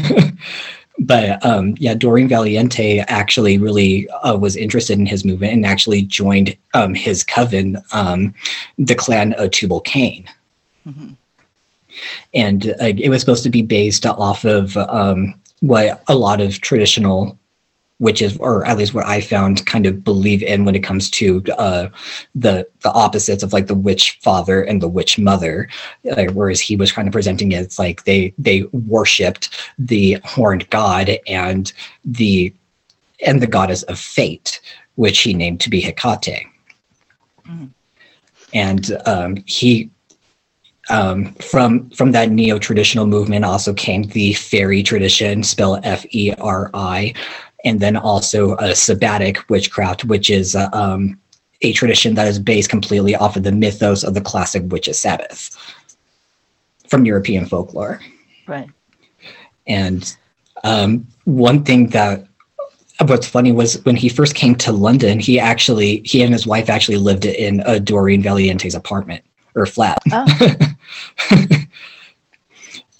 but 0.98 1.44
um, 1.44 1.74
yeah, 1.78 1.94
Doreen 1.94 2.28
Valiente 2.28 3.00
actually 3.08 3.58
really 3.58 4.08
uh, 4.10 4.36
was 4.36 4.56
interested 4.56 4.98
in 4.98 5.06
his 5.06 5.24
movement 5.24 5.52
and 5.52 5.66
actually 5.66 6.02
joined 6.02 6.56
um, 6.74 6.94
his 6.94 7.22
coven, 7.22 7.78
um, 7.92 8.34
the 8.78 8.94
clan 8.94 9.34
of 9.34 9.50
Tubal 9.50 9.80
Cain. 9.80 10.28
hmm 10.84 11.10
And 12.34 12.68
uh, 12.80 12.92
it 12.96 13.08
was 13.08 13.20
supposed 13.20 13.44
to 13.44 13.50
be 13.50 13.62
based 13.62 14.06
off 14.06 14.44
of 14.44 14.76
um, 14.76 15.34
what 15.60 16.02
a 16.08 16.14
lot 16.14 16.40
of 16.40 16.60
traditional 16.60 17.38
witches, 17.98 18.36
or 18.38 18.64
at 18.66 18.76
least 18.76 18.94
what 18.94 19.06
I 19.06 19.20
found, 19.20 19.64
kind 19.66 19.86
of 19.86 20.04
believe 20.04 20.42
in 20.42 20.64
when 20.64 20.74
it 20.74 20.82
comes 20.82 21.10
to 21.10 21.42
uh, 21.58 21.88
the 22.34 22.68
the 22.82 22.92
opposites 22.92 23.42
of 23.42 23.52
like 23.52 23.66
the 23.66 23.74
witch 23.74 24.18
father 24.22 24.62
and 24.62 24.82
the 24.82 24.88
witch 24.88 25.18
mother. 25.18 25.68
Uh, 26.10 26.26
whereas 26.32 26.60
he 26.60 26.76
was 26.76 26.92
kind 26.92 27.08
of 27.08 27.12
presenting 27.12 27.52
it 27.52 27.66
as 27.66 27.78
like 27.78 28.04
they 28.04 28.34
they 28.38 28.62
worshipped 28.72 29.48
the 29.78 30.18
horned 30.24 30.68
god 30.70 31.10
and 31.26 31.72
the 32.04 32.52
and 33.24 33.40
the 33.40 33.46
goddess 33.46 33.82
of 33.84 33.98
fate, 33.98 34.60
which 34.96 35.20
he 35.20 35.32
named 35.32 35.60
to 35.60 35.70
be 35.70 35.80
Hecate. 35.80 36.46
Mhm. 37.48 37.70
And 38.52 38.98
um, 39.06 39.36
he 39.46 39.90
um, 40.88 41.32
from 41.34 41.90
from 41.90 42.12
that 42.12 42.30
neo 42.30 42.58
traditional 42.58 43.06
movement 43.06 43.44
also 43.44 43.74
came 43.74 44.04
the 44.04 44.34
fairy 44.34 44.82
tradition, 44.82 45.42
spell 45.42 45.80
F 45.82 46.06
E 46.10 46.32
R 46.38 46.70
I, 46.74 47.14
and 47.66 47.80
then 47.80 47.96
also 47.96 48.52
a 48.52 48.70
sabbatic 48.70 49.46
witchcraft, 49.50 50.04
which 50.04 50.30
is 50.30 50.54
uh, 50.54 50.70
um, 50.72 51.20
a 51.62 51.72
tradition 51.72 52.14
that 52.14 52.28
is 52.28 52.38
based 52.38 52.70
completely 52.70 53.16
off 53.16 53.36
of 53.36 53.42
the 53.42 53.50
mythos 53.50 54.04
of 54.04 54.14
the 54.14 54.20
classic 54.20 54.62
witches' 54.68 54.98
Sabbath 54.98 55.50
from 56.88 57.04
European 57.04 57.44
folklore. 57.44 58.00
Right. 58.46 58.70
And 59.66 60.16
um, 60.62 61.06
one 61.24 61.64
thing 61.64 61.88
that 61.88 62.24
what's 63.04 63.26
funny 63.26 63.50
was 63.50 63.84
when 63.84 63.96
he 63.96 64.08
first 64.08 64.36
came 64.36 64.54
to 64.54 64.70
London, 64.70 65.18
he 65.18 65.40
actually 65.40 66.02
he 66.04 66.22
and 66.22 66.32
his 66.32 66.46
wife 66.46 66.70
actually 66.70 66.98
lived 66.98 67.24
in 67.24 67.64
a 67.66 67.80
Doreen 67.80 68.22
Valiente's 68.22 68.76
apartment 68.76 69.24
or 69.56 69.66
flat. 69.66 69.98
Oh, 70.12 70.24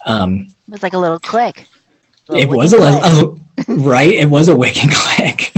um, 0.06 0.48
it 0.66 0.72
was 0.72 0.82
like 0.82 0.94
a 0.94 0.98
little 0.98 1.20
click. 1.20 1.68
it 2.30 2.48
was 2.48 2.72
a 2.72 2.78
little 2.78 3.38
right. 3.68 4.12
It 4.12 4.30
was 4.30 4.48
a 4.48 4.54
Wiccan 4.54 4.90
click, 4.94 5.52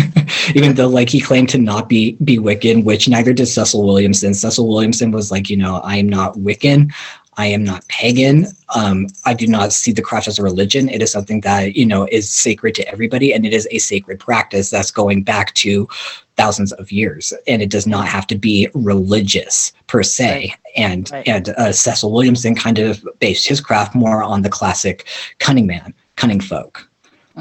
even 0.56 0.74
though 0.74 0.88
like 0.88 1.08
he 1.08 1.20
claimed 1.20 1.48
to 1.50 1.58
not 1.58 1.88
be 1.88 2.12
be 2.24 2.38
Wiccan, 2.38 2.84
which 2.84 3.08
neither 3.08 3.32
did 3.32 3.46
Cecil 3.46 3.84
Williamson. 3.84 4.34
Cecil 4.34 4.66
Williamson 4.68 5.10
was 5.10 5.30
like, 5.30 5.50
you 5.50 5.56
know, 5.56 5.76
I 5.84 5.96
am 5.96 6.08
not 6.08 6.34
Wiccan. 6.34 6.92
I 7.38 7.46
am 7.46 7.62
not 7.62 7.86
pagan. 7.86 8.46
Um, 8.74 9.06
I 9.24 9.32
do 9.32 9.46
not 9.46 9.72
see 9.72 9.92
the 9.92 10.02
craft 10.02 10.26
as 10.26 10.40
a 10.40 10.42
religion. 10.42 10.88
It 10.88 11.00
is 11.02 11.12
something 11.12 11.40
that 11.42 11.76
you 11.76 11.86
know 11.86 12.08
is 12.10 12.28
sacred 12.28 12.74
to 12.76 12.88
everybody, 12.88 13.32
and 13.32 13.46
it 13.46 13.52
is 13.54 13.68
a 13.70 13.78
sacred 13.78 14.18
practice 14.18 14.70
that's 14.70 14.90
going 14.90 15.22
back 15.22 15.54
to 15.54 15.88
thousands 16.36 16.72
of 16.72 16.90
years, 16.90 17.32
and 17.46 17.62
it 17.62 17.70
does 17.70 17.86
not 17.86 18.08
have 18.08 18.26
to 18.28 18.34
be 18.36 18.68
religious 18.74 19.72
per 19.86 20.02
se. 20.02 20.30
Right. 20.30 20.56
And 20.76 21.10
Right. 21.12 21.28
and 21.28 21.48
uh, 21.50 21.72
Cecil 21.72 22.10
Williamson 22.10 22.56
kind 22.56 22.80
of 22.80 23.06
based 23.20 23.46
his 23.46 23.60
craft 23.60 23.94
more 23.94 24.20
on 24.22 24.42
the 24.42 24.48
classic 24.48 25.06
cunning 25.38 25.66
man, 25.66 25.94
cunning 26.16 26.40
folk. 26.40 26.87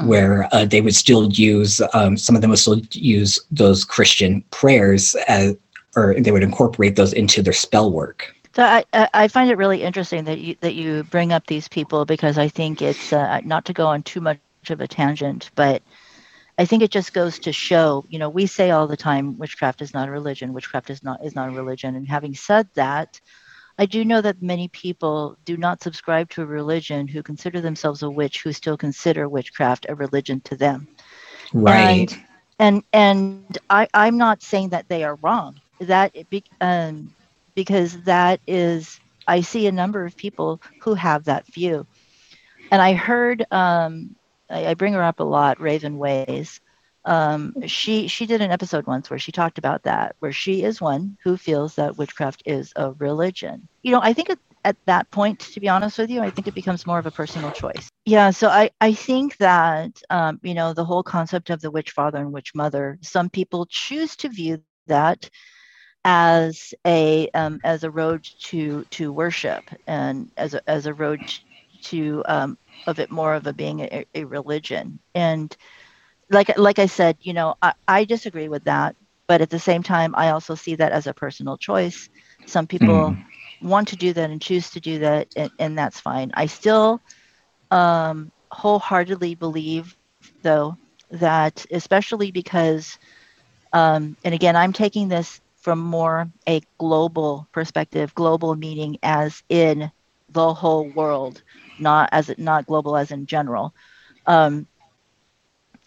Where 0.06 0.48
uh, 0.52 0.64
they 0.64 0.80
would 0.80 0.94
still 0.94 1.30
use 1.32 1.80
um, 1.94 2.16
some 2.16 2.36
of 2.36 2.42
them 2.42 2.50
would 2.50 2.58
still 2.58 2.80
use 2.92 3.38
those 3.50 3.84
Christian 3.84 4.42
prayers 4.50 5.14
as, 5.26 5.56
or 5.96 6.14
they 6.18 6.30
would 6.30 6.42
incorporate 6.42 6.96
those 6.96 7.12
into 7.12 7.42
their 7.42 7.52
spell 7.52 7.90
work. 7.90 8.34
So 8.54 8.62
I, 8.64 8.84
I 8.92 9.08
I 9.14 9.28
find 9.28 9.50
it 9.50 9.56
really 9.56 9.82
interesting 9.82 10.24
that 10.24 10.38
you 10.40 10.56
that 10.60 10.74
you 10.74 11.04
bring 11.04 11.32
up 11.32 11.46
these 11.46 11.68
people 11.68 12.04
because 12.04 12.38
I 12.38 12.48
think 12.48 12.82
it's 12.82 13.12
uh, 13.12 13.40
not 13.44 13.64
to 13.66 13.72
go 13.72 13.86
on 13.86 14.02
too 14.02 14.20
much 14.20 14.38
of 14.68 14.80
a 14.80 14.88
tangent, 14.88 15.50
but 15.54 15.82
I 16.58 16.64
think 16.64 16.82
it 16.82 16.90
just 16.90 17.12
goes 17.12 17.38
to 17.40 17.52
show, 17.52 18.04
you 18.08 18.18
know, 18.18 18.28
we 18.28 18.46
say 18.46 18.72
all 18.72 18.88
the 18.88 18.96
time 18.96 19.38
witchcraft 19.38 19.80
is 19.80 19.94
not 19.94 20.08
a 20.08 20.10
religion, 20.10 20.52
witchcraft 20.52 20.90
is 20.90 21.04
not 21.04 21.24
is 21.24 21.34
not 21.34 21.48
a 21.48 21.52
religion, 21.52 21.94
and 21.94 22.08
having 22.08 22.34
said 22.34 22.68
that, 22.74 23.20
I 23.78 23.86
do 23.86 24.04
know 24.04 24.20
that 24.20 24.42
many 24.42 24.68
people 24.68 25.36
do 25.44 25.56
not 25.56 25.82
subscribe 25.82 26.30
to 26.30 26.42
a 26.42 26.46
religion 26.46 27.08
who 27.08 27.22
consider 27.22 27.60
themselves 27.60 28.02
a 28.02 28.10
witch 28.10 28.42
who 28.42 28.52
still 28.52 28.76
consider 28.76 29.28
witchcraft 29.28 29.86
a 29.88 29.94
religion 29.94 30.40
to 30.44 30.56
them 30.56 30.88
Right. 31.54 32.18
and 32.58 32.82
and 32.92 33.32
I, 33.46 33.64
I'm 33.68 33.90
not 33.90 34.42
saying 34.42 34.44
that 34.44 34.64
they 34.66 34.80
are 34.80 34.94
wrong. 34.96 35.36
That 35.60 35.96
be, 36.10 36.26
um, 36.60 37.12
because 37.54 38.02
that 38.04 38.40
is 38.46 39.00
I 39.26 39.40
see 39.40 39.66
a 39.66 39.72
number 39.72 40.04
of 40.04 40.16
people 40.16 40.60
who 40.80 40.94
have 40.94 41.24
that 41.24 41.44
view, 41.52 41.86
and 42.70 42.80
I 42.82 42.94
heard 42.94 43.44
um, 43.50 44.16
I, 44.50 44.66
I 44.68 44.74
bring 44.74 44.94
her 44.94 45.02
up 45.02 45.20
a 45.20 45.24
lot, 45.24 45.60
Raven 45.60 45.98
Ways. 45.98 46.60
Um, 47.08 47.54
she 47.66 48.06
she 48.06 48.26
did 48.26 48.42
an 48.42 48.50
episode 48.50 48.86
once 48.86 49.08
where 49.08 49.18
she 49.18 49.32
talked 49.32 49.56
about 49.56 49.84
that, 49.84 50.14
where 50.18 50.32
she 50.32 50.62
is 50.62 50.78
one 50.78 51.16
who 51.24 51.38
feels 51.38 51.74
that 51.76 51.96
witchcraft 51.96 52.42
is 52.44 52.72
a 52.76 52.92
religion. 52.92 53.66
You 53.82 53.92
know, 53.92 54.00
I 54.02 54.12
think 54.12 54.28
at, 54.28 54.38
at 54.64 54.76
that 54.84 55.10
point, 55.10 55.40
to 55.40 55.58
be 55.60 55.70
honest 55.70 55.96
with 55.96 56.10
you, 56.10 56.20
I 56.20 56.28
think 56.28 56.46
it 56.46 56.54
becomes 56.54 56.86
more 56.86 56.98
of 56.98 57.06
a 57.06 57.10
personal 57.10 57.50
choice. 57.50 57.88
Yeah, 58.04 58.30
so 58.30 58.48
I, 58.48 58.70
I 58.82 58.92
think 58.92 59.38
that 59.38 60.02
um, 60.10 60.38
you 60.42 60.52
know 60.52 60.74
the 60.74 60.84
whole 60.84 61.02
concept 61.02 61.48
of 61.48 61.62
the 61.62 61.70
witch 61.70 61.92
father 61.92 62.18
and 62.18 62.30
witch 62.30 62.54
mother. 62.54 62.98
Some 63.00 63.30
people 63.30 63.66
choose 63.70 64.14
to 64.16 64.28
view 64.28 64.62
that 64.86 65.30
as 66.04 66.74
a 66.86 67.28
um, 67.34 67.58
as 67.64 67.84
a 67.84 67.90
road 67.90 68.28
to 68.40 68.84
to 68.90 69.12
worship 69.12 69.64
and 69.86 70.30
as 70.36 70.52
a, 70.52 70.70
as 70.70 70.84
a 70.84 70.92
road 70.92 71.20
to 71.84 72.22
um, 72.26 72.58
of 72.86 72.98
it 72.98 73.10
more 73.10 73.34
of 73.34 73.46
a 73.46 73.52
being 73.52 73.80
a, 73.80 74.04
a 74.14 74.24
religion. 74.24 74.98
And 75.14 75.56
like 76.30 76.56
like 76.58 76.78
I 76.78 76.86
said, 76.86 77.16
you 77.20 77.32
know, 77.32 77.54
I, 77.62 77.72
I 77.86 78.04
disagree 78.04 78.48
with 78.48 78.64
that, 78.64 78.96
but 79.28 79.40
at 79.40 79.50
the 79.50 79.58
same 79.58 79.82
time, 79.82 80.14
I 80.16 80.30
also 80.30 80.54
see 80.54 80.76
that 80.76 80.92
as 80.92 81.06
a 81.06 81.14
personal 81.14 81.56
choice. 81.56 82.08
Some 82.46 82.66
people 82.66 83.16
Mm. 83.16 83.26
want 83.60 83.88
to 83.88 83.96
do 83.96 84.12
that 84.12 84.30
and 84.30 84.40
choose 84.40 84.70
to 84.70 84.80
do 84.80 85.00
that, 85.00 85.28
and, 85.36 85.50
and 85.58 85.78
that's 85.78 86.00
fine. 86.00 86.30
I 86.34 86.46
still 86.46 87.00
um, 87.70 88.30
wholeheartedly 88.52 89.34
believe, 89.34 89.96
though, 90.42 90.76
that 91.10 91.64
especially 91.70 92.30
because, 92.32 92.98
um, 93.72 94.16
and 94.24 94.34
again, 94.34 94.56
I'm 94.56 94.72
taking 94.72 95.08
this 95.08 95.40
from 95.60 95.78
more 95.78 96.28
a 96.48 96.60
global 96.78 97.48
perspective, 97.52 98.14
global 98.14 98.54
meaning 98.54 98.98
as 99.02 99.42
in 99.48 99.90
the 100.30 100.54
whole 100.54 100.88
world, 100.90 101.42
not 101.78 102.08
as 102.12 102.28
it 102.30 102.38
not 102.38 102.66
global 102.66 102.96
as 102.96 103.10
in 103.10 103.26
general. 103.26 103.72
Um, 104.26 104.66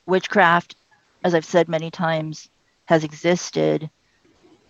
witchcraft, 0.05 0.75
as 1.23 1.35
I've 1.35 1.45
said 1.45 1.69
many 1.69 1.91
times, 1.91 2.49
has 2.85 3.03
existed 3.03 3.89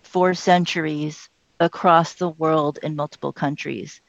for 0.03 0.33
centuries 0.33 1.29
across 1.59 2.13
the 2.13 2.29
world 2.29 2.79
in 2.83 2.95
multiple 2.95 3.31
countries. 3.31 4.01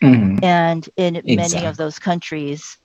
Mhm. 0.00 0.42
And 0.42 0.88
in 0.96 1.20
many 1.24 1.64
of 1.64 1.76
those 1.76 1.98
countries, 1.98 2.78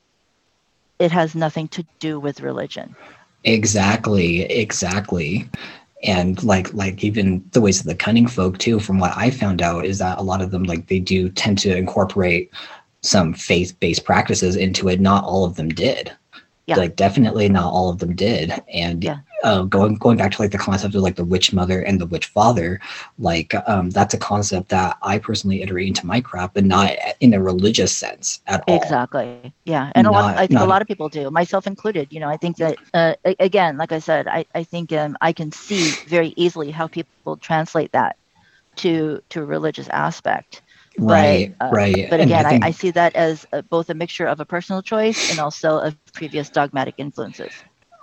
it 0.99 1.11
has 1.11 1.35
nothing 1.35 1.67
to 1.69 1.85
do 1.99 2.19
with 2.19 2.41
religion. 2.41 2.95
Exactly, 3.43 4.41
exactly. 4.41 5.49
And 6.03 6.43
like 6.43 6.73
like 6.73 7.03
even 7.03 7.43
the 7.51 7.61
ways 7.61 7.79
of 7.79 7.85
the 7.85 7.95
cunning 7.95 8.27
folk 8.27 8.57
too, 8.57 8.79
from 8.79 8.99
what 8.99 9.15
I 9.15 9.31
found 9.31 9.61
out, 9.61 9.85
is 9.85 9.97
that 9.99 10.19
a 10.19 10.23
lot 10.23 10.41
of 10.41 10.51
them 10.51 10.63
like 10.63 10.87
they 10.87 10.99
do 10.99 11.29
tend 11.29 11.57
to 11.59 11.75
incorporate 11.75 12.51
some 13.01 13.33
faith-based 13.33 14.03
practices 14.03 14.55
into 14.55 14.89
it. 14.89 14.99
Not 14.99 15.23
all 15.23 15.45
of 15.45 15.55
them 15.55 15.69
did. 15.69 16.11
Yeah. 16.67 16.75
Like 16.75 16.97
definitely 16.97 17.47
not 17.47 17.71
all 17.71 17.89
of 17.89 17.99
them 17.99 18.13
did. 18.13 18.51
And 18.73 19.01
Yeah. 19.01 19.19
uh, 19.45 19.61
going 19.63 19.95
going 19.95 20.17
back 20.17 20.33
to 20.33 20.41
like 20.41 20.51
the 20.51 20.57
concept 20.57 20.95
of 20.95 21.01
like 21.01 21.15
the 21.15 21.23
witch 21.23 21.53
mother 21.53 21.81
and 21.81 22.01
the 22.01 22.05
witch 22.05 22.25
father, 22.25 22.81
like 23.17 23.55
um, 23.67 23.89
that's 23.89 24.13
a 24.13 24.17
concept 24.17 24.67
that 24.69 24.97
I 25.01 25.17
personally 25.17 25.61
iterate 25.61 25.87
into 25.87 26.05
my 26.05 26.19
craft, 26.19 26.55
but 26.55 26.65
not 26.65 26.91
in 27.21 27.33
a 27.33 27.41
religious 27.41 27.95
sense 27.95 28.41
at 28.47 28.65
all. 28.67 28.75
Exactly. 28.75 29.53
Yeah. 29.63 29.93
And 29.95 30.07
a 30.07 30.11
lot, 30.11 30.35
I 30.37 30.45
think 30.45 30.59
a 30.59 30.65
lot 30.65 30.81
of 30.81 30.89
people 30.89 31.07
do, 31.07 31.31
myself 31.31 31.67
included. 31.67 32.11
You 32.11 32.19
know, 32.19 32.27
I 32.27 32.35
think 32.35 32.57
that, 32.57 32.77
uh, 32.93 33.13
again, 33.39 33.77
like 33.77 33.93
I 33.93 33.99
said, 33.99 34.27
I, 34.27 34.45
I 34.53 34.63
think 34.63 34.91
um, 34.91 35.15
I 35.21 35.31
can 35.31 35.53
see 35.53 35.91
very 36.07 36.33
easily 36.35 36.69
how 36.69 36.87
people 36.87 37.37
translate 37.37 37.93
that 37.93 38.17
to 38.77 39.21
to 39.29 39.41
a 39.41 39.45
religious 39.45 39.87
aspect. 39.89 40.61
Right, 40.99 41.55
uh, 41.61 41.69
right. 41.71 42.07
But 42.09 42.21
again, 42.21 42.45
I, 42.45 42.49
think- 42.49 42.65
I, 42.65 42.71
see 42.71 42.91
that 42.91 43.15
as 43.15 43.45
uh 43.53 43.61
both 43.61 43.89
a 43.89 43.93
mixture 43.93 44.25
of 44.25 44.39
a 44.39 44.45
personal 44.45 44.81
choice 44.81 45.29
and 45.29 45.39
also 45.39 45.77
of 45.79 45.95
previous 46.13 46.49
dogmatic 46.49 46.95
influences. 46.97 47.51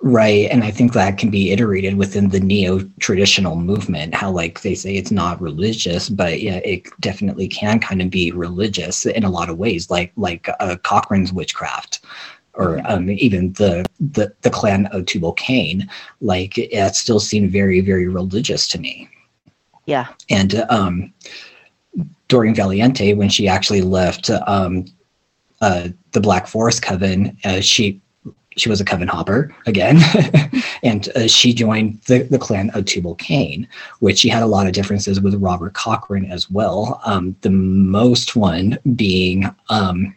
Right. 0.03 0.51
And 0.51 0.63
I 0.63 0.71
think 0.71 0.93
that 0.93 1.17
can 1.17 1.31
be 1.31 1.51
iterated 1.51 1.97
within 1.97 2.29
the 2.29 2.39
neo 2.39 2.81
traditional 3.01 3.57
movement, 3.57 4.15
how 4.15 4.31
like 4.31 4.61
they 4.61 4.75
say 4.75 4.97
it's 4.97 5.11
not 5.11 5.41
religious, 5.41 6.11
but 6.11 6.43
yeah, 6.43 6.57
it 6.57 6.89
definitely 7.01 7.49
can 7.49 7.81
kind 7.81 8.03
of 8.03 8.11
be 8.11 8.31
religious 8.31 9.07
in 9.07 9.25
a 9.25 9.31
lot 9.31 9.49
of 9.49 9.57
ways, 9.57 9.91
like 9.91 10.13
like 10.17 10.47
uh, 10.61 10.77
Cochrane's 10.83 11.33
witchcraft. 11.33 12.05
Or 12.53 12.81
um, 12.85 13.11
even 13.11 13.55
the, 13.55 13.85
the 13.99 14.33
the 14.43 14.51
clan 14.51 14.87
of 14.87 15.07
Tubal 15.07 15.33
Cain, 15.33 15.89
like 16.21 16.59
it 16.59 16.95
still 16.95 17.19
seemed 17.19 17.51
very 17.51 17.81
very 17.81 18.07
religious 18.07 18.69
to 18.69 18.79
me. 18.79 19.09
Yeah. 19.87 20.09
And 20.29 20.55
um, 20.69 21.13
Doreen 22.29 22.55
Valiente, 22.55 23.15
when 23.15 23.29
she 23.29 23.49
actually 23.49 23.83
left 23.83 24.31
um, 24.31 24.87
uh, 25.61 25.89
the 26.13 26.21
Black 26.21 26.47
Forest 26.47 26.83
Coven, 26.83 27.37
uh, 27.45 27.61
she 27.61 28.01
she 28.57 28.69
was 28.69 28.81
a 28.81 28.85
coven 28.85 29.09
hopper 29.09 29.55
again, 29.67 29.99
and 30.83 31.09
uh, 31.17 31.27
she 31.27 31.53
joined 31.53 32.01
the, 32.03 32.23
the 32.23 32.39
clan 32.39 32.71
of 32.71 32.85
Tubal 32.85 33.17
Cain, 33.17 33.67
which 33.99 34.19
she 34.19 34.29
had 34.29 34.43
a 34.43 34.47
lot 34.47 34.67
of 34.67 34.73
differences 34.73 35.21
with 35.21 35.35
Robert 35.35 35.75
Cochrane 35.75 36.31
as 36.31 36.51
well. 36.51 37.01
Um, 37.05 37.35
the 37.41 37.51
most 37.51 38.37
one 38.37 38.79
being 38.95 39.53
um, 39.71 40.15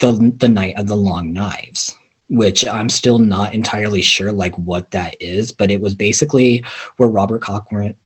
the 0.00 0.32
the 0.36 0.48
Night 0.48 0.76
of 0.78 0.86
the 0.86 0.96
Long 0.96 1.32
Knives, 1.32 1.96
which 2.28 2.66
I'm 2.66 2.88
still 2.88 3.18
not 3.18 3.54
entirely 3.54 4.02
sure 4.02 4.32
like 4.32 4.56
what 4.56 4.90
that 4.92 5.20
is, 5.20 5.52
but 5.52 5.70
it 5.70 5.80
was 5.80 5.94
basically 5.94 6.64
where 6.96 7.08
Robert 7.08 7.42
Cochrane 7.42 7.96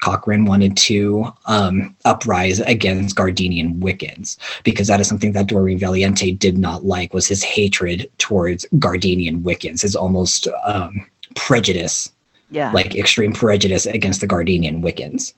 Cochrane 0.00 0.44
wanted 0.46 0.76
to 0.78 1.32
um, 1.46 1.94
uprise 2.04 2.60
against 2.60 3.16
Gardenian 3.16 3.80
Wiccans 3.80 4.36
because 4.64 4.88
that 4.88 5.00
is 5.00 5.08
something 5.08 5.32
that 5.32 5.46
Doreen 5.46 5.78
Valiente 5.78 6.32
did 6.32 6.58
not 6.58 6.84
like 6.84 7.14
was 7.14 7.26
his 7.26 7.42
hatred 7.42 8.10
towards 8.18 8.66
Gardenian 8.78 9.42
Wiccans, 9.42 9.82
his 9.82 9.94
almost 9.96 10.48
um, 10.64 11.06
prejudice, 11.36 12.10
Yeah. 12.50 12.72
like 12.72 12.96
extreme 12.96 13.32
prejudice 13.32 13.86
against 13.86 14.20
the 14.20 14.26
Gardenian 14.26 14.82
Wiccans, 14.82 15.34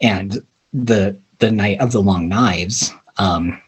and 0.00 0.42
the 0.72 1.16
the 1.38 1.50
Night 1.50 1.80
of 1.80 1.92
the 1.92 2.00
Long 2.00 2.28
Knives. 2.28 2.92
Um, 3.18 3.60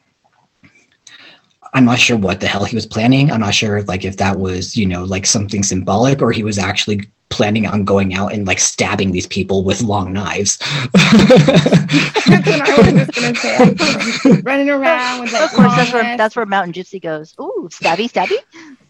I'm 1.75 1.85
not 1.85 1.99
sure 1.99 2.17
what 2.17 2.41
the 2.41 2.47
hell 2.47 2.65
he 2.65 2.75
was 2.75 2.87
planning. 2.87 3.31
I'm 3.31 3.41
not 3.41 3.55
sure 3.55 3.83
like 3.83 4.05
if 4.05 4.17
that 4.17 4.39
was, 4.39 4.77
you 4.77 4.87
know, 4.87 5.05
like 5.05 5.27
something 5.27 5.63
symbolic 5.63 6.23
or 6.23 6.33
he 6.33 6.43
was 6.43 6.59
actually 6.59 7.07
planning 7.31 7.67
on 7.67 7.85
going 7.85 8.15
out 8.15 8.33
and 8.33 8.47
like 8.47 8.59
stabbing 8.59 9.13
these 9.13 9.27
people 9.27 9.65
with 9.65 9.83
long 9.83 10.13
knives. 10.13 10.57
That's 10.93 12.47
what 12.47 12.61
I 12.61 12.77
was 12.79 13.07
just 13.07 13.15
gonna 13.15 13.35
say. 13.35 14.41
Running 14.43 14.71
around 14.71 15.21
with 15.21 15.33
like 15.33 15.43
of 15.43 15.51
course, 15.53 15.75
that's 15.77 15.93
where 15.93 16.17
that's 16.17 16.37
where 16.37 16.47
Mountain 16.47 16.73
Gypsy 16.73 17.01
goes. 17.01 17.35
Ooh, 17.41 17.69
stabby, 17.71 18.11
stabby. 18.11 18.39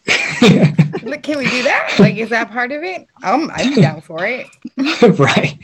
Look, 1.03 1.23
can 1.23 1.37
we 1.37 1.49
do 1.49 1.63
that? 1.63 1.95
Like, 1.99 2.15
is 2.17 2.29
that 2.29 2.51
part 2.51 2.71
of 2.71 2.83
it? 2.83 3.07
I'm 3.23 3.49
I'm 3.51 3.73
down 3.73 4.01
for 4.01 4.25
it. 4.25 4.47
right. 5.19 5.57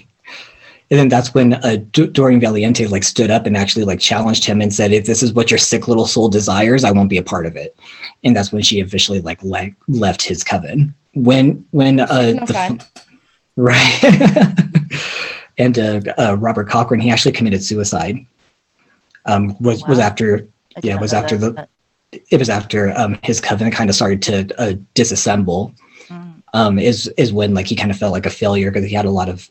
And 0.91 0.99
then 0.99 1.09
that's 1.09 1.33
when 1.33 1.53
uh, 1.55 1.77
D- 1.91 2.07
Doreen 2.07 2.39
Valiente 2.39 2.85
like 2.87 3.03
stood 3.03 3.31
up 3.31 3.45
and 3.47 3.57
actually 3.57 3.85
like 3.85 3.99
challenged 3.99 4.45
him 4.45 4.61
and 4.61 4.73
said, 4.73 4.91
"If 4.91 5.05
this 5.07 5.23
is 5.23 5.33
what 5.33 5.49
your 5.49 5.57
sick 5.57 5.87
little 5.87 6.05
soul 6.05 6.29
desires, 6.29 6.83
I 6.83 6.91
won't 6.91 7.09
be 7.09 7.17
a 7.17 7.23
part 7.23 7.47
of 7.47 7.55
it." 7.55 7.75
And 8.23 8.35
that's 8.35 8.51
when 8.51 8.61
she 8.61 8.79
officially 8.81 9.19
like 9.19 9.41
le- 9.43 9.71
left 9.87 10.21
his 10.21 10.43
coven. 10.43 10.93
When 11.15 11.65
when 11.71 12.01
uh, 12.01 12.33
no 12.33 12.45
the 12.45 12.85
right, 13.55 14.03
and 15.57 15.79
uh, 15.79 16.01
uh, 16.19 16.37
Robert 16.37 16.69
Cochrane 16.69 16.99
he 17.01 17.09
actually 17.09 17.31
committed 17.31 17.63
suicide. 17.63 18.17
Um, 19.25 19.55
was 19.59 19.83
was 19.87 19.97
after 19.97 20.47
I 20.77 20.81
Yeah, 20.83 20.95
it 20.95 21.01
was 21.01 21.13
after 21.13 21.37
that, 21.37 21.69
the- 22.11 22.21
it 22.29 22.37
was 22.37 22.49
after 22.49 22.95
um, 22.97 23.17
his 23.23 23.41
coven 23.41 23.71
kind 23.71 23.89
of 23.89 23.95
started 23.95 24.21
to 24.23 24.61
uh, 24.61 24.73
disassemble. 24.93 25.73
Mm. 26.09 26.43
um, 26.53 26.77
is 26.77 27.07
is 27.17 27.33
when 27.33 27.55
like 27.55 27.65
he 27.65 27.75
kind 27.75 27.89
of 27.89 27.97
felt 27.97 28.13
like 28.13 28.27
a 28.27 28.29
failure 28.29 28.69
because 28.69 28.87
he 28.87 28.93
had 28.93 29.05
a 29.05 29.09
lot 29.09 29.27
of 29.29 29.49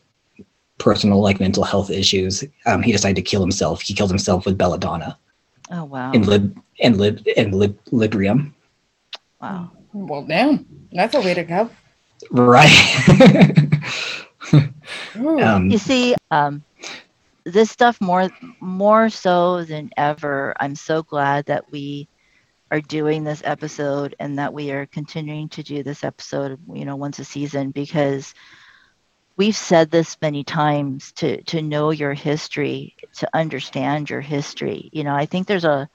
personal 0.77 1.21
like 1.21 1.39
mental 1.39 1.63
health 1.63 1.89
issues. 1.89 2.43
Um, 2.65 2.81
he 2.81 2.91
decided 2.91 3.15
to 3.15 3.21
kill 3.21 3.41
himself. 3.41 3.81
He 3.81 3.93
killed 3.93 4.09
himself 4.09 4.45
with 4.45 4.57
belladonna 4.57 5.17
Oh 5.71 5.83
wow, 5.85 6.11
in 6.11 6.23
lib 6.23 6.57
in 6.79 6.97
lib 6.97 7.25
in 7.35 7.51
lib 7.51 7.77
librium. 7.91 8.53
wow. 9.41 9.71
Well, 9.93 10.23
damn, 10.25 10.65
that's 10.91 11.15
a 11.15 11.21
way 11.21 11.33
to 11.33 11.43
go. 11.43 11.69
Right. 12.31 12.69
Um, 15.15 15.69
You 15.69 15.77
see, 15.77 16.15
um, 16.31 16.63
this 17.45 17.71
stuff 17.71 17.99
more 18.01 18.29
more 18.59 19.09
so 19.09 19.63
than 19.63 19.89
ever. 19.97 20.53
I'm 20.59 20.75
so 20.75 21.03
glad 21.03 21.45
that 21.45 21.71
we 21.71 22.07
are 22.71 22.81
doing 22.81 23.23
this 23.23 23.41
episode 23.45 24.15
and 24.19 24.37
that 24.39 24.53
we 24.53 24.71
are 24.71 24.85
continuing 24.87 25.47
to 25.49 25.63
do 25.63 25.83
this 25.83 26.03
episode. 26.03 26.59
You 26.73 26.85
know, 26.85 26.95
once 26.95 27.19
a 27.19 27.23
season 27.25 27.71
because 27.71 28.33
we've 29.37 29.55
said 29.55 29.89
this 29.91 30.17
many 30.21 30.43
times 30.43 31.11
to 31.13 31.41
to 31.43 31.61
know 31.61 31.91
your 31.91 32.13
history, 32.13 32.95
to 33.17 33.29
understand 33.33 34.09
your 34.09 34.21
history. 34.21 34.89
You 34.93 35.03
know, 35.03 35.15
I 35.15 35.25
think 35.25 35.47
there's 35.47 35.65
a 35.65 35.89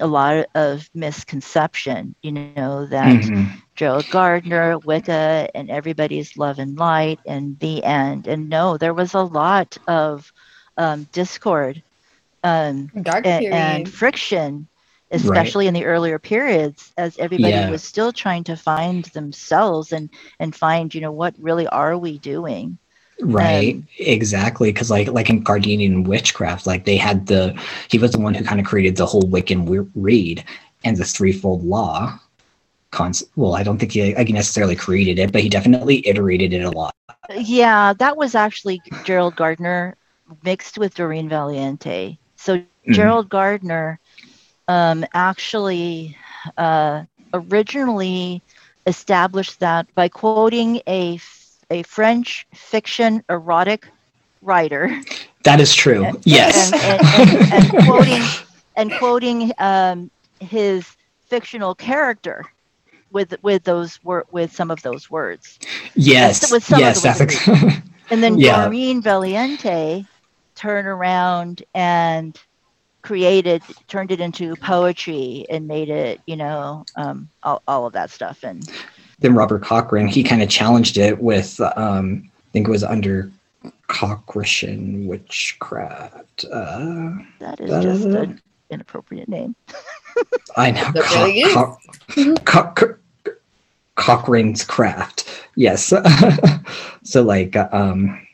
a 0.00 0.06
lot 0.06 0.46
of 0.54 0.88
misconception. 0.94 2.14
You 2.22 2.32
know 2.32 2.68
that. 2.68 3.04
mhm. 3.04 3.52
Gerald 3.56 3.90
Gardner, 3.92 4.62
Wicca, 4.64 5.38
and 5.40 5.56
everybody's 5.56 6.26
love 6.36 6.58
and 6.58 6.76
light, 6.76 7.20
and 7.24 7.58
the 7.58 7.82
end. 7.84 8.26
And 8.26 8.48
no, 8.48 8.76
there 8.76 8.92
was 8.94 9.14
a 9.14 9.20
lot 9.22 9.76
of 9.86 10.30
um, 10.76 11.08
discord 11.12 11.82
um, 12.42 12.92
Dark 13.02 13.24
and, 13.24 13.46
and 13.50 13.88
friction, 13.88 14.68
especially 15.10 15.66
in 15.66 15.74
the 15.74 15.84
earlier 15.84 16.18
periods, 16.18 16.92
as 16.96 17.18
everybody 17.18 17.50
Yeah. 17.50 17.70
was 17.70 17.82
still 17.82 18.12
trying 18.12 18.44
to 18.44 18.56
find 18.56 19.04
themselves 19.06 19.92
and 19.92 20.10
and 20.40 20.54
find, 20.54 20.94
you 20.94 21.00
know, 21.00 21.12
what 21.12 21.34
really 21.38 21.66
are 21.68 21.96
we 21.98 22.18
doing? 22.18 22.78
Right, 23.20 23.76
Um, 23.76 23.88
exactly. 23.98 24.70
Because 24.72 24.90
like 24.90 25.08
like 25.08 25.30
in 25.30 25.42
Gardenian 25.42 26.04
witchcraft, 26.04 26.66
like 26.66 26.84
they 26.84 26.96
had 26.96 27.26
the 27.26 27.58
he 27.90 27.98
was 27.98 28.12
the 28.12 28.18
one 28.20 28.34
who 28.34 28.44
kind 28.44 28.60
of 28.60 28.66
created 28.66 28.96
the 28.96 29.06
whole 29.06 29.22
Wiccan 29.22 29.88
Rede 29.94 30.44
and 30.84 30.96
the 30.96 31.04
threefold 31.04 31.64
law. 31.64 32.18
Cons- 32.90 33.24
well, 33.36 33.54
I 33.54 33.62
don't 33.62 33.78
think 33.78 33.92
he 33.92 34.14
like, 34.14 34.28
necessarily 34.30 34.76
created 34.76 35.18
it, 35.18 35.32
but 35.32 35.42
he 35.42 35.48
definitely 35.48 36.06
iterated 36.06 36.52
it 36.52 36.62
a 36.62 36.70
lot. 36.70 36.94
Yeah, 37.36 37.92
that 37.94 38.16
was 38.16 38.34
actually 38.34 38.82
Gerald 39.04 39.36
Gardner 39.36 39.96
mixed 40.42 40.78
with 40.78 40.94
Doreen 40.94 41.28
Valiente. 41.28 42.18
So 42.36 42.62
Mhm. 42.88 42.94
Gerald 42.94 43.28
Gardner 43.28 44.00
um, 44.68 45.04
actually 45.14 46.16
uh, 46.56 47.04
originally 47.32 48.42
established 48.86 49.60
that 49.60 49.86
by 49.94 50.08
quoting 50.08 50.80
a, 50.86 51.18
a 51.70 51.82
French 51.82 52.46
fiction 52.54 53.22
erotic 53.28 53.88
writer 54.42 55.00
That 55.44 55.60
is 55.60 55.74
true. 55.74 56.04
and, 56.04 56.18
yes. 56.24 56.72
and, 56.72 57.02
and, 57.02 57.52
and, 57.74 57.84
quoting 57.86 58.22
and 58.76 58.92
quoting 58.98 59.52
um, 59.58 60.10
his 60.40 60.96
fictional 61.26 61.74
character 61.74 62.44
with 63.12 63.34
with 63.42 63.64
those 63.64 63.98
wor- 64.04 64.26
with 64.30 64.52
some 64.52 64.70
of 64.70 64.82
those 64.82 65.10
words. 65.10 65.58
yes. 65.94 66.50
with 66.52 66.62
some 66.64 66.76
of 66.76 66.80
Yes. 66.80 67.02
the 67.02 67.08
words. 67.08 67.20
ex- 67.48 67.80
And 68.10 68.22
then 68.22 68.38
Yeah. 68.38 68.64
Doreen 68.66 69.00
Valiente 69.02 70.06
turned 70.54 70.86
around 70.86 71.62
and 71.74 72.38
created, 73.06 73.62
turned 73.86 74.10
it 74.10 74.20
into 74.20 74.56
poetry 74.56 75.46
and 75.48 75.68
made 75.68 75.88
it, 75.88 76.20
you 76.26 76.34
know, 76.34 76.84
um, 76.96 77.28
all, 77.44 77.62
all 77.68 77.86
of 77.86 77.92
that 77.92 78.10
stuff. 78.10 78.42
And 78.42 78.68
then 79.20 79.34
Robert 79.34 79.62
Cochrane, 79.62 80.08
he 80.08 80.24
kind 80.24 80.42
of 80.42 80.48
challenged 80.48 80.98
it 80.98 81.22
with, 81.22 81.60
um, 81.76 82.28
I 82.48 82.50
think 82.52 82.66
it 82.66 82.70
was 82.70 82.82
under 82.82 83.30
Cochrane 83.86 85.06
witchcraft. 85.06 86.44
Uh, 86.50 87.12
that 87.38 87.60
is 87.60 87.70
just 87.84 88.04
an 88.06 88.40
inappropriate 88.70 89.28
name. 89.28 89.54
I 90.56 90.72
know. 90.72 90.90
That 90.92 91.10
really 91.14 91.40
is. 91.42 91.54
Co- 91.54 91.76
Co- 92.44 92.72
Co- 92.74 92.94
Cochrane's 93.94 94.64
craft. 94.64 95.28
Yes. 95.54 95.92
so 97.04 97.22
like, 97.22 97.54
um, 97.72 98.25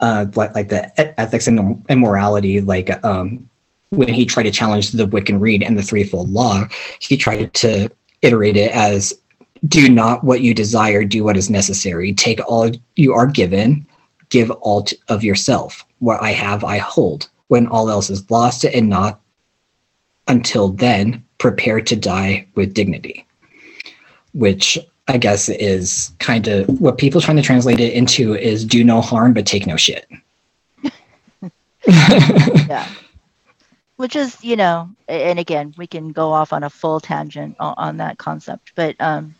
uh, 0.00 0.26
like, 0.34 0.54
like 0.54 0.68
the 0.68 1.20
ethics 1.20 1.46
and 1.46 1.84
immorality, 1.88 2.60
like, 2.60 3.04
um, 3.04 3.48
when 3.90 4.08
he 4.08 4.24
tried 4.24 4.44
to 4.44 4.50
challenge 4.50 4.92
the 4.92 5.06
Wiccan 5.06 5.40
Rede 5.40 5.62
and 5.62 5.76
the 5.76 5.82
threefold 5.82 6.30
law, 6.30 6.64
he 7.00 7.16
tried 7.16 7.52
to 7.54 7.90
iterate 8.22 8.56
it 8.56 8.70
as 8.72 9.18
do 9.66 9.88
not 9.88 10.24
what 10.24 10.40
you 10.40 10.54
desire, 10.54 11.04
do 11.04 11.24
what 11.24 11.36
is 11.36 11.50
necessary. 11.50 12.14
Take 12.14 12.40
all 12.48 12.70
you 12.96 13.12
are 13.12 13.26
given, 13.26 13.86
give 14.30 14.50
all 14.50 14.86
of 15.08 15.22
yourself. 15.22 15.84
What 15.98 16.22
I 16.22 16.30
have, 16.32 16.64
I 16.64 16.78
hold. 16.78 17.28
When 17.48 17.66
all 17.66 17.90
else 17.90 18.10
is 18.10 18.30
lost 18.30 18.64
and 18.64 18.88
not 18.88 19.20
until 20.28 20.68
then, 20.68 21.24
prepare 21.38 21.80
to 21.80 21.96
die 21.96 22.46
with 22.54 22.74
dignity. 22.74 23.26
Which 24.32 24.78
I 25.10 25.18
guess 25.18 25.48
is 25.48 26.12
kind 26.20 26.46
of 26.46 26.80
what 26.80 26.96
people 26.96 27.20
trying 27.20 27.36
to 27.36 27.42
translate 27.42 27.80
it 27.80 27.92
into 27.92 28.34
is 28.34 28.64
do 28.64 28.84
no 28.84 29.00
harm 29.00 29.32
but 29.32 29.44
take 29.44 29.66
no 29.66 29.76
shit. 29.76 30.08
Yeah. 31.86 32.86
Which 33.96 34.14
is, 34.14 34.42
you 34.44 34.54
know, 34.54 34.88
and 35.08 35.38
again, 35.38 35.74
we 35.76 35.86
can 35.86 36.10
go 36.10 36.32
off 36.32 36.52
on 36.52 36.62
a 36.62 36.70
full 36.70 37.00
tangent 37.00 37.56
on, 37.58 37.96
that 37.96 38.16
concept, 38.18 38.72
but 38.74 38.94
um, 39.00 39.34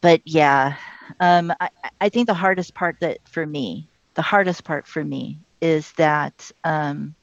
but 0.00 0.20
yeah, 0.24 0.76
um, 1.20 1.52
I, 1.60 1.68
I 2.00 2.08
think 2.08 2.26
the 2.26 2.34
hardest 2.34 2.74
part 2.74 2.96
that 3.00 3.18
for 3.28 3.46
me, 3.46 3.86
the 4.14 4.22
hardest 4.22 4.64
part 4.64 4.86
for 4.86 5.04
me 5.04 5.38
is 5.60 5.92
that 5.92 6.50
um, 6.64 7.14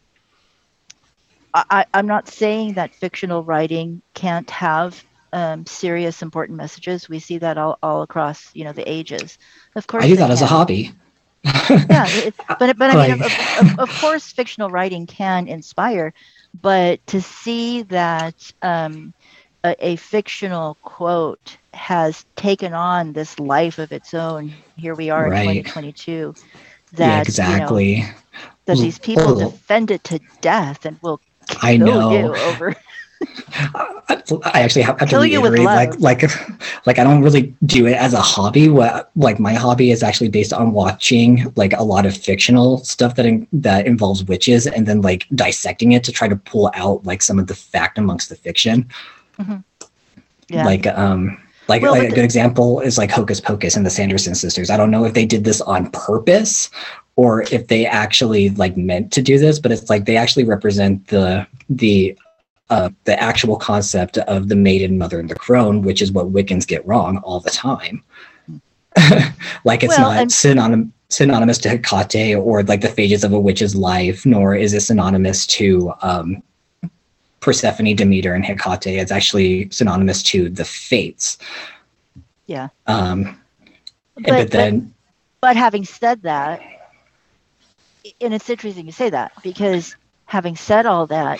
I, 1.53 1.85
I'm 1.93 2.07
not 2.07 2.29
saying 2.29 2.73
that 2.73 2.95
fictional 2.95 3.43
writing 3.43 4.01
can't 4.13 4.49
have 4.49 5.03
um, 5.33 5.65
serious, 5.65 6.21
important 6.21 6.57
messages. 6.57 7.09
We 7.09 7.19
see 7.19 7.37
that 7.39 7.57
all, 7.57 7.77
all 7.81 8.01
across, 8.01 8.49
you 8.53 8.63
know, 8.63 8.73
the 8.73 8.89
ages. 8.89 9.37
Of 9.75 9.87
course, 9.87 10.03
I 10.03 10.07
do 10.07 10.15
that 10.17 10.31
as 10.31 10.41
a 10.41 10.47
hobby. 10.47 10.91
yeah, 11.43 12.07
but 12.59 12.77
but 12.77 12.89
I 12.89 12.95
mean, 12.95 13.19
Like- 13.19 13.21
of, 13.21 13.31
of, 13.59 13.79
of 13.79 13.89
course, 13.99 14.31
fictional 14.31 14.69
writing 14.69 15.05
can 15.07 15.47
inspire, 15.47 16.13
but 16.61 17.05
to 17.07 17.21
see 17.21 17.83
that 17.83 18.51
um, 18.61 19.13
a, 19.63 19.75
a 19.79 19.95
fictional 19.97 20.75
quote 20.81 21.57
has 21.73 22.25
taken 22.35 22.73
on 22.73 23.13
this 23.13 23.39
life 23.39 23.77
of 23.79 23.91
its 23.91 24.13
own, 24.13 24.53
here 24.77 24.95
we 24.95 25.09
are 25.09 25.29
Right. 25.29 25.47
in 25.57 25.63
2022. 25.63 26.35
That 26.93 27.27
yeah, 27.37 27.47
you 27.47 27.57
know, 27.57 27.79
exactly. 27.79 28.03
that 28.65 28.79
these 28.79 28.99
people 28.99 29.35
Oh. 29.35 29.35
defend 29.37 29.91
it 29.91 30.03
to 30.05 30.19
death 30.41 30.85
and 30.85 30.97
will 31.01 31.21
I 31.61 31.77
kill 31.77 32.09
know. 32.09 32.09
you 32.11 32.35
over. 32.35 32.75
I 33.53 34.21
I 34.53 34.61
actually 34.61 34.81
have, 34.81 34.99
have 34.99 35.09
to 35.09 35.17
reiterate, 35.19 35.63
like, 35.63 35.99
like, 35.99 36.23
like 36.85 36.99
I 36.99 37.03
don't 37.03 37.21
really 37.21 37.55
do 37.65 37.85
it 37.87 37.93
as 37.93 38.13
a 38.13 38.19
hobby. 38.21 38.69
What, 38.69 39.11
like, 39.15 39.39
my 39.39 39.53
hobby 39.53 39.91
is 39.91 40.03
actually 40.03 40.29
based 40.29 40.51
on 40.53 40.71
watching 40.73 41.51
like 41.55 41.73
a 41.73 41.83
lot 41.83 42.05
of 42.05 42.15
fictional 42.15 42.79
stuff 42.79 43.15
that 43.15 43.25
in, 43.25 43.47
that 43.53 43.87
involves 43.87 44.23
witches, 44.25 44.67
and 44.67 44.85
then 44.87 45.01
like 45.01 45.25
dissecting 45.35 45.93
it 45.93 46.03
to 46.05 46.11
try 46.11 46.27
to 46.27 46.35
pull 46.35 46.71
out 46.73 47.05
like 47.05 47.21
some 47.21 47.39
of 47.39 47.47
the 47.47 47.55
fact 47.55 47.97
amongst 47.97 48.29
the 48.29 48.35
fiction. 48.35 48.87
Yeah. 50.49 50.65
Like, 50.65 50.85
um, 50.87 51.41
like, 51.67 51.81
Well, 51.81 51.93
like 51.93 52.03
a 52.03 52.09
the- 52.09 52.15
good 52.15 52.25
example 52.25 52.79
is 52.81 52.97
like 52.97 53.09
Hocus 53.11 53.39
Pocus 53.41 53.75
and 53.75 53.85
the 53.85 53.89
Sanderson 53.89 54.35
sisters. 54.35 54.69
I 54.69 54.77
don't 54.77 54.91
know 54.91 55.05
if 55.05 55.13
they 55.13 55.25
did 55.25 55.43
this 55.43 55.61
on 55.61 55.89
purpose 55.91 56.69
or 57.15 57.43
if 57.43 57.67
they 57.67 57.85
actually 57.85 58.49
like 58.51 58.77
meant 58.77 59.11
to 59.13 59.21
do 59.21 59.39
this, 59.39 59.57
but 59.57 59.71
it's 59.71 59.89
like 59.89 60.05
they 60.05 60.17
actually 60.17 60.43
represent 60.43 61.07
the 61.07 61.47
the 61.69 62.15
uh, 62.69 62.89
the 63.03 63.21
actual 63.21 63.57
concept 63.57 64.17
of 64.19 64.49
the 64.49 64.55
maiden, 64.55 64.97
mother, 64.97 65.19
and 65.19 65.29
the 65.29 65.35
crone, 65.35 65.81
which 65.81 66.01
is 66.01 66.11
what 66.11 66.33
Wiccans 66.33 66.65
get 66.67 66.85
wrong 66.87 67.17
all 67.19 67.39
the 67.39 67.51
time. 67.51 68.03
like 69.65 69.83
it's 69.83 69.97
Well, 69.97 70.11
not 70.11 70.17
and- 70.21 70.31
synonym, 70.31 70.93
synonymous 71.09 71.57
to 71.59 71.69
Hecate 71.69 72.35
or 72.37 72.63
like 72.63 72.81
the 72.81 72.87
phages 72.87 73.23
of 73.23 73.33
a 73.33 73.39
witch's 73.39 73.75
life, 73.75 74.25
nor 74.25 74.55
is 74.55 74.73
it 74.73 74.81
synonymous 74.81 75.45
to 75.47 75.93
um, 76.01 76.41
Persephone, 77.41 77.95
Demeter, 77.95 78.33
and 78.33 78.43
Hecate. 78.43 78.87
It's 78.99 79.11
actually 79.11 79.69
synonymous 79.69 80.23
to 80.23 80.49
the 80.49 80.65
fates. 80.65 81.37
Yeah. 82.47 82.69
Um, 82.87 83.39
But, 84.15 84.23
but, 84.23 84.31
but, 84.37 84.51
then, 84.51 84.93
but 85.41 85.55
having 85.57 85.85
said 85.85 86.23
that, 86.23 86.61
and 88.21 88.33
it's 88.33 88.49
interesting 88.49 88.85
you 88.85 88.91
say 88.91 89.09
that 89.09 89.33
because 89.43 89.95
having 90.25 90.55
said 90.55 90.85
all 90.85 91.05
that, 91.07 91.39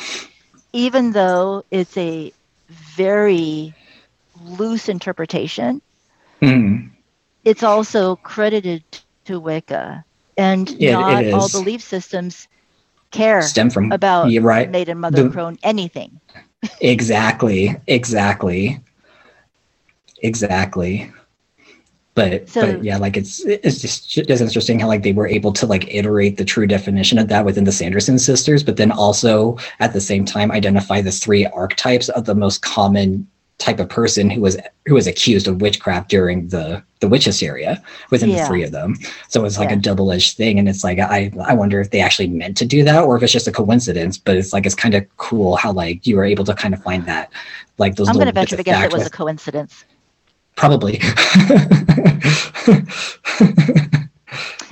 even 0.75 1.11
though 1.13 1.63
it's 1.71 1.97
a 1.97 2.33
very 2.69 3.75
loose 4.35 4.89
interpretation, 4.89 5.81
mm, 6.41 6.91
it's 7.45 7.63
also 7.63 8.15
credited 8.17 8.83
to 9.25 9.39
Wicca, 9.39 10.05
and 10.37 10.69
it 10.79 10.81
not 10.91 11.25
all 11.31 11.49
belief 11.49 11.81
systems 11.81 12.47
care 13.11 13.41
stem 13.41 13.69
from 13.69 13.91
about 13.91 14.29
yeah, 14.29 14.41
right. 14.43 14.69
maiden, 14.69 14.99
mother, 14.99 15.23
The- 15.23 15.29
crone, 15.29 15.57
anything. 15.63 16.21
Exactly. 16.81 17.75
Exactly. 17.87 18.79
Exactly. 20.21 21.11
But 22.15 22.47
So- 22.49 22.61
but 22.61 22.83
yeah, 22.83 22.97
like 22.97 23.17
it's 23.17 23.43
it's 23.45 23.81
just 23.81 24.17
it's 24.17 24.41
interesting 24.41 24.79
how 24.79 24.87
like 24.87 25.03
they 25.03 25.11
were 25.11 25.27
able 25.27 25.51
to 25.53 25.65
like 25.67 25.93
iterate 25.93 26.37
the 26.37 26.45
true 26.45 26.65
definition 26.65 27.17
of 27.19 27.27
that 27.27 27.43
within 27.45 27.65
the 27.65 27.71
Sanderson 27.73 28.17
sisters, 28.17 28.63
but 28.63 28.77
then 28.77 28.91
also 28.91 29.57
at 29.79 29.91
the 29.93 30.01
same 30.01 30.23
time 30.25 30.49
identify 30.51 31.01
the 31.01 31.11
three 31.11 31.45
archetypes 31.45 32.07
of 32.09 32.25
the 32.25 32.33
most 32.33 32.61
common 32.61 33.27
type 33.57 33.79
of 33.79 33.87
person 33.87 34.29
who 34.29 34.41
was 34.41 34.57
who 34.85 34.93
was 34.93 35.07
accused 35.07 35.47
of 35.47 35.61
witchcraft 35.61 36.09
during 36.09 36.47
the 36.49 36.81
the 37.01 37.07
witch 37.09 37.25
hysteria 37.25 37.81
within 38.11 38.29
Yeah. 38.29 38.41
the 38.41 38.47
three 38.47 38.63
of 38.63 38.71
them. 38.71 38.95
So 39.27 39.43
it's 39.43 39.57
like 39.57 39.69
Yeah. 39.69 39.75
a 39.75 39.79
double-edged 39.79 40.37
thing, 40.37 40.57
and 40.57 40.69
it's 40.69 40.83
like 40.85 40.99
I 40.99 41.31
I 41.45 41.53
wonder 41.53 41.81
if 41.81 41.91
they 41.91 41.99
actually 41.99 42.27
meant 42.27 42.55
to 42.57 42.65
do 42.65 42.83
that 42.85 43.03
or 43.03 43.17
if 43.17 43.23
it's 43.23 43.33
just 43.33 43.47
a 43.47 43.51
coincidence. 43.51 44.17
But 44.17 44.37
it's 44.37 44.53
like 44.53 44.65
it's 44.65 44.75
kind 44.75 44.93
of 44.93 45.05
cool 45.17 45.57
how 45.57 45.73
like 45.73 46.07
you 46.07 46.15
were 46.15 46.23
able 46.25 46.45
to 46.45 46.53
kind 46.53 46.73
of 46.73 46.81
find 46.81 47.05
that 47.07 47.29
like 47.77 47.95
those. 47.97 48.07
I'm 48.07 48.15
going 48.15 48.27
to 48.27 48.31
venture 48.33 48.55
to 48.55 48.63
guess 48.63 48.85
it 48.85 48.93
was 48.93 49.05
a 49.05 49.09
coincidence. 49.09 49.83
Probably. 50.55 50.99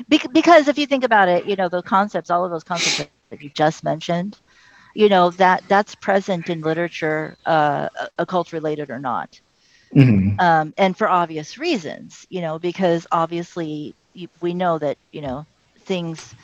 Bec- 0.07 0.31
because 0.33 0.67
if 0.67 0.77
you 0.77 0.85
think 0.87 1.03
about 1.03 1.29
it, 1.29 1.45
you 1.45 1.55
know, 1.55 1.69
the 1.69 1.81
concepts, 1.83 2.29
all 2.29 2.45
of 2.45 2.51
those 2.51 2.63
concepts 2.63 2.97
that- 2.97 3.09
you 3.09 3.17
just 3.19 3.55
mentioned, 3.55 4.07
you 4.61 4.77
know, 4.77 5.01
that 5.03 5.63
that's 5.67 5.67
present 5.67 6.21
in 6.23 6.37
literature, 6.37 7.17
uh, 7.21 7.73
occult 8.03 8.37
related 8.41 8.79
or 8.79 8.99
not. 8.99 9.29
Mhm. 9.95 10.39
um, 10.39 10.73
and 10.77 10.97
for 10.97 11.07
obvious 11.09 11.57
reasons, 11.57 12.25
you 12.29 12.41
know, 12.41 12.59
because 12.59 13.05
obviously 13.11 13.95
we 14.41 14.53
know 14.53 14.77
that 14.77 14.97
you 15.11 15.21
know 15.21 15.45
things 15.85 16.35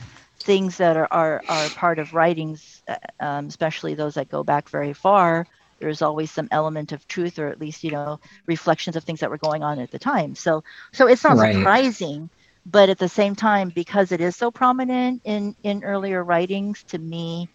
things 0.43 0.77
that 0.77 0.97
are 0.97 1.07
are, 1.11 1.43
are 1.47 1.69
part 1.69 1.99
of 1.99 2.13
writings, 2.13 2.81
uh, 2.87 2.95
um, 3.19 3.47
especially 3.47 3.95
those 3.95 4.15
that 4.15 4.29
go 4.29 4.43
back 4.43 4.69
very 4.69 4.93
far. 4.93 5.47
There's 5.79 6.01
always 6.01 6.31
some 6.31 6.47
element 6.51 6.91
of 6.93 7.07
truth, 7.07 7.39
or 7.39 7.47
at 7.47 7.59
least 7.59 7.83
you 7.83 7.91
know 7.91 8.19
reflections 8.47 8.87
of 8.87 8.95
things 8.95 9.11
that 9.13 9.21
were 9.21 9.31
going 9.37 9.63
on 9.63 9.79
at 9.79 9.91
the 9.91 9.99
time. 9.99 10.35
So 10.35 10.63
so 10.93 11.07
it's 11.07 11.23
not 11.23 11.37
Right. 11.37 11.39
surprising, 11.39 12.29
but 12.65 12.89
at 12.89 12.99
the 12.99 13.09
same 13.09 13.35
time, 13.35 13.69
because 13.71 14.11
it 14.11 14.21
is 14.21 14.35
so 14.35 14.51
prominent 14.51 15.21
in 15.25 15.55
in 15.63 15.83
earlier 15.83 16.23
writings, 16.23 16.83
to 16.89 16.97
me, 16.99 17.49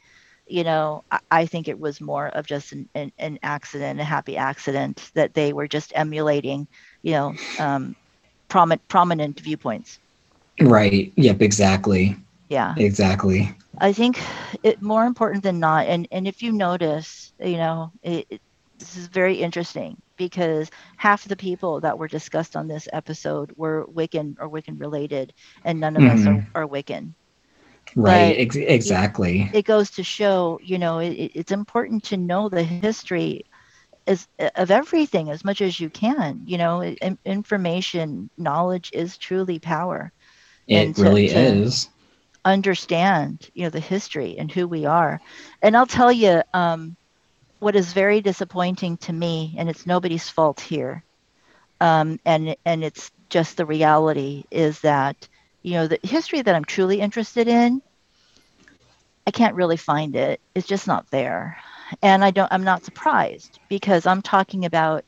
you 0.47 0.65
know, 0.65 1.05
I, 1.11 1.21
I 1.31 1.47
think 1.47 1.69
it 1.69 1.79
was 1.79 2.01
more 2.01 2.29
of 2.29 2.47
just 2.47 2.73
an, 2.73 2.89
an, 2.95 3.13
an 3.19 3.39
accident, 3.43 4.01
a 4.01 4.05
happy 4.05 4.37
accident 4.37 5.11
that 5.15 5.35
they 5.35 5.53
were 5.53 5.69
just 5.69 5.93
emulating, 5.95 6.69
you 7.03 7.13
know, 7.13 7.39
um, 7.59 7.97
prominent 8.49 8.83
prominent 8.89 9.41
viewpoints. 9.41 9.99
Right. 10.61 11.13
Yep. 11.17 11.43
Exactly. 11.43 12.17
Yeah, 12.49 12.75
Exactly. 12.77 13.53
I 13.79 13.93
think 13.93 14.21
it 14.63 14.81
more 14.83 15.05
important 15.05 15.43
than 15.43 15.59
not. 15.61 15.87
And 15.87 16.07
and 16.13 16.27
if 16.27 16.43
you 16.43 16.53
notice, 16.53 17.33
you 17.39 17.57
know, 17.57 17.93
it, 18.03 18.27
it, 18.31 18.41
this 18.79 18.97
is 18.97 19.09
very 19.09 19.37
interesting 19.37 19.97
because 20.17 20.71
half 20.97 21.25
the 21.25 21.37
people 21.37 21.81
that 21.81 21.99
were 21.99 22.09
discussed 22.09 22.57
on 22.57 22.69
this 22.69 22.89
episode 22.93 23.53
were 23.57 23.87
Wiccan 23.87 24.37
or 24.41 24.49
Wiccan 24.49 24.81
related, 24.81 25.33
and 25.65 25.81
none 25.81 25.97
of 25.97 26.07
us 26.07 26.25
Mhm. 26.25 26.47
are, 26.55 26.63
are 26.63 26.69
Wiccan. 26.69 27.15
Right. 27.97 28.37
Ex- 28.39 28.57
exactly. 28.57 29.49
it 29.53 29.65
goes 29.65 29.91
to 29.93 30.03
show, 30.05 30.59
you 30.63 30.79
know, 30.79 30.99
it, 31.01 31.11
it- 31.13 31.33
it's 31.35 31.53
important 31.53 32.05
to 32.05 32.17
know 32.17 32.49
the 32.49 32.63
history 32.65 33.37
is 33.99 34.19
of 34.57 34.63
everything 34.63 35.25
as 35.25 35.39
much 35.39 35.61
as 35.61 35.79
you 35.79 35.89
can. 35.91 36.43
You 36.45 36.59
know, 36.59 36.83
in- 36.83 37.19
information, 37.25 38.31
knowledge 38.37 38.91
is 38.93 39.17
truly 39.19 39.59
power. 39.59 40.13
and 40.69 40.91
It 40.91 40.97
to- 40.97 41.03
really 41.03 41.29
to- 41.29 41.39
is. 41.39 41.89
Understand, 42.45 43.51
you 43.55 43.65
know, 43.65 43.71
the 43.71 43.81
history 43.81 44.37
and 44.39 44.51
who 44.51 44.69
we 44.69 44.85
are. 44.87 45.21
And 45.63 45.77
I'll 45.77 45.87
tell 45.87 46.13
you, 46.13 46.43
um, 46.53 46.97
what 47.59 47.77
is 47.77 47.93
very 47.93 48.21
disappointing 48.21 48.99
to 48.99 49.13
me, 49.13 49.55
and 49.59 49.69
it's 49.71 49.87
nobody's 49.87 50.29
fault 50.29 50.61
here, 50.61 51.03
um, 51.81 52.19
and 52.25 52.57
and 52.65 52.85
it's 52.85 53.11
just 53.31 53.57
the 53.57 53.67
reality 53.67 54.45
is 54.51 54.81
that 54.81 55.29
you 55.63 55.73
know 55.73 55.87
the 55.89 55.99
history 56.03 56.43
that 56.43 56.55
I'm 56.55 56.65
truly 56.65 57.01
interested 57.01 57.49
in 57.49 57.81
I 59.27 59.31
can't 59.31 59.55
really 59.55 59.77
find 59.77 60.15
it. 60.17 60.41
It's 60.55 60.67
just 60.67 60.87
not 60.87 61.11
there. 61.11 61.57
And 62.03 62.25
I 62.25 62.31
don't 62.31 62.53
I'm 62.53 62.65
not 62.65 62.85
surprised 62.85 63.59
because 63.69 64.07
I'm 64.07 64.23
talking 64.23 64.65
about 64.65 65.05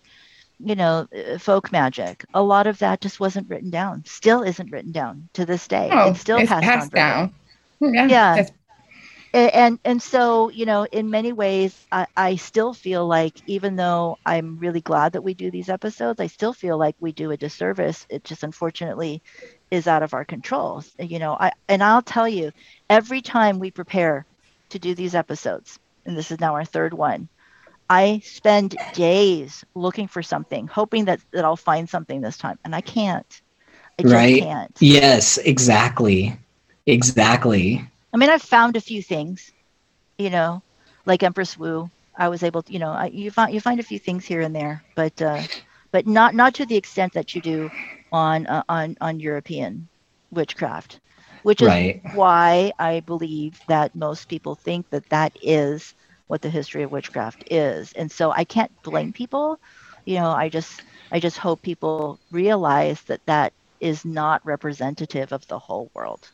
you 0.58 0.74
know 0.74 1.06
uh, 1.16 1.38
folk 1.38 1.72
magic. 1.72 2.24
A 2.34 2.42
lot 2.42 2.66
of 2.66 2.78
that 2.78 3.00
just 3.00 3.20
wasn't 3.20 3.48
written 3.48 3.70
down. 3.70 4.04
Still 4.06 4.42
isn't 4.42 4.70
written 4.70 4.92
down 4.92 5.28
to 5.34 5.44
this 5.46 5.68
day. 5.68 5.88
Oh, 5.92 6.10
it's 6.10 6.20
still 6.20 6.38
it's 6.38 6.48
passed, 6.48 6.64
passed 6.64 6.94
on 6.94 6.96
down. 6.96 7.34
Yeah. 7.80 8.06
Yeah. 8.06 8.36
that's- 8.36 8.52
and 9.32 9.78
and 9.84 10.00
so 10.00 10.48
you 10.50 10.64
know 10.64 10.84
in 10.90 11.10
many 11.10 11.32
ways 11.32 11.86
I, 11.92 12.06
I 12.16 12.36
still 12.36 12.72
feel 12.72 13.06
like 13.06 13.42
even 13.46 13.76
though 13.76 14.18
i'm 14.24 14.58
really 14.58 14.80
glad 14.80 15.12
that 15.12 15.22
we 15.22 15.34
do 15.34 15.50
these 15.50 15.68
episodes 15.68 16.20
i 16.20 16.26
still 16.26 16.52
feel 16.52 16.78
like 16.78 16.96
we 17.00 17.12
do 17.12 17.30
a 17.30 17.36
disservice 17.36 18.06
it 18.08 18.24
just 18.24 18.44
unfortunately 18.44 19.22
is 19.70 19.86
out 19.86 20.02
of 20.02 20.14
our 20.14 20.24
control 20.24 20.82
you 20.98 21.18
know 21.18 21.36
i 21.38 21.52
and 21.68 21.82
i'll 21.82 22.02
tell 22.02 22.28
you 22.28 22.52
every 22.88 23.20
time 23.20 23.58
we 23.58 23.70
prepare 23.70 24.24
to 24.70 24.78
do 24.78 24.94
these 24.94 25.14
episodes 25.14 25.78
and 26.06 26.16
this 26.16 26.30
is 26.30 26.40
now 26.40 26.54
our 26.54 26.64
third 26.64 26.94
one 26.94 27.28
i 27.88 28.20
spend 28.24 28.76
days 28.92 29.64
looking 29.74 30.06
for 30.08 30.22
something 30.22 30.66
hoping 30.68 31.04
that 31.06 31.20
that 31.32 31.44
i'll 31.44 31.56
find 31.56 31.88
something 31.88 32.20
this 32.20 32.38
time 32.38 32.58
and 32.64 32.74
i 32.74 32.80
can't 32.80 33.42
i 33.98 34.02
just 34.02 34.30
Right. 34.30 34.34
can't 34.34 34.84
Yes. 34.84 35.38
Exactly. 35.38 36.38
Exactly. 36.86 37.82
I 38.12 38.16
mean, 38.16 38.30
I've 38.30 38.42
found 38.42 38.76
a 38.76 38.80
few 38.80 39.02
things, 39.02 39.52
you 40.18 40.30
know, 40.30 40.62
like 41.06 41.22
Empress 41.22 41.56
Wu. 41.56 41.90
I 42.16 42.28
was 42.28 42.42
able 42.42 42.62
to, 42.62 42.72
you 42.72 42.78
know, 42.78 42.90
I, 42.90 43.06
you 43.06 43.30
find 43.30 43.52
you 43.52 43.60
find 43.60 43.80
a 43.80 43.84
few 43.84 43.98
things 43.98 44.24
here 44.26 44.40
and 44.40 44.54
there, 44.54 44.84
but 44.94 45.20
uh, 45.22 45.44
but 45.92 46.06
not 46.06 46.34
not 46.34 46.54
to 46.54 46.66
the 46.66 46.76
extent 46.76 47.12
that 47.14 47.34
you 47.34 47.40
do 47.40 47.72
on 48.12 48.46
uh, 48.46 48.62
on 48.68 48.96
on 49.00 49.20
European 49.20 49.88
witchcraft, 50.30 51.00
which 51.42 51.62
is 51.62 51.78
Right. 51.78 52.02
why 52.10 52.72
I 52.78 53.00
believe 53.00 53.60
that 53.68 53.94
most 53.94 54.28
people 54.28 54.54
think 54.54 54.88
that 54.90 55.08
that 55.10 55.32
is 55.42 55.94
what 56.28 56.42
the 56.42 56.50
history 56.50 56.82
of 56.82 56.92
witchcraft 56.92 57.44
is, 57.50 57.92
and 57.92 58.10
so 58.10 58.30
I 58.32 58.44
can't 58.44 58.72
blame 58.82 59.12
people. 59.12 59.60
You 60.04 60.16
know, 60.16 60.30
I 60.30 60.48
just 60.48 60.82
I 61.10 61.20
just 61.20 61.38
hope 61.38 61.62
people 61.62 62.20
realize 62.30 63.02
that 63.02 63.20
that 63.26 63.52
is 63.80 64.04
not 64.04 64.44
representative 64.44 65.32
of 65.32 65.46
the 65.48 65.58
whole 65.58 65.90
world. 65.94 66.30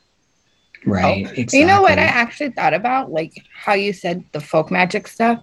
Right. 0.86 1.26
Oh, 1.26 1.30
Exactly. 1.30 1.60
You 1.60 1.66
know 1.66 1.82
what 1.82 1.98
I 1.98 2.04
actually 2.04 2.50
thought 2.50 2.74
about? 2.74 3.10
Like 3.10 3.32
how 3.54 3.74
you 3.74 3.92
said 3.92 4.24
the 4.32 4.40
folk 4.40 4.70
magic 4.70 5.06
stuff. 5.08 5.40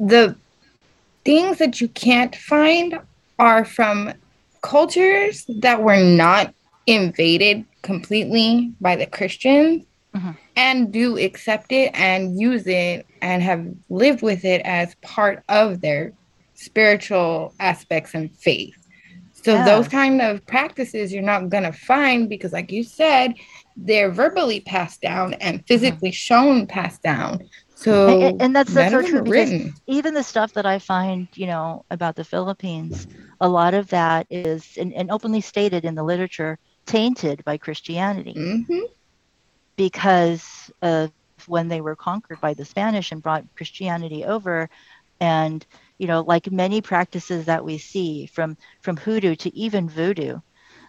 The 0.00 0.36
things 1.24 1.58
that 1.58 1.80
you 1.80 1.88
can't 1.88 2.34
find 2.34 2.98
are 3.38 3.64
from 3.64 4.12
cultures 4.62 5.44
that 5.60 5.82
were 5.82 6.02
not 6.02 6.54
invaded 6.86 7.64
completely 7.82 8.72
by 8.80 8.96
the 8.96 9.06
Christians 9.06 9.84
Mhm. 10.16 10.36
and 10.56 10.92
do 10.92 11.18
accept 11.18 11.72
it 11.72 11.90
and 11.94 12.38
use 12.40 12.66
it 12.66 13.06
and 13.22 13.42
have 13.42 13.66
lived 13.90 14.22
with 14.22 14.44
it 14.44 14.62
as 14.64 14.94
part 15.02 15.42
of 15.48 15.80
their 15.80 16.12
spiritual 16.54 17.54
aspects 17.60 18.14
and 18.14 18.30
faith. 18.36 18.74
So 19.32 19.52
Yeah. 19.52 19.64
those 19.64 19.88
kind 19.88 20.20
of 20.22 20.44
practices 20.46 21.12
you're 21.12 21.22
not 21.22 21.50
gonna 21.50 21.72
find 21.72 22.28
because, 22.28 22.52
like 22.52 22.72
you 22.72 22.82
said, 22.84 23.34
they're 23.76 24.10
verbally 24.10 24.60
passed 24.60 25.00
down 25.02 25.34
and 25.34 25.64
physically 25.66 26.10
shown 26.12 26.66
passed 26.66 27.02
down. 27.02 27.40
So 27.74 28.20
And- 28.20 28.42
and, 28.42 28.56
that's 28.56 28.72
that's 28.72 28.90
so 28.92 29.02
true 29.02 29.22
because 29.22 29.50
written. 29.50 29.74
even 29.86 30.14
the 30.14 30.22
stuff 30.22 30.52
that 30.54 30.66
I 30.66 30.78
find, 30.78 31.28
you 31.34 31.46
know, 31.46 31.84
about 31.90 32.16
the 32.16 32.24
Philippines, 32.24 33.06
a 33.40 33.48
lot 33.48 33.74
of 33.74 33.88
that 33.88 34.26
is 34.30 34.66
and, 34.78 34.92
and 34.94 35.10
openly 35.10 35.40
stated 35.40 35.84
in 35.84 35.94
the 35.94 36.02
literature 36.02 36.58
tainted 36.86 37.44
by 37.44 37.58
Christianity 37.58 38.32
hmm 38.34 38.78
because 39.76 40.70
of 40.82 41.12
when 41.12 41.34
they 41.36 41.50
were 41.50 41.62
conquered 41.66 42.06
by 42.06 42.22
the 42.24 42.32
Spanish 42.32 42.82
and 42.82 42.92
brought 42.94 43.16
Christianity 43.30 44.02
over 44.02 44.52
and 45.02 45.56
you 45.88 46.06
know 46.06 46.20
like 46.20 46.50
many 46.50 46.80
practices 46.80 47.46
that 47.46 47.64
we 47.64 47.78
see 47.78 48.26
from 48.26 48.56
from 48.82 48.96
hoodoo 48.96 49.34
to 49.36 49.54
even 49.56 49.88
voodoo 49.88 50.38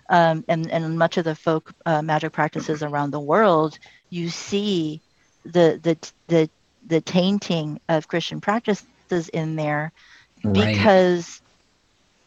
um, 0.09 0.43
and 0.47 0.71
and 0.71 0.97
much 0.97 1.17
of 1.17 1.25
the 1.25 1.35
folk 1.35 1.71
uh, 1.85 2.01
magic 2.01 2.31
practices 2.33 2.83
around 2.83 3.11
the 3.11 3.19
world 3.19 3.77
you 4.09 4.29
see 4.29 5.01
the 5.45 5.79
the 5.83 6.11
the 6.27 6.49
the 6.87 7.01
tainting 7.01 7.79
of 7.89 8.07
Christian 8.07 8.41
practices 8.41 9.29
in 9.33 9.55
there 9.55 9.91
Right. 10.43 10.89
because 10.91 11.41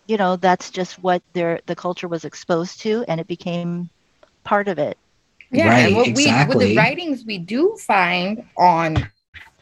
you 0.07 0.17
know 0.17 0.37
that's 0.37 0.71
just 0.71 0.99
what 0.99 1.23
their 1.35 1.61
the 1.67 1.77
culture 1.77 2.09
was 2.09 2.25
exposed 2.25 2.81
to 2.83 3.05
and 3.09 3.21
it 3.21 3.29
became 3.29 3.91
part 4.45 4.69
of 4.69 4.79
it 4.79 4.99
Yeah, 5.53 5.69
Right, 5.69 5.87
and 5.87 5.97
what 5.97 6.07
we 6.07 6.13
with 6.15 6.59
the 6.69 6.77
writings 6.77 7.25
we 7.25 7.39
do 7.39 7.77
find 7.81 8.45
on, 8.57 9.11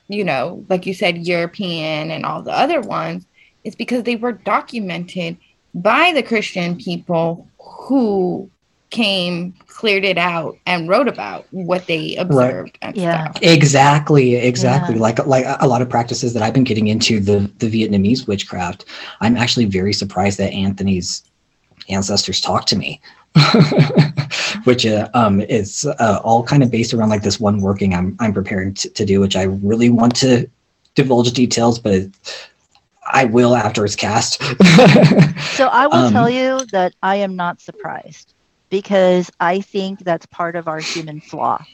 you 0.08 0.22
know, 0.24 0.64
like 0.68 0.84
you 0.84 0.92
said, 0.92 1.26
European 1.26 2.10
and 2.10 2.26
all 2.26 2.42
the 2.42 2.52
other 2.52 2.80
ones, 2.80 3.24
is 3.64 3.74
because 3.74 4.02
they 4.02 4.16
were 4.16 4.32
documented 4.32 5.38
by 5.74 6.12
the 6.12 6.22
Christian 6.22 6.76
people 6.76 7.48
who 7.58 8.50
came, 8.90 9.54
cleared 9.66 10.04
it 10.04 10.16
out, 10.18 10.56
and 10.66 10.88
wrote 10.88 11.08
about 11.08 11.46
what 11.50 11.86
they 11.86 12.16
observed 12.16 12.78
and 12.82 12.96
Yeah. 12.96 13.30
stuff. 13.30 13.42
Exactly, 13.42 14.34
exactly. 14.36 14.94
Yeah. 14.94 15.00
Like 15.02 15.26
like 15.26 15.44
a 15.60 15.66
lot 15.68 15.82
of 15.82 15.88
practices 15.88 16.32
that 16.34 16.42
I've 16.42 16.54
been 16.54 16.64
getting 16.64 16.88
into 16.88 17.20
the 17.20 17.50
the 17.58 17.68
Vietnamese 17.70 18.26
witchcraft. 18.26 18.84
I'm 19.20 19.36
actually 19.36 19.66
very 19.66 19.92
surprised 19.92 20.38
that 20.38 20.52
Anthony's 20.52 21.22
ancestors 21.90 22.40
talked 22.40 22.68
to 22.68 22.76
me, 22.76 23.00
which 24.64 24.86
uh, 24.86 25.08
um 25.14 25.40
is 25.40 25.86
uh, 25.98 26.20
all 26.24 26.42
kind 26.42 26.62
of 26.62 26.70
based 26.70 26.92
around 26.94 27.08
like 27.08 27.22
this 27.22 27.38
one 27.40 27.60
working 27.60 27.94
I'm 27.94 28.16
I'm 28.20 28.32
preparing 28.32 28.74
to, 28.74 28.88
to 28.90 29.04
do, 29.04 29.20
which 29.20 29.36
I 29.36 29.42
really 29.44 29.90
want 29.90 30.16
to 30.16 30.48
divulge 30.94 31.32
details, 31.32 31.78
but 31.78 32.02
I 33.12 33.24
will 33.24 33.54
after 33.54 33.84
it's 33.84 33.96
cast. 33.96 34.42
So 35.50 35.66
I 35.68 35.86
will 35.86 36.04
Um, 36.04 36.14
tell 36.14 36.28
you 36.30 36.66
that 36.72 36.94
I 37.02 37.16
am 37.16 37.36
not 37.36 37.60
surprised 37.60 38.34
because 38.70 39.30
I 39.40 39.60
think 39.60 40.00
that's 40.00 40.26
part 40.26 40.56
of 40.56 40.68
our 40.68 40.80
human 40.80 41.20
flaw. 41.20 41.66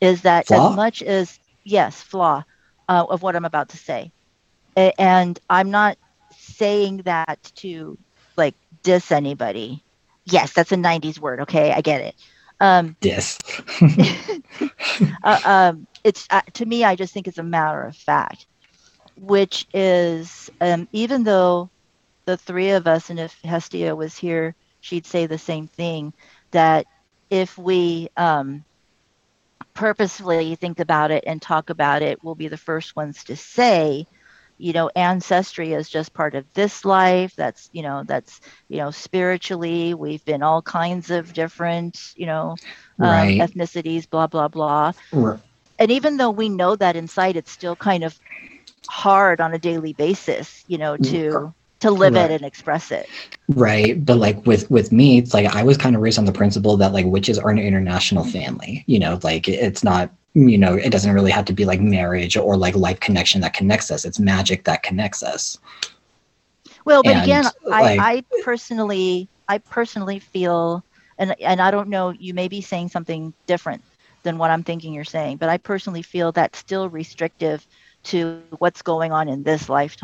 Is 0.00 0.22
that 0.22 0.46
Flaw? 0.46 0.50
as 0.50 0.70
much 0.70 1.02
as 1.02 1.38
yes, 1.64 2.02
flaw 2.02 2.42
uh, 2.88 3.04
of 3.08 3.22
what 3.22 3.36
I'm 3.36 3.44
about 3.44 3.70
to 3.70 3.76
say, 3.78 4.12
A- 4.76 4.94
and 5.00 5.38
I'm 5.48 5.70
not 5.70 5.98
saying 6.32 6.98
that 7.04 7.40
to 7.56 7.98
like 8.36 8.56
diss 8.82 9.10
anybody. 9.10 9.84
Yes, 10.30 10.52
that's 10.52 10.72
a 10.72 10.76
'90s 10.76 11.20
word. 11.20 11.40
Okay, 11.40 11.72
I 11.72 11.80
get 11.80 12.02
it. 12.02 12.14
Um, 12.60 12.96
Yes. 13.02 13.38
uh, 15.24 15.40
um, 15.44 15.86
it's 16.04 16.26
uh, 16.30 16.42
to 16.54 16.66
me 16.66 16.84
i 16.84 16.96
just 16.96 17.12
think 17.12 17.28
it's 17.28 17.38
a 17.38 17.42
matter 17.42 17.82
of 17.82 17.96
fact 17.96 18.46
which 19.16 19.66
is 19.72 20.50
um, 20.60 20.88
even 20.92 21.24
though 21.24 21.70
the 22.26 22.36
three 22.36 22.70
of 22.70 22.86
us 22.86 23.10
and 23.10 23.18
if 23.20 23.36
hestia 23.44 23.94
was 23.94 24.16
here 24.16 24.54
she'd 24.80 25.06
say 25.06 25.26
the 25.26 25.38
same 25.38 25.66
thing 25.68 26.12
that 26.52 26.86
if 27.30 27.56
we 27.58 28.08
um, 28.16 28.64
purposefully 29.74 30.54
think 30.56 30.80
about 30.80 31.10
it 31.10 31.24
and 31.26 31.40
talk 31.42 31.70
about 31.70 32.02
it 32.02 32.22
we'll 32.22 32.34
be 32.34 32.48
the 32.48 32.56
first 32.56 32.96
ones 32.96 33.24
to 33.24 33.36
say 33.36 34.06
you 34.60 34.72
know 34.72 34.90
ancestry 34.96 35.72
is 35.72 35.88
just 35.88 36.14
part 36.14 36.34
of 36.34 36.46
this 36.54 36.84
life 36.84 37.32
that's 37.36 37.68
you 37.72 37.82
know 37.82 38.04
that's 38.06 38.40
you 38.68 38.78
know 38.78 38.90
spiritually 38.90 39.94
we've 39.94 40.24
been 40.24 40.42
all 40.42 40.62
kinds 40.62 41.10
of 41.10 41.32
different 41.32 41.98
you 42.16 42.26
know 42.26 42.58
um, 43.00 43.34
Right. 43.34 43.40
ethnicities 43.40 44.08
blah 44.10 44.26
blah 44.28 44.48
blah 44.48 44.92
R- 45.12 45.40
and 45.78 45.90
even 45.90 46.16
though 46.18 46.30
we 46.30 46.48
know 46.48 46.76
that 46.76 46.96
inside 46.96 47.36
it's 47.36 47.52
still 47.52 47.76
kind 47.76 48.04
of 48.04 48.18
hard 48.88 49.40
on 49.40 49.54
a 49.54 49.58
daily 49.58 49.92
basis 49.94 50.64
you 50.66 50.78
know 50.78 50.96
to 50.98 51.54
to 51.80 51.90
live 51.90 52.16
Right. 52.16 52.16
it 52.16 52.30
and 52.30 52.44
express 52.44 52.90
it 52.92 53.08
Right. 53.48 54.04
But 54.04 54.18
like 54.18 54.46
with 54.46 54.70
with 54.70 54.92
me, 54.92 55.18
it's 55.18 55.34
like 55.34 55.46
I 55.46 55.64
was 55.64 55.76
kind 55.76 55.96
of 55.96 56.02
raised 56.02 56.18
on 56.18 56.24
the 56.24 56.32
principle 56.32 56.76
that 56.78 56.92
like 56.92 57.06
witches 57.06 57.38
are 57.38 57.50
an 57.50 57.58
international 57.58 58.24
family. 58.24 58.84
You 58.86 59.00
know, 59.00 59.18
like 59.24 59.48
it's 59.48 59.82
not, 59.84 60.12
you 60.34 60.58
know, 60.58 60.74
it 60.74 60.90
doesn't 60.90 61.12
really 61.12 61.30
have 61.32 61.44
to 61.46 61.52
be 61.52 61.64
like 61.64 61.80
marriage 61.80 62.36
or 62.36 62.56
like 62.56 62.74
life 62.76 63.00
connection 63.00 63.40
that 63.40 63.54
connects 63.54 63.90
us. 63.90 64.04
It's 64.04 64.18
magic 64.18 64.64
that 64.64 64.82
connects 64.82 65.22
us. 65.22 65.58
well 66.84 67.02
but 67.02 67.16
And, 67.16 67.16
again 67.16 67.44
like- 67.44 67.54
i 67.70 67.92
i 67.98 68.24
personally 68.38 69.28
i 69.48 69.58
personally 69.58 70.18
feel 70.20 70.84
and 71.18 71.34
and 71.40 71.60
i 71.60 71.70
don't 71.70 71.88
know 71.88 72.10
you 72.10 72.34
may 72.34 72.48
be 72.48 72.60
saying 72.60 72.88
something 72.88 73.34
different 73.46 73.84
than 74.24 74.38
what 74.38 74.50
i'm 74.50 74.64
thinking 74.64 74.92
you're 74.94 75.04
saying 75.04 75.36
but 75.38 75.48
i 75.48 75.58
personally 75.58 76.02
feel 76.02 76.32
that's 76.32 76.58
still 76.58 76.88
restrictive 76.88 77.66
to 78.04 78.26
what's 78.30 78.82
going 78.82 78.88
on 78.88 79.28
in 79.28 79.42
this 79.42 79.46
lifetime 79.46 79.98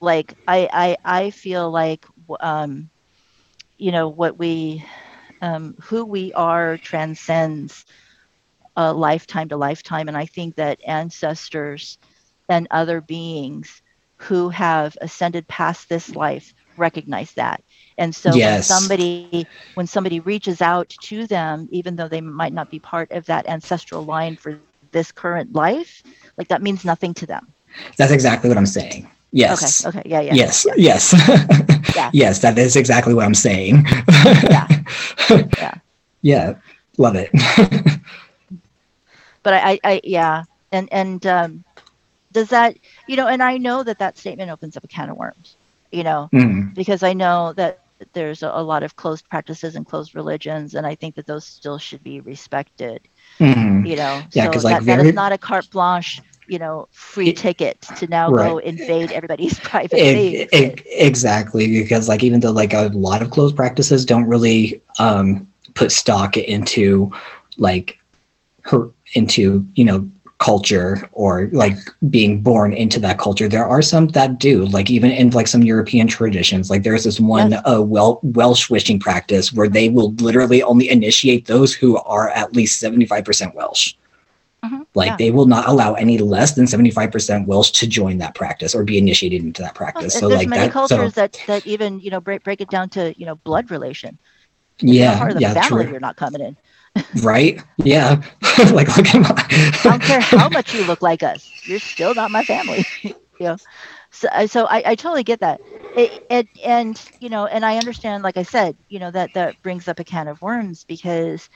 like 0.00 0.16
i 0.46 0.68
i 0.72 0.96
i 1.04 1.30
feel 1.30 1.70
like 1.70 2.04
um 2.40 2.88
you 3.78 3.90
know 3.92 4.08
what 4.08 4.38
we 4.38 4.84
um 5.40 5.74
who 5.82 6.04
we 6.04 6.32
are 6.32 6.78
transcends 6.78 7.84
uh, 8.78 8.92
lifetime 8.94 9.48
to 9.48 9.56
lifetime 9.56 10.06
and 10.08 10.16
i 10.16 10.26
think 10.36 10.54
that 10.56 10.78
ancestors 10.86 11.98
and 12.48 12.66
other 12.70 13.00
beings 13.00 13.82
who 14.16 14.48
have 14.48 14.96
ascended 15.00 15.46
past 15.48 15.88
this 15.88 16.06
life 16.14 16.54
recognize 16.76 17.32
that 17.32 17.58
and 17.98 18.14
so 18.14 18.30
Yes. 18.34 18.70
when 18.70 18.78
somebody 18.80 19.46
when 19.74 19.86
somebody 19.86 20.20
reaches 20.20 20.62
out 20.62 20.88
to 21.10 21.26
them 21.26 21.68
even 21.78 21.96
though 21.96 22.08
they 22.08 22.20
might 22.22 22.52
not 22.52 22.70
be 22.70 22.78
part 22.78 23.10
of 23.10 23.26
that 23.26 23.48
ancestral 23.48 24.04
line 24.04 24.36
for 24.36 24.50
this 24.92 25.10
current 25.12 25.52
life 25.54 26.02
like 26.38 26.48
that 26.48 26.62
means 26.62 26.84
nothing 26.84 27.12
to 27.14 27.26
them 27.26 27.44
That's 27.98 28.12
exactly 28.12 28.48
what 28.48 28.56
I'm 28.56 28.66
saying. 28.80 29.10
Yes. 29.32 29.84
okay 29.84 29.98
okay 29.98 30.08
yeah 30.08 30.20
yeah 30.28 30.34
yes. 30.34 30.64
yeah. 30.66 30.74
Yes. 30.76 31.04
Yeah. 31.98 32.10
Yes. 32.12 32.38
That 32.40 32.56
is 32.58 32.76
exactly 32.76 33.12
what 33.14 33.24
I'm 33.24 33.34
saying. 33.34 33.84
Yeah. 34.54 34.66
Yeah. 35.58 35.74
Yeah. 36.22 36.54
Love 36.96 37.16
it. 37.16 37.30
but 39.42 39.54
I, 39.54 39.72
I, 39.72 39.80
I 39.84 40.00
yeah 40.04 40.44
and 40.72 40.88
and 40.92 41.24
um 41.26 41.64
does 42.32 42.48
that 42.50 42.76
you 43.06 43.16
know 43.16 43.26
and 43.26 43.42
i 43.42 43.56
know 43.56 43.82
that 43.82 43.98
that 43.98 44.18
statement 44.18 44.50
opens 44.50 44.76
up 44.76 44.84
a 44.84 44.88
can 44.88 45.10
of 45.10 45.16
worms 45.16 45.56
you 45.90 46.04
know 46.04 46.28
Mm. 46.32 46.74
because 46.74 47.02
I 47.02 47.12
know 47.14 47.52
that 47.54 47.80
there's 48.12 48.42
a, 48.44 48.50
a 48.54 48.62
lot 48.62 48.82
of 48.84 48.94
closed 48.94 49.28
practices 49.28 49.74
and 49.74 49.84
closed 49.84 50.14
religions, 50.14 50.74
and 50.74 50.86
I 50.86 50.94
think 50.94 51.16
that 51.16 51.26
those 51.26 51.44
still 51.44 51.78
should 51.78 52.04
be 52.04 52.20
respected. 52.20 53.00
Mhm. 53.40 53.88
You 53.88 53.96
know, 53.96 54.22
Yeah, 54.32 54.44
so 54.44 54.52
'cause, 54.52 54.64
like, 54.64 54.74
that, 54.78 54.84
that 54.86 54.96
very- 54.98 55.08
is 55.08 55.14
not 55.16 55.32
a 55.32 55.38
carte 55.38 55.68
blanche. 55.72 56.20
You 56.46 56.60
know, 56.60 56.86
free 56.92 57.30
It- 57.30 57.36
ticket 57.38 57.80
to 57.96 58.06
now 58.06 58.30
go 58.30 58.58
invade 58.58 59.10
everybody's 59.10 59.58
e- 59.92 60.46
exactly 60.86 61.66
because 61.82 62.08
like 62.08 62.22
even 62.22 62.40
though 62.40 62.52
like 62.52 62.72
a 62.72 62.88
lot 62.94 63.20
of 63.20 63.30
closed 63.30 63.56
practices 63.56 64.04
don't 64.04 64.26
really 64.26 64.80
um 65.00 65.48
put 65.74 65.90
stock 65.90 66.36
into 66.36 67.10
like 67.56 67.98
her 68.62 68.90
into 69.14 69.66
you 69.74 69.84
know 69.84 70.08
culture 70.38 71.08
or 71.12 71.48
like 71.52 71.76
being 72.10 72.40
born 72.42 72.72
into 72.72 73.00
that 73.00 73.18
culture. 73.18 73.48
There 73.48 73.66
are 73.66 73.82
some 73.82 74.08
that 74.08 74.38
do, 74.38 74.66
like 74.66 74.88
even 74.90 75.10
in 75.10 75.30
like 75.30 75.48
some 75.48 75.62
European 75.64 76.06
traditions. 76.06 76.70
Like 76.70 76.84
there's 76.84 77.04
this 77.04 77.18
one 77.20 77.50
Yes. 77.50 77.62
uh, 77.64 77.82
well 77.82 78.20
Welsh 78.22 78.70
witching 78.70 79.00
practice 79.00 79.52
where 79.52 79.68
they 79.68 79.88
will 79.88 80.12
literally 80.14 80.62
only 80.62 80.88
initiate 80.88 81.46
those 81.46 81.74
who 81.74 81.96
are 81.98 82.30
at 82.30 82.54
least 82.54 82.80
75% 82.80 83.54
Welsh. 83.54 83.94
Mhm, 84.64 84.86
Like 84.94 85.06
yeah. 85.08 85.16
they 85.18 85.30
will 85.30 85.46
not 85.46 85.68
allow 85.68 85.94
any 85.94 86.18
less 86.18 86.52
than 86.54 86.66
75% 86.66 87.46
Welsh 87.46 87.70
to 87.72 87.86
join 87.86 88.18
that 88.18 88.34
practice 88.34 88.74
or 88.74 88.84
be 88.84 88.98
initiated 88.98 89.42
into 89.42 89.62
that 89.62 89.74
practice. 89.74 90.14
and 90.14 90.20
so 90.20 90.28
there's 90.28 90.40
like 90.40 90.48
many 90.48 90.66
that 90.66 90.72
cultures 90.72 91.14
so 91.14 91.20
that 91.20 91.38
that 91.46 91.66
even 91.66 92.00
you 92.00 92.10
know 92.10 92.20
break 92.20 92.42
break 92.44 92.60
it 92.60 92.68
down 92.70 92.88
to 92.90 93.14
you 93.18 93.26
know 93.26 93.36
blood 93.36 93.70
relation. 93.70 94.18
If 94.86 94.88
yeah, 94.94 95.18
part 95.18 95.30
of 95.32 95.36
the 95.36 95.42
yeah, 95.42 95.54
family, 95.54 95.84
true. 95.84 95.90
you're 95.92 96.00
not 96.00 96.16
coming 96.16 96.40
in. 96.40 96.56
Right? 97.22 97.60
Yeah. 97.78 98.22
like 98.72 98.96
look 98.96 99.06
at 99.14 99.20
my 99.20 99.46
I 99.84 99.90
don't 99.90 100.02
care 100.02 100.20
how 100.20 100.48
much 100.48 100.72
you 100.74 100.84
look 100.84 101.02
like 101.02 101.22
us. 101.22 101.52
You're 101.64 101.78
still 101.78 102.14
not 102.14 102.30
my 102.30 102.42
family. 102.42 102.84
you 103.02 103.14
know, 103.40 103.56
so 104.10 104.28
so 104.46 104.66
I, 104.66 104.82
I 104.86 104.94
totally 104.94 105.24
get 105.24 105.40
that. 105.40 105.60
It, 105.94 106.22
it, 106.28 106.48
and 106.64 107.00
you 107.20 107.28
know, 107.28 107.46
and 107.46 107.64
I 107.64 107.78
understand. 107.78 108.22
Like 108.22 108.36
I 108.36 108.42
said, 108.42 108.76
you 108.88 108.98
know 108.98 109.10
that 109.10 109.32
that 109.34 109.56
brings 109.62 109.88
up 109.88 110.00
a 110.00 110.04
can 110.04 110.28
of 110.28 110.42
worms 110.42 110.84
because 110.84 111.48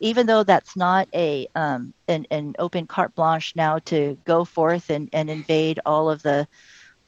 even 0.00 0.26
though 0.26 0.44
that's 0.44 0.76
not 0.76 1.08
a 1.14 1.48
um, 1.54 1.92
an, 2.08 2.26
an 2.30 2.54
open 2.58 2.86
carte 2.86 3.14
blanche 3.14 3.54
now 3.56 3.78
to 3.86 4.16
go 4.24 4.44
forth 4.44 4.90
and, 4.90 5.08
and 5.12 5.30
invade 5.30 5.80
all 5.86 6.10
of 6.10 6.22
the 6.22 6.46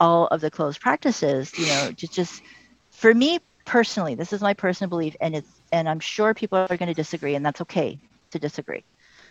all 0.00 0.26
of 0.28 0.40
the 0.40 0.50
closed 0.50 0.80
practices, 0.80 1.52
you 1.58 1.66
know, 1.66 1.92
just 1.92 2.12
just 2.12 2.42
for 2.90 3.14
me 3.14 3.38
personally, 3.70 4.16
this 4.16 4.42
is 4.42 4.42
my 4.42 4.54
personal 4.54 4.90
belief, 4.90 5.16
and 5.30 5.44
it's 5.46 5.70
and 5.72 5.88
I'm 6.00 6.10
sure 6.10 6.40
people 6.40 6.60
are 6.60 6.70
going 6.78 6.88
to 6.88 6.94
disagree, 7.02 7.36
and 7.36 7.46
that's 7.46 7.62
okay 7.62 8.00
to 8.24 8.38
disagree. 8.40 8.84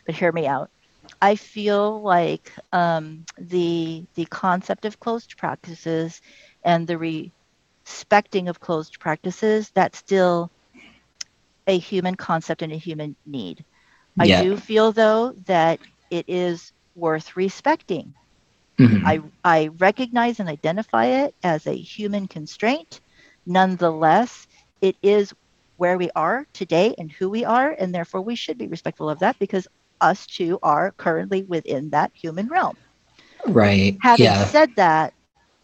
But 0.06 0.16
hear 0.16 0.32
me 0.32 0.48
out. 0.48 0.70
I 1.22 1.36
feel 1.36 2.02
like 2.04 2.52
um, 2.74 3.26
the 3.38 4.06
the 4.16 4.26
concept 4.26 4.86
of 4.86 5.00
closed 5.00 5.38
practices 5.38 6.22
and 6.66 6.88
the 6.88 6.98
respecting 7.86 8.50
of 8.50 8.60
closed 8.60 9.00
practices 9.00 9.72
that's 9.76 9.98
still 10.00 10.52
a 11.68 11.78
human 11.78 12.16
concept 12.16 12.62
and 12.62 12.72
a 12.74 12.78
human 12.78 13.16
need. 13.26 13.66
I 14.20 14.30
do 14.30 14.58
feel 14.58 14.92
though 14.94 15.34
that 15.48 15.80
it 16.10 16.26
is 16.28 16.72
worth 16.96 17.36
respecting. 17.36 18.16
Mhm. 18.80 19.06
I 19.06 19.22
I 19.44 19.68
recognize 19.80 20.40
and 20.40 20.50
identify 20.50 21.06
it 21.26 21.36
as 21.44 21.68
a 21.68 21.76
human 21.76 22.28
constraint. 22.28 23.02
Nonetheless, 23.50 24.48
it 24.82 24.98
is 25.04 25.34
where 25.78 25.98
we 25.98 26.10
are 26.16 26.46
today 26.54 26.96
and 26.98 27.12
who 27.12 27.30
we 27.30 27.46
are, 27.46 27.72
and 27.72 27.94
therefore 27.94 28.22
we 28.22 28.36
should 28.36 28.58
be 28.58 28.68
respectful 28.68 29.10
of 29.10 29.20
that 29.20 29.38
because 29.40 29.68
us 30.02 30.28
too 30.28 30.60
are 30.64 30.92
currently 30.98 31.44
within 31.44 31.90
that 31.92 32.12
human 32.16 32.48
realm. 32.48 32.78
right. 33.48 33.98
Having 34.02 34.36
yeah. 34.36 34.50
said 34.52 34.76
that, 34.76 35.14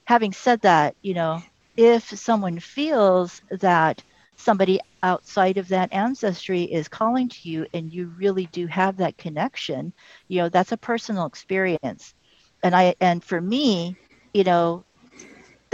having 0.05 0.33
said 0.33 0.61
that, 0.61 0.95
you 1.01 1.13
know, 1.13 1.43
if 1.77 2.03
someone 2.03 2.59
feels 2.59 3.41
that 3.59 4.03
somebody 4.37 4.79
outside 5.03 5.57
of 5.57 5.69
that 5.69 5.93
ancestry 5.93 6.63
is 6.63 6.87
calling 6.89 7.29
to 7.29 7.49
you 7.49 7.65
and 7.73 7.91
you 7.93 8.13
really 8.17 8.47
do 8.47 8.67
have 8.67 8.97
that 8.97 9.17
connection, 9.17 9.93
you 10.27 10.39
know, 10.41 10.49
that's 10.49 10.71
a 10.71 10.77
personal 10.77 11.25
experience. 11.25 12.13
And 12.63 12.75
I 12.75 12.95
and 13.01 13.23
for 13.23 13.39
me, 13.41 13.97
you 14.33 14.43
know, 14.43 14.85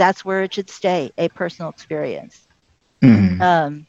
that's 0.02 0.24
where 0.24 0.42
it 0.42 0.54
should 0.54 0.70
stay, 0.70 1.12
a 1.16 1.28
personal 1.28 1.70
experience. 1.70 2.48
Mhm. 3.02 3.40
Um, 3.40 3.86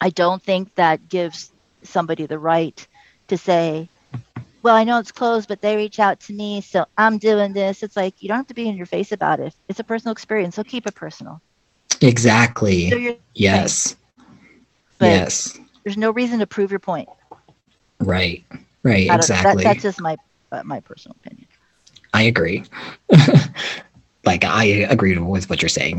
I 0.00 0.10
don't 0.10 0.42
think 0.42 0.74
that 0.76 1.08
gives 1.08 1.52
somebody 1.82 2.26
the 2.26 2.38
right 2.38 2.78
to 3.28 3.36
say, 3.36 3.88
well, 4.62 4.76
I 4.76 4.84
know 4.84 4.98
it's 4.98 5.10
closed, 5.10 5.48
but 5.48 5.60
they 5.60 5.76
reach 5.76 5.98
out 5.98 6.20
to 6.26 6.32
me, 6.32 6.60
so 6.60 6.84
I'm 6.96 7.18
doing 7.18 7.52
this. 7.52 7.82
It's 7.82 7.96
like 7.96 8.22
you 8.22 8.28
don't 8.28 8.36
have 8.38 8.46
to 8.48 8.54
be 8.54 8.68
in 8.68 8.76
your 8.76 8.86
face 8.86 9.12
about 9.12 9.40
it. 9.40 9.54
It's 9.68 9.80
a 9.80 9.84
personal 9.84 10.12
experience, 10.12 10.54
so 10.56 10.62
keep 10.62 10.86
it 10.86 10.94
personal. 10.94 11.40
Exactly. 12.00 12.90
Thing, 12.90 13.16
Yes. 13.34 13.96
but 14.98 15.06
yes. 15.06 15.58
there's 15.84 15.96
no 15.96 16.10
reason 16.12 16.38
to 16.40 16.46
prove 16.46 16.70
your 16.70 16.80
point. 16.80 17.08
Right. 18.00 18.44
Right. 18.84 19.08
Don't- 19.08 19.08
that- 19.08 19.14
Exactly. 19.16 19.64
that's 19.64 19.82
just 19.82 20.00
my 20.00 20.16
uh, 20.52 20.62
my 20.64 20.80
personal 20.80 21.16
opinion. 21.24 21.46
I 22.14 22.22
agree. 22.22 22.64
like 24.30 24.44
I 24.44 24.64
agree 24.94 25.16
with 25.18 25.48
what 25.50 25.62
you're 25.62 25.68
saying. 25.80 25.98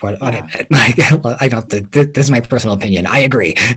What, 0.00 0.20
what 0.20 0.34
I 0.34 0.38
Yeah. 0.38 0.48
meant. 0.52 0.70
Like 0.80 1.42
I 1.42 1.48
don't. 1.48 1.68
Th- 1.70 1.88
th- 1.90 2.12
this 2.14 2.26
is 2.26 2.30
my 2.30 2.40
personal 2.40 2.76
opinion. 2.76 3.06
I 3.06 3.20
agree. 3.30 3.54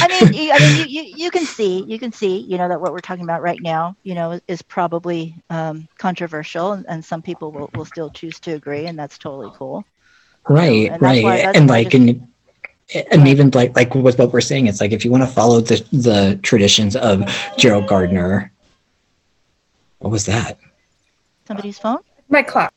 I 0.00 0.06
mean, 0.10 0.32
you, 0.32 0.52
I 0.52 0.58
mean, 0.58 0.76
you, 0.78 0.84
you, 1.02 1.02
you 1.24 1.30
can 1.30 1.44
see, 1.44 1.84
you 1.84 1.98
can 1.98 2.12
see, 2.12 2.38
you 2.38 2.56
know, 2.58 2.68
that 2.68 2.80
what 2.80 2.92
we're 2.92 3.00
talking 3.00 3.24
about 3.24 3.42
right 3.42 3.60
now, 3.60 3.96
you 4.04 4.14
know, 4.14 4.32
is, 4.32 4.40
is 4.48 4.62
probably 4.62 5.34
um, 5.50 5.88
controversial, 5.98 6.72
and, 6.72 6.86
and 6.88 7.04
some 7.04 7.22
people 7.22 7.50
will, 7.52 7.70
will 7.74 7.84
still 7.84 8.10
choose 8.10 8.38
to 8.40 8.52
agree, 8.52 8.86
and 8.86 8.98
that's 8.98 9.18
totally 9.18 9.50
cool. 9.56 9.84
right. 10.48 10.90
and 10.92 11.02
Right. 11.02 11.24
why- 11.24 11.38
and 11.54 11.68
like 11.68 11.90
just- 11.90 11.94
and 12.08 12.28
and 13.12 13.28
even 13.28 13.50
like 13.50 13.76
like 13.76 13.94
with 13.94 14.18
what 14.18 14.32
we're 14.32 14.40
saying, 14.40 14.66
it's 14.66 14.80
like 14.80 14.92
if 14.92 15.04
you 15.04 15.10
want 15.10 15.22
to 15.22 15.28
follow 15.28 15.60
the 15.60 15.84
the 15.92 16.38
traditions 16.42 16.96
of 16.96 17.22
Gerald 17.58 17.86
Gardner. 17.86 18.50
What 19.98 20.10
was 20.10 20.24
that? 20.26 20.58
Somebody's 21.48 21.78
phone? 21.78 22.00
My 22.28 22.42
clock. 22.42 22.74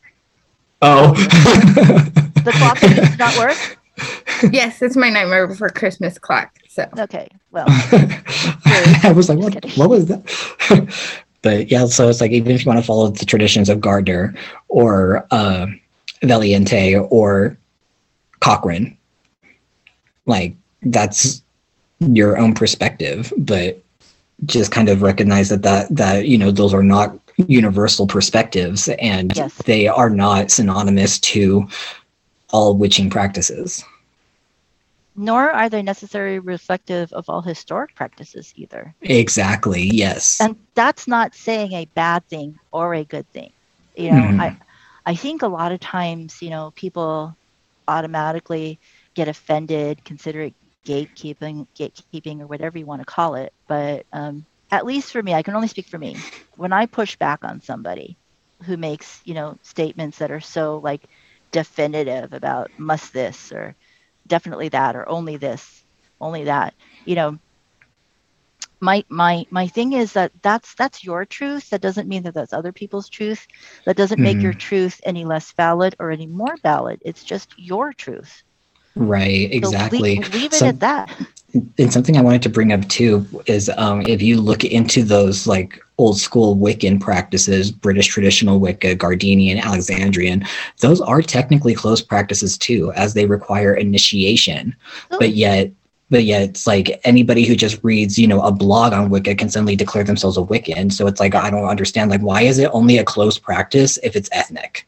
Oh. 0.82 1.14
The 2.42 2.52
clock 2.54 2.80
does 2.80 3.20
not 3.20 3.38
work? 3.38 3.78
Yes, 4.52 4.82
it's 4.82 4.96
my 4.96 5.12
nightmare 5.12 5.46
before 5.46 5.70
Christmas 5.70 6.18
clock. 6.18 6.58
So 6.68 6.88
Okay, 6.98 7.28
well, 7.52 7.66
I 7.70 9.14
was 9.16 9.30
like, 9.30 9.38
what, 9.38 9.64
what 9.76 9.90
was 9.90 10.08
that? 10.08 11.14
but 11.44 11.70
yeah, 11.70 11.86
so 11.86 12.10
it's 12.10 12.20
like 12.20 12.32
even 12.32 12.56
if 12.56 12.66
you 12.66 12.70
want 12.70 12.80
to 12.80 12.86
follow 12.86 13.10
the 13.10 13.26
traditions 13.26 13.70
of 13.70 13.80
Gardner 13.82 14.34
or 14.70 15.28
uh, 15.30 15.68
Valiente 16.24 16.96
or 17.12 17.56
Cochrane, 18.40 18.98
like 20.26 20.56
that's 20.82 21.44
your 22.00 22.40
own 22.40 22.56
perspective, 22.56 23.32
but 23.38 23.80
just 24.46 24.72
kind 24.72 24.90
of 24.90 25.04
recognize 25.04 25.50
that 25.50 25.62
that 25.62 25.96
that 25.96 26.28
you 26.28 26.40
know 26.40 26.50
those 26.50 26.74
are 26.74 26.82
not 26.82 27.21
universal 27.48 28.08
perspectives 28.08 28.90
and 29.00 29.36
Yes. 29.36 29.54
they 29.66 29.88
are 29.88 30.10
not 30.10 30.52
synonymous 30.52 31.20
to 31.20 31.68
all 32.52 32.76
witching 32.76 33.10
practices. 33.10 33.84
nor 35.16 35.52
are 35.52 35.70
they 35.70 35.82
necessarily 35.82 36.40
reflective 36.40 37.12
of 37.12 37.26
all 37.30 37.42
historic 37.42 37.94
practices 37.96 38.54
either. 38.56 38.96
Exactly. 39.02 39.84
Yes. 39.84 40.40
And 40.40 40.56
that's 40.74 41.08
not 41.08 41.36
saying 41.36 41.74
a 41.74 41.86
bad 41.96 42.26
thing 42.30 42.60
or 42.72 42.94
a 42.96 43.04
good 43.04 43.28
thing. 43.32 43.52
You 43.96 44.12
know, 44.12 44.24
Mhm. 44.24 44.40
I 44.40 44.58
I 45.06 45.16
think 45.16 45.42
a 45.42 45.48
lot 45.48 45.72
of 45.72 45.80
times, 45.80 46.42
you 46.42 46.50
know, 46.50 46.72
people 46.76 47.36
automatically 47.88 48.80
get 49.16 49.28
offended, 49.28 50.04
consider 50.06 50.42
it 50.42 50.54
gatekeeping, 50.86 51.68
gatekeeping, 51.78 52.40
or 52.42 52.48
whatever 52.48 52.78
you 52.78 52.86
want 52.86 53.02
to 53.02 53.06
call 53.06 53.36
it. 53.36 53.52
But 53.68 54.06
um, 54.14 54.46
at 54.72 54.86
least 54.86 55.12
for 55.12 55.22
me, 55.22 55.34
I 55.34 55.44
can 55.44 55.56
only 55.56 55.68
speak 55.68 55.88
for 55.88 55.98
me. 55.98 56.18
When 56.56 56.72
I 56.74 56.86
push 56.86 57.16
back 57.18 57.44
on 57.44 57.62
somebody 57.62 58.18
who 58.64 58.78
makes, 58.78 59.22
you 59.26 59.34
know, 59.34 59.58
statements 59.64 60.20
that 60.20 60.32
are 60.32 60.40
so 60.40 60.78
like 60.78 61.02
definitive 61.52 62.34
about 62.34 62.72
must 62.78 63.12
this 63.12 63.52
or 63.52 63.76
definitely 64.28 64.70
that 64.70 64.96
or 64.96 65.08
only 65.10 65.38
this, 65.38 65.84
only 66.20 66.46
that, 66.46 66.74
you 67.06 67.16
know, 67.16 67.38
my 68.80 69.04
my 69.10 69.46
my 69.52 69.68
thing 69.68 69.94
is 69.94 70.14
that 70.14 70.32
that's 70.42 70.74
that's 70.74 71.04
your 71.04 71.24
truth. 71.24 71.70
That 71.70 71.82
doesn't 71.82 72.08
mean 72.08 72.24
that 72.24 72.34
that's 72.34 72.54
other 72.54 72.72
people's 72.72 73.10
truth. 73.10 73.46
That 73.86 73.96
doesn't 73.96 74.20
make 74.20 74.42
your 74.42 74.54
mm-hmm. 74.54 74.60
truth 74.60 75.02
any 75.04 75.24
less 75.24 75.52
valid 75.52 75.96
or 76.00 76.10
any 76.10 76.26
more 76.26 76.58
valid. 76.64 77.00
It's 77.06 77.24
just 77.24 77.54
your 77.58 77.94
truth 77.94 78.44
right. 78.96 79.50
So 79.52 79.58
Exactly. 79.58 80.00
leave, 80.16 80.34
leave 80.34 80.54
it 80.54 80.54
So- 80.54 80.68
at 80.68 80.80
that 80.80 81.10
and 81.78 81.92
something 81.92 82.18
I 82.18 82.22
wanted 82.22 82.42
to 82.44 82.50
bring 82.50 82.72
up 82.72 82.88
too 82.88 83.26
is 83.46 83.70
um, 83.78 84.02
if 84.08 84.22
you 84.22 84.40
look 84.40 84.64
into 84.64 85.04
those 85.04 85.48
like 85.48 85.80
old 85.98 86.18
school 86.18 86.56
Wiccan 86.56 87.00
practices, 87.00 87.72
British 87.72 88.08
traditional 88.08 88.60
Wicca, 88.60 88.96
Gardnerian, 88.96 89.62
Alexandrian, 89.62 90.46
those 90.80 91.02
are 91.02 91.22
technically 91.22 91.74
closed 91.74 92.08
practices 92.08 92.58
too, 92.58 92.92
as 92.94 93.14
they 93.14 93.26
require 93.26 93.74
initiation. 93.74 94.76
But 95.10 95.32
yet, 95.32 95.72
but 96.10 96.24
yet, 96.24 96.42
it's 96.42 96.68
like 96.68 97.00
anybody 97.04 97.46
who 97.46 97.56
just 97.56 97.84
reads, 97.84 98.18
you 98.18 98.28
know, 98.28 98.42
a 98.42 98.52
blog 98.52 98.94
on 98.94 99.10
Wicca 99.10 99.36
can 99.36 99.50
suddenly 99.50 99.76
declare 99.76 100.04
themselves 100.04 100.38
a 100.38 100.42
Wiccan. 100.42 100.92
So 100.92 101.08
it's 101.08 101.20
like 101.20 101.36
I 101.36 101.50
don't 101.50 101.66
understand, 101.66 102.10
like, 102.10 102.22
why 102.22 102.42
is 102.42 102.60
it 102.60 102.70
only 102.74 102.98
a 102.98 103.04
closed 103.04 103.42
practice 103.42 103.98
if 104.04 104.16
it's 104.16 104.30
ethnic? 104.32 104.88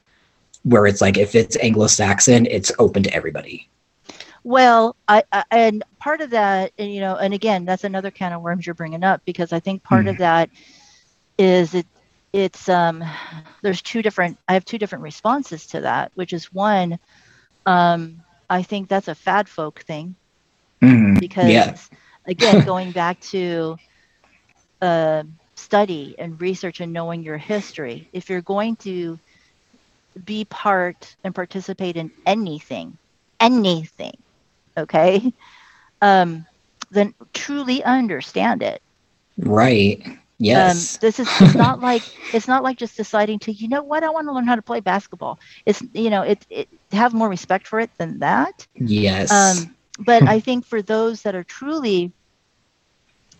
Where 0.63 0.87
it's 0.87 1.01
like 1.01 1.17
if 1.17 1.35
it's 1.35 1.57
Anglo-Saxon, 1.57 2.45
it's 2.45 2.71
open 2.79 3.03
to 3.03 3.13
everybody. 3.13 3.67
Well 4.43 4.95
I, 5.07 5.23
I 5.31 5.43
and 5.51 5.83
part 5.99 6.21
of 6.21 6.31
that 6.31 6.71
and 6.77 6.91
you 6.93 7.01
know 7.01 7.15
and 7.15 7.33
again 7.33 7.65
that's 7.65 7.83
another 7.83 8.11
can 8.11 8.33
of 8.33 8.41
worms 8.41 8.65
you're 8.65 8.75
bringing 8.75 9.03
up 9.03 9.21
because 9.25 9.53
i 9.53 9.59
think 9.59 9.83
part 9.83 10.07
of 10.07 10.17
that 10.17 10.49
is 11.37 11.73
it 11.75 11.87
it's 12.33 12.69
um 12.69 13.03
there's 13.63 13.81
two 13.81 14.01
different 14.01 14.37
i 14.47 14.53
have 14.53 14.65
two 14.65 14.77
different 14.77 15.03
responses 15.03 15.67
to 15.67 15.81
that 15.81 16.11
which 16.15 16.33
is 16.33 16.45
one 16.51 16.97
um 17.65 18.23
i 18.49 18.61
think 18.63 18.87
that's 18.89 19.07
a 19.07 19.15
fad 19.15 19.47
folk 19.49 19.81
thing 19.81 20.15
Mhm. 20.81 21.19
because 21.19 21.89
Yeah. 21.89 21.89
again 22.27 22.61
going 22.61 22.91
back 22.91 23.19
to 23.19 23.79
uh, 24.81 25.23
study 25.55 26.15
and 26.19 26.41
research 26.41 26.79
and 26.81 26.93
knowing 26.93 27.23
your 27.23 27.37
history, 27.37 28.09
if 28.13 28.29
you're 28.29 28.41
going 28.41 28.75
to 28.77 29.19
be 30.23 30.45
part 30.45 31.15
and 31.23 31.35
participate 31.35 31.97
in 31.97 32.11
anything, 32.25 32.97
anything, 33.39 34.13
okay, 34.77 35.33
um, 36.01 36.45
then 36.91 37.13
truly 37.33 37.83
understand 37.83 38.63
it. 38.63 38.81
Right. 39.37 40.01
Yes. 40.39 40.97
Um, 40.97 41.01
this 41.01 41.19
is 41.19 41.33
it's 41.39 41.55
not 41.55 41.79
like 41.81 42.03
it's 42.31 42.47
not 42.47 42.63
like 42.63 42.77
just 42.77 42.97
deciding 42.97 43.39
to 43.39 43.51
you 43.51 43.67
know 43.67 43.83
what 43.83 44.03
I 44.03 44.09
want 44.09 44.27
to 44.27 44.33
learn 44.33 44.47
how 44.47 44.55
to 44.55 44.61
play 44.61 44.79
basketball. 44.81 45.39
It's 45.65 45.81
you 45.93 46.09
know 46.09 46.21
it, 46.21 46.45
it 46.49 46.69
have 46.91 47.13
more 47.13 47.29
respect 47.29 47.67
for 47.67 47.79
it 47.79 47.91
than 47.97 48.19
that. 48.19 48.67
yes. 48.75 49.31
Um, 49.31 49.75
but 49.99 50.23
I 50.27 50.39
think 50.39 50.65
for 50.65 50.81
those 50.81 51.21
that 51.23 51.35
are 51.35 51.43
truly 51.43 52.13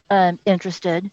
um, 0.10 0.40
interested 0.46 1.10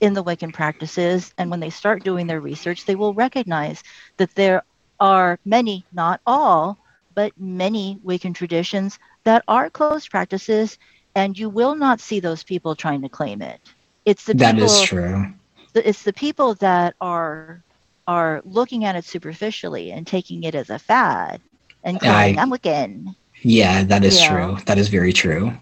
in 0.00 0.14
the 0.14 0.24
Wiccan 0.24 0.52
practices, 0.52 1.32
and 1.38 1.50
when 1.50 1.60
they 1.60 1.70
start 1.70 2.04
doing 2.04 2.26
their 2.26 2.40
research, 2.40 2.84
they 2.84 2.96
will 2.96 3.14
recognize 3.14 3.82
that 4.18 4.34
there 4.34 4.62
are 5.00 5.38
many, 5.44 5.86
not 5.92 6.20
all, 6.26 6.78
but 7.14 7.32
many 7.38 7.98
Wiccan 8.04 8.34
traditions 8.34 8.98
that 9.24 9.44
are 9.48 9.70
closed 9.70 10.10
practices, 10.10 10.78
and 11.14 11.36
you 11.38 11.48
will 11.50 11.74
not 11.74 12.00
see 12.00 12.20
those 12.20 12.44
people 12.44 12.74
trying 12.74 13.02
to 13.02 13.08
claim 13.08 13.42
it. 13.42 13.60
It's 14.04 14.24
the 14.24 14.34
that 14.34 14.56
people, 14.56 14.64
is 14.64 14.82
true. 14.82 15.26
it's 15.74 16.02
the 16.04 16.12
people 16.12 16.54
that 16.56 16.94
are 17.00 17.62
are 18.06 18.42
looking 18.44 18.84
at 18.84 18.96
it 18.96 19.04
superficially 19.04 19.90
and 19.92 20.06
taking 20.06 20.42
it 20.44 20.54
as 20.54 20.70
a 20.70 20.78
fad 20.78 21.42
and 21.84 22.00
calling 22.00 22.38
I- 22.38 22.42
I'm 22.42 22.50
Wiccan. 22.50 23.14
Yeah, 23.42 23.84
that 23.84 24.04
is 24.04 24.18
Yeah. 24.18 24.28
true. 24.28 24.58
That 24.66 24.78
is 24.78 24.88
very 24.88 25.12
true. 25.12 25.52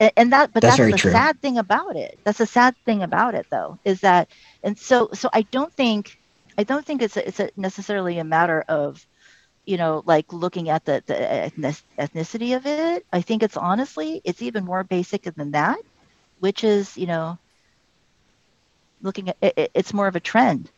and, 0.00 0.12
and 0.16 0.32
that 0.32 0.52
but 0.52 0.64
That's 0.64 0.76
that's, 0.76 0.90
the 0.90 0.98
true. 0.98 1.10
sad 1.10 1.40
thing 1.40 1.58
about 1.58 1.96
it 1.96 2.18
that's 2.24 2.38
the 2.38 2.46
sad 2.46 2.74
thing 2.84 3.02
about 3.02 3.34
it 3.34 3.46
though 3.50 3.78
is 3.84 4.00
that 4.00 4.28
and 4.62 4.78
so 4.78 5.08
so 5.14 5.28
i 5.32 5.42
don't 5.52 5.72
think 5.74 6.16
i 6.58 6.64
don't 6.64 6.84
think 6.84 7.02
it's 7.02 7.16
a, 7.16 7.26
it's 7.28 7.40
a 7.40 7.50
necessarily 7.56 8.18
a 8.18 8.24
matter 8.24 8.62
of 8.68 9.04
you 9.66 9.76
know 9.76 10.02
like 10.06 10.32
looking 10.32 10.68
at 10.68 10.84
the 10.84 11.02
the 11.06 11.14
ethnicity 11.98 12.56
of 12.56 12.66
it 12.66 13.04
i 13.12 13.20
think 13.20 13.42
it's 13.42 13.56
honestly 13.56 14.20
it's 14.24 14.42
even 14.42 14.64
more 14.64 14.84
basic 14.84 15.22
than 15.36 15.50
that 15.52 15.78
which 16.40 16.64
is 16.64 16.96
you 16.96 17.06
know 17.06 17.38
looking 19.02 19.28
at 19.28 19.36
it, 19.40 19.54
it- 19.56 19.70
it's 19.74 19.92
more 19.94 20.06
of 20.06 20.16
a 20.16 20.20
trend 20.20 20.70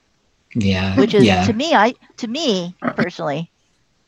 Yeah. 0.55 0.97
which 0.97 1.14
is 1.14 1.24
yeah. 1.24 1.45
to 1.47 1.53
me 1.53 1.74
i 1.74 1.95
to 2.18 2.28
me 2.28 2.74
personally 2.97 3.51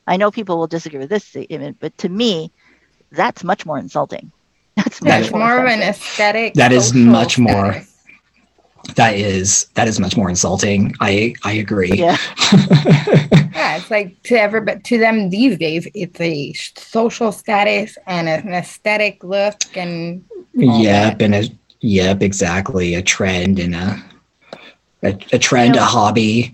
i 0.07 0.17
know 0.17 0.31
people 0.31 0.59
will 0.59 0.67
disagree 0.69 0.99
with 1.01 1.11
this 1.11 1.25
statement 1.25 1.79
but 1.81 1.97
to 1.99 2.09
me 2.09 2.53
that's 3.11 3.43
much 3.45 3.67
more 3.67 3.79
insulting 3.79 4.31
that's 4.77 5.03
much 5.03 5.21
is- 5.21 5.27
It's 5.27 5.35
more 5.35 5.59
of 5.59 5.67
an 5.67 5.83
aesthetic. 5.83 6.55
That 6.55 6.73
is 6.73 6.89
social 6.89 7.03
much 7.03 7.39
more- 7.39 7.83
that 8.95 9.15
is 9.17 9.67
that 9.75 9.87
is 9.89 9.99
much 10.01 10.17
more 10.17 10.31
insulting. 10.31 10.95
I 11.01 11.35
I 11.45 11.53
agree. 11.53 11.93
yeah 11.93 12.17
Yeah, 13.59 13.77
it's 13.77 13.91
like 13.91 14.23
to 14.25 14.37
everybody, 14.37 14.81
to 14.81 14.99
them 14.99 15.31
these 15.31 15.59
days, 15.59 15.89
it's 15.95 16.21
a 16.21 16.53
social 16.53 17.33
status 17.33 17.99
and 18.07 18.29
an 18.29 18.53
aesthetic 18.53 19.25
look, 19.25 19.77
and 19.77 20.25
all 20.57 20.81
yep, 20.81 21.19
that. 21.19 21.25
and 21.25 21.35
a 21.35 21.51
yep, 21.81 22.23
exactly. 22.23 22.95
A 22.95 23.03
trend 23.03 23.59
and 23.59 23.75
a 23.75 24.03
a, 25.03 25.19
a 25.33 25.39
trend, 25.39 25.75
You 25.75 25.81
know- 25.81 25.87
a 25.87 25.91
hobby. 25.91 26.53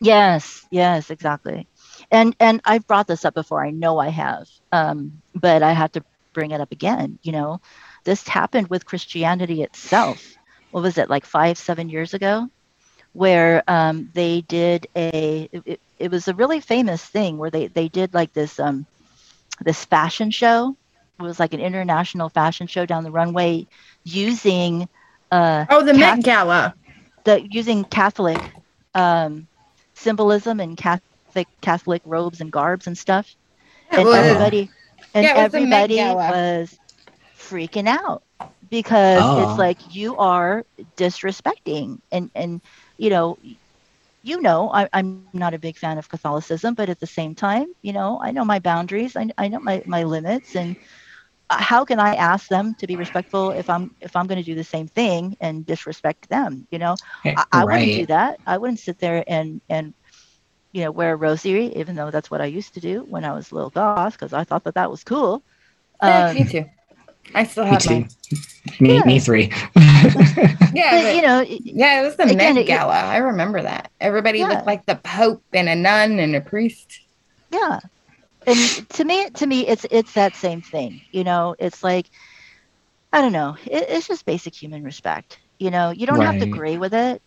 Yes, 0.00 0.66
yes, 0.72 1.10
exactly. 1.10 1.68
And 2.10 2.34
and 2.40 2.60
I've 2.64 2.86
brought 2.88 3.06
this 3.06 3.24
up 3.24 3.34
before. 3.34 3.64
I 3.64 3.70
know 3.70 3.98
I 3.98 4.08
have, 4.08 4.48
um, 4.72 5.22
but 5.36 5.62
I 5.62 5.72
have 5.72 5.92
to 5.92 6.04
bring 6.32 6.50
it 6.50 6.60
up 6.60 6.72
again. 6.72 7.20
You 7.22 7.30
know, 7.32 7.60
this 8.02 8.26
happened 8.26 8.66
with 8.66 8.84
Christianity 8.86 9.62
itself. 9.62 10.34
What 10.72 10.82
was 10.82 10.98
it 10.98 11.08
like 11.08 11.24
five, 11.24 11.56
seven 11.56 11.88
years 11.88 12.14
ago, 12.14 12.48
where 13.12 13.62
um, 13.68 14.10
they 14.14 14.42
did 14.42 14.86
a. 14.96 15.48
It, 15.52 15.80
it 15.98 16.10
was 16.10 16.28
a 16.28 16.34
really 16.34 16.60
famous 16.60 17.04
thing 17.04 17.38
where 17.38 17.50
they 17.50 17.68
they 17.68 17.88
did 17.88 18.14
like 18.14 18.32
this 18.32 18.58
um, 18.58 18.86
this 19.60 19.84
fashion 19.84 20.30
show. 20.30 20.76
It 21.18 21.22
was 21.22 21.38
like 21.38 21.54
an 21.54 21.60
international 21.60 22.28
fashion 22.28 22.66
show 22.66 22.86
down 22.86 23.04
the 23.04 23.10
runway 23.12 23.66
using 24.04 24.88
uh, 25.30 25.66
oh, 25.68 25.82
the 25.84 25.92
Cath- 25.92 26.18
Met 26.18 26.22
Gala. 26.22 26.74
the 27.24 27.42
using 27.50 27.84
Catholic 27.84 28.40
um, 28.94 29.48
symbolism 29.94 30.60
and 30.60 30.76
Catholic 30.76 31.48
Catholic 31.62 32.02
robes 32.04 32.40
and 32.40 32.52
garbs 32.52 32.86
and 32.86 32.96
stuff, 32.98 33.34
Yeah, 33.90 33.98
and 33.98 33.98
well, 34.00 34.12
everybody 34.12 34.70
and 35.14 35.30
Yeah, 35.30 35.34
it 35.36 35.38
was 35.38 35.50
the 35.50 35.60
Met 35.60 35.90
everybody 35.90 35.92
Gala. 35.92 36.34
was 36.34 36.78
freaking 37.38 37.88
out 37.88 38.22
because 38.68 39.30
Oh. 39.30 39.36
it's 39.36 39.58
like 39.58 39.78
you 39.94 40.16
are 40.16 40.64
disrespecting 40.96 41.98
and 42.10 42.30
and 42.34 42.60
you 43.02 43.20
know 43.20 43.42
you 44.24 44.52
know 44.52 44.72
I, 44.82 44.90
i'm 45.00 45.14
not 45.14 45.54
a 45.54 45.58
big 45.58 45.76
fan 45.78 45.98
of 45.98 46.08
catholicism 46.08 46.74
but 46.74 46.88
at 46.90 47.00
the 47.00 47.06
same 47.06 47.34
time 47.36 47.66
you 47.82 47.92
know 47.92 48.20
i 48.22 48.32
know 48.32 48.44
my 48.44 48.60
boundaries 48.60 49.16
i, 49.16 49.28
I 49.38 49.48
know 49.48 49.60
my, 49.60 49.82
my 49.86 50.04
limits 50.04 50.54
and 50.56 50.76
uh, 51.50 51.58
how 51.62 51.84
can 51.84 51.98
i 52.00 52.14
ask 52.14 52.48
them 52.48 52.74
to 52.78 52.86
be 52.86 52.96
respectful 52.96 53.52
if 53.52 53.68
i'm 53.68 53.90
if 54.00 54.16
i'm 54.16 54.26
going 54.26 54.38
to 54.40 54.44
do 54.50 54.54
the 54.54 54.64
same 54.64 54.88
thing 54.88 55.36
and 55.40 55.66
disrespect 55.66 56.28
them 56.28 56.66
you 56.70 56.78
know 56.78 56.98
I, 57.36 57.44
I 57.52 57.64
wouldn't 57.64 57.92
do 57.94 58.06
that. 58.06 58.38
I 58.46 58.58
wouldn't 58.58 58.80
sit 58.80 58.98
there 58.98 59.24
and 59.26 59.60
and 59.68 59.94
you 60.72 60.82
know 60.84 60.90
wear 60.92 61.12
a 61.12 61.16
rosary, 61.16 61.66
even 61.76 61.96
though 61.96 62.10
that's 62.10 62.30
what 62.30 62.40
I 62.42 62.46
used 62.46 62.74
to 62.74 62.80
do 62.80 63.00
when 63.08 63.24
I 63.24 63.32
was 63.34 63.50
a 63.50 63.54
little 63.54 63.70
goth, 63.70 64.04
because 64.04 64.32
I 64.32 64.32
thought 64.32 64.54
that 64.54 64.64
that 64.64 64.90
was 64.90 65.04
cool. 65.04 65.30
Yeah, 66.04 66.24
Um, 66.24 66.34
me 66.34 66.44
too. 66.44 66.64
I 67.34 67.44
still 67.44 67.64
have 67.64 67.82
too. 67.82 67.90
mine. 67.90 68.08
Me, 68.80 68.94
Yeah. 68.96 69.04
me 69.04 69.18
three. 69.20 69.52
Yeah, 70.74 70.90
but, 70.90 71.02
but- 71.02 71.14
you 71.16 71.22
know, 71.22 71.40
it- 71.42 71.60
yeah, 71.64 72.00
it 72.00 72.04
was 72.04 72.16
the 72.16 72.24
Again, 72.24 72.36
Met 72.38 72.56
it- 72.56 72.66
Gala. 72.66 72.94
I 72.94 73.18
remember 73.18 73.60
that. 73.62 73.90
Everybody 74.00 74.38
Yeah. 74.40 74.48
looked 74.48 74.66
like 74.66 74.86
the 74.86 74.96
Pope 74.96 75.42
and 75.52 75.68
a 75.68 75.74
nun 75.74 76.18
and 76.18 76.34
a 76.34 76.40
priest. 76.40 77.00
yeah. 77.50 77.78
And 78.46 78.58
to 78.90 79.04
me, 79.04 79.30
to 79.30 79.46
me, 79.46 79.66
it's 79.68 79.86
it's 79.92 80.14
that 80.14 80.34
same 80.34 80.62
thing. 80.62 81.00
You 81.12 81.22
know, 81.22 81.54
it's 81.60 81.84
like 81.84 82.06
I 83.12 83.20
don't 83.20 83.32
know. 83.32 83.56
It, 83.66 83.84
it's 83.88 84.08
just 84.08 84.24
basic 84.26 84.52
human 84.54 84.82
respect. 84.82 85.38
You 85.58 85.70
know, 85.70 85.90
you 85.90 86.06
don't 86.08 86.20
have 86.22 86.38
to 86.38 86.44
agree 86.44 86.76
with 86.76 86.92
it. 86.92 87.22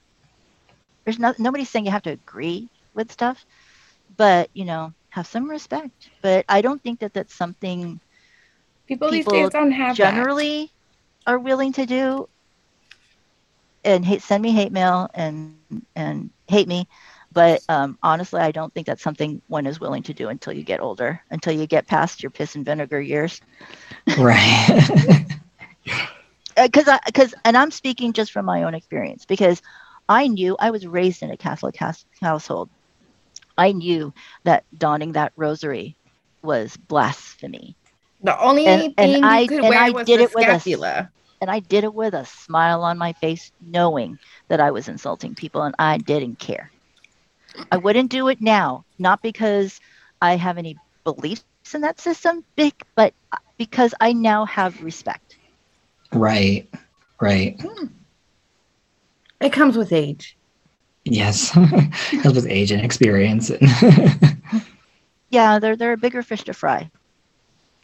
There's 1.05 1.17
not 1.19 1.39
nobody's 1.39 1.69
saying 1.69 1.85
you 1.85 1.91
have 1.91 2.03
to 2.03 2.09
agree 2.11 2.67
with 2.95 3.13
stuff, 3.13 3.45
but 4.17 4.49
you 4.53 4.65
know, 4.65 4.91
have 5.09 5.25
some 5.25 5.49
respect. 5.49 6.09
But 6.21 6.43
I 6.49 6.59
don't 6.61 6.83
think 6.83 6.99
that 6.99 7.13
that's 7.13 7.33
something 7.33 8.01
People, 8.87 9.09
these 9.09 9.25
days 9.25 9.49
don't 9.49 9.71
have 9.71 9.97
that. 9.97 10.13
generally 10.13 10.71
are 11.27 11.39
willing 11.39 11.73
to 11.73 11.85
do 11.85 12.27
and 13.83 14.05
hate, 14.05 14.21
send 14.21 14.41
me 14.41 14.51
hate 14.51 14.71
mail 14.71 15.09
and 15.13 15.55
and 15.95 16.29
hate 16.47 16.67
me 16.67 16.87
but 17.31 17.61
um, 17.69 17.97
honestly 18.03 18.41
i 18.41 18.51
don't 18.51 18.73
think 18.73 18.87
that's 18.87 19.03
something 19.03 19.41
one 19.47 19.65
is 19.65 19.79
willing 19.79 20.03
to 20.03 20.13
do 20.13 20.29
until 20.29 20.53
you 20.53 20.63
get 20.63 20.79
older 20.79 21.21
until 21.31 21.53
you 21.53 21.65
get 21.67 21.87
past 21.87 22.23
your 22.23 22.29
piss 22.31 22.55
and 22.55 22.65
vinegar 22.65 23.01
years 23.01 23.41
right. 24.17 25.25
because 26.61 26.87
i 26.87 26.99
because 27.05 27.33
and 27.43 27.57
i'm 27.57 27.71
speaking 27.71 28.13
just 28.13 28.31
from 28.31 28.45
my 28.45 28.63
own 28.63 28.73
experience 28.73 29.25
because 29.25 29.61
i 30.09 30.27
knew 30.27 30.55
i 30.59 30.71
was 30.71 30.87
raised 30.87 31.21
in 31.21 31.31
a 31.31 31.37
catholic 31.37 31.75
house, 31.75 32.05
household 32.21 32.69
i 33.57 33.71
knew 33.71 34.13
that 34.43 34.63
donning 34.77 35.13
that 35.13 35.31
rosary 35.35 35.95
was 36.43 36.75
blasphemy 36.77 37.75
The 38.25 38.39
only 38.41 38.65
And- 38.65 38.93
and 38.97 39.13
thing 39.13 39.23
I- 39.23 39.39
you 39.41 39.47
could 39.47 39.59
and 39.59 39.69
wear 39.69 39.79
I 39.79 39.89
was 39.91 40.05
did 40.07 40.19
the 40.19 40.23
it 40.23 40.33
with 40.35 40.47
a 40.47 40.51
s- 40.51 40.61
scapular. 40.63 41.11
and 41.41 41.49
I 41.51 41.59
did 41.59 41.83
it 41.83 41.93
with 41.93 42.13
a 42.15 42.25
smile 42.25 42.83
on 42.83 42.97
my 42.97 43.13
face, 43.13 43.51
knowing 43.61 44.17
that 44.47 44.59
I 44.59 44.71
was 44.71 44.87
insulting 44.87 45.35
people 45.35 45.61
and 45.61 45.75
I 45.77 45.97
didn't 45.99 46.39
care. 46.39 46.71
I 47.71 47.77
wouldn't 47.77 48.09
do 48.11 48.27
it 48.29 48.41
now, 48.41 48.83
not 48.99 49.21
because 49.21 49.79
I 50.21 50.35
have 50.37 50.57
any 50.57 50.75
beliefs 51.03 51.45
in 51.73 51.81
that 51.81 51.99
system, 52.01 52.43
big, 52.55 52.73
but 52.95 53.13
uh, 53.31 53.37
because 53.57 53.93
I 54.01 54.11
now 54.13 54.45
have 54.45 54.81
respect. 54.83 55.37
right. 56.11 56.67
Right. 57.21 57.61
Hmm. 57.61 57.85
It 59.39 59.53
comes 59.53 59.77
with 59.77 59.93
age. 59.93 60.35
Yes. 61.05 61.51
That 62.23 62.31
was 62.33 62.45
age 62.47 62.71
and 62.71 62.83
experience. 62.83 63.51
Yeah, 65.29 65.59
they're 65.59 65.75
they're 65.75 65.93
a 65.93 65.97
bigger 65.97 66.23
fish 66.23 66.43
to 66.43 66.53
fry. 66.53 66.89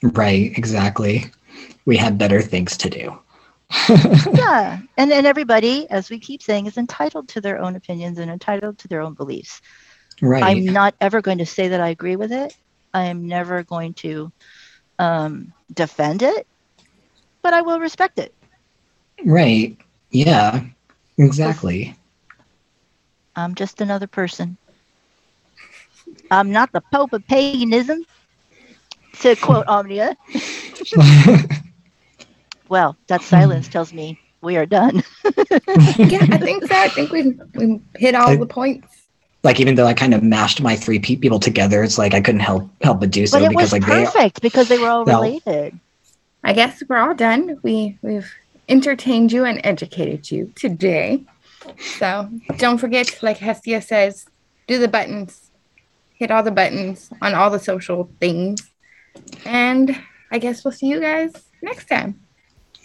Right. 0.03 0.57
Exactly. 0.57 1.25
We 1.85 1.97
have 1.97 2.17
better 2.17 2.41
things 2.41 2.77
to 2.77 2.89
do. 2.89 3.19
Yeah, 4.33 4.79
and 4.97 5.11
and 5.11 5.25
everybody, 5.25 5.89
as 5.89 6.09
we 6.09 6.19
keep 6.19 6.41
saying, 6.41 6.65
is 6.67 6.77
entitled 6.77 7.29
to 7.29 7.41
their 7.41 7.59
own 7.59 7.75
opinions 7.75 8.17
and 8.19 8.31
entitled 8.31 8.77
to 8.79 8.87
their 8.87 9.01
own 9.01 9.13
beliefs. 9.13 9.61
right. 10.21 10.43
I'm 10.43 10.65
not 10.65 10.95
ever 11.01 11.21
going 11.21 11.39
to 11.39 11.45
say 11.45 11.69
that 11.69 11.81
I 11.81 11.89
agree 11.89 12.15
with 12.15 12.31
it. 12.31 12.53
I 12.93 13.05
am 13.05 13.27
never 13.27 13.63
going 13.63 13.93
to 13.95 14.31
um, 14.99 15.53
defend 15.73 16.21
it, 16.23 16.47
but 17.43 17.53
I 17.53 17.61
will 17.61 17.79
respect 17.79 18.19
it. 18.19 18.33
Right. 19.25 19.77
Yeah. 20.11 20.63
Exactly. 21.17 21.95
I'm 23.35 23.55
just 23.55 23.81
another 23.81 24.07
person. 24.07 24.57
I'm 26.31 26.51
not 26.51 26.71
the 26.71 26.81
Pope 26.91 27.13
of 27.13 27.25
paganism, 27.27 28.05
to 29.19 29.35
quote 29.35 29.67
Omnia. 29.67 30.15
Well, 32.69 32.95
that 33.07 33.21
silence 33.21 33.67
tells 33.67 33.91
me 33.93 34.17
we 34.41 34.55
are 34.57 34.65
done. 34.65 35.03
yeah, 35.25 36.25
I 36.31 36.37
think 36.37 36.65
so. 36.65 36.75
I 36.75 36.87
think 36.87 37.11
we 37.11 37.33
we 37.55 37.81
hit 37.97 38.15
all 38.15 38.29
I- 38.29 38.35
the 38.37 38.45
points. 38.45 38.87
Like 39.43 39.59
even 39.59 39.73
though 39.73 39.87
I 39.87 39.95
kind 39.95 40.13
of 40.13 40.21
mashed 40.21 40.61
my 40.61 40.75
three 40.75 40.99
pe- 40.99 41.15
people 41.15 41.39
together, 41.39 41.83
it's 41.83 41.97
like 41.97 42.13
I 42.13 42.21
couldn't 42.21 42.41
help 42.41 42.69
help 42.83 42.99
but 42.99 43.09
do 43.09 43.25
so 43.25 43.39
but 43.39 43.45
it 43.45 43.49
because 43.49 43.63
was 43.63 43.71
like 43.73 43.81
they 43.87 44.05
perfect 44.05 44.41
because 44.41 44.67
they 44.67 44.77
were 44.77 44.87
all 44.87 45.03
No. 45.03 45.19
related. 45.19 45.79
I 46.43 46.53
guess 46.53 46.83
we're 46.87 46.97
all 46.97 47.15
done. 47.15 47.59
We 47.63 47.97
we've 48.03 48.31
entertained 48.69 49.31
you 49.31 49.43
and 49.45 49.59
educated 49.63 50.29
you 50.29 50.53
today. 50.55 51.23
So 51.97 52.29
don't 52.57 52.77
forget, 52.77 53.21
like 53.23 53.37
Hestia 53.37 53.81
says, 53.81 54.25
do 54.67 54.77
the 54.79 54.87
buttons, 54.87 55.49
hit 56.15 56.29
all 56.31 56.43
the 56.43 56.51
buttons 56.51 57.11
on 57.21 57.33
all 57.33 57.49
the 57.49 57.59
social 57.59 58.09
things, 58.19 58.69
and 59.45 59.97
I 60.31 60.39
guess 60.39 60.63
we'll 60.63 60.71
see 60.71 60.87
you 60.87 60.99
guys 60.99 61.33
next 61.61 61.87
time. 61.87 62.19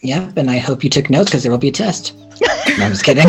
Yep, 0.03 0.37
and 0.37 0.51
I 0.51 0.59
hope 0.59 0.85
you 0.85 0.91
took 0.91 1.11
notes 1.11 1.31
because 1.31 1.43
there 1.43 1.51
will 1.51 1.59
be 1.59 1.69
a 1.69 1.73
test. 1.73 2.15
no, 2.41 2.85
I'm 2.85 2.93
just 2.93 3.05
kidding. 3.05 3.27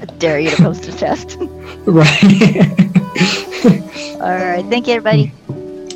I 0.00 0.04
dare 0.18 0.38
you 0.38 0.50
to 0.50 0.56
post 0.56 0.86
a 0.88 0.92
test. 0.96 1.36
right. 1.86 2.22
all 4.20 4.36
right. 4.36 4.64
Thank 4.68 4.86
you, 4.86 4.94
everybody. 4.94 5.32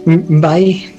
Mm, 0.04 0.40
bye. 0.40 0.92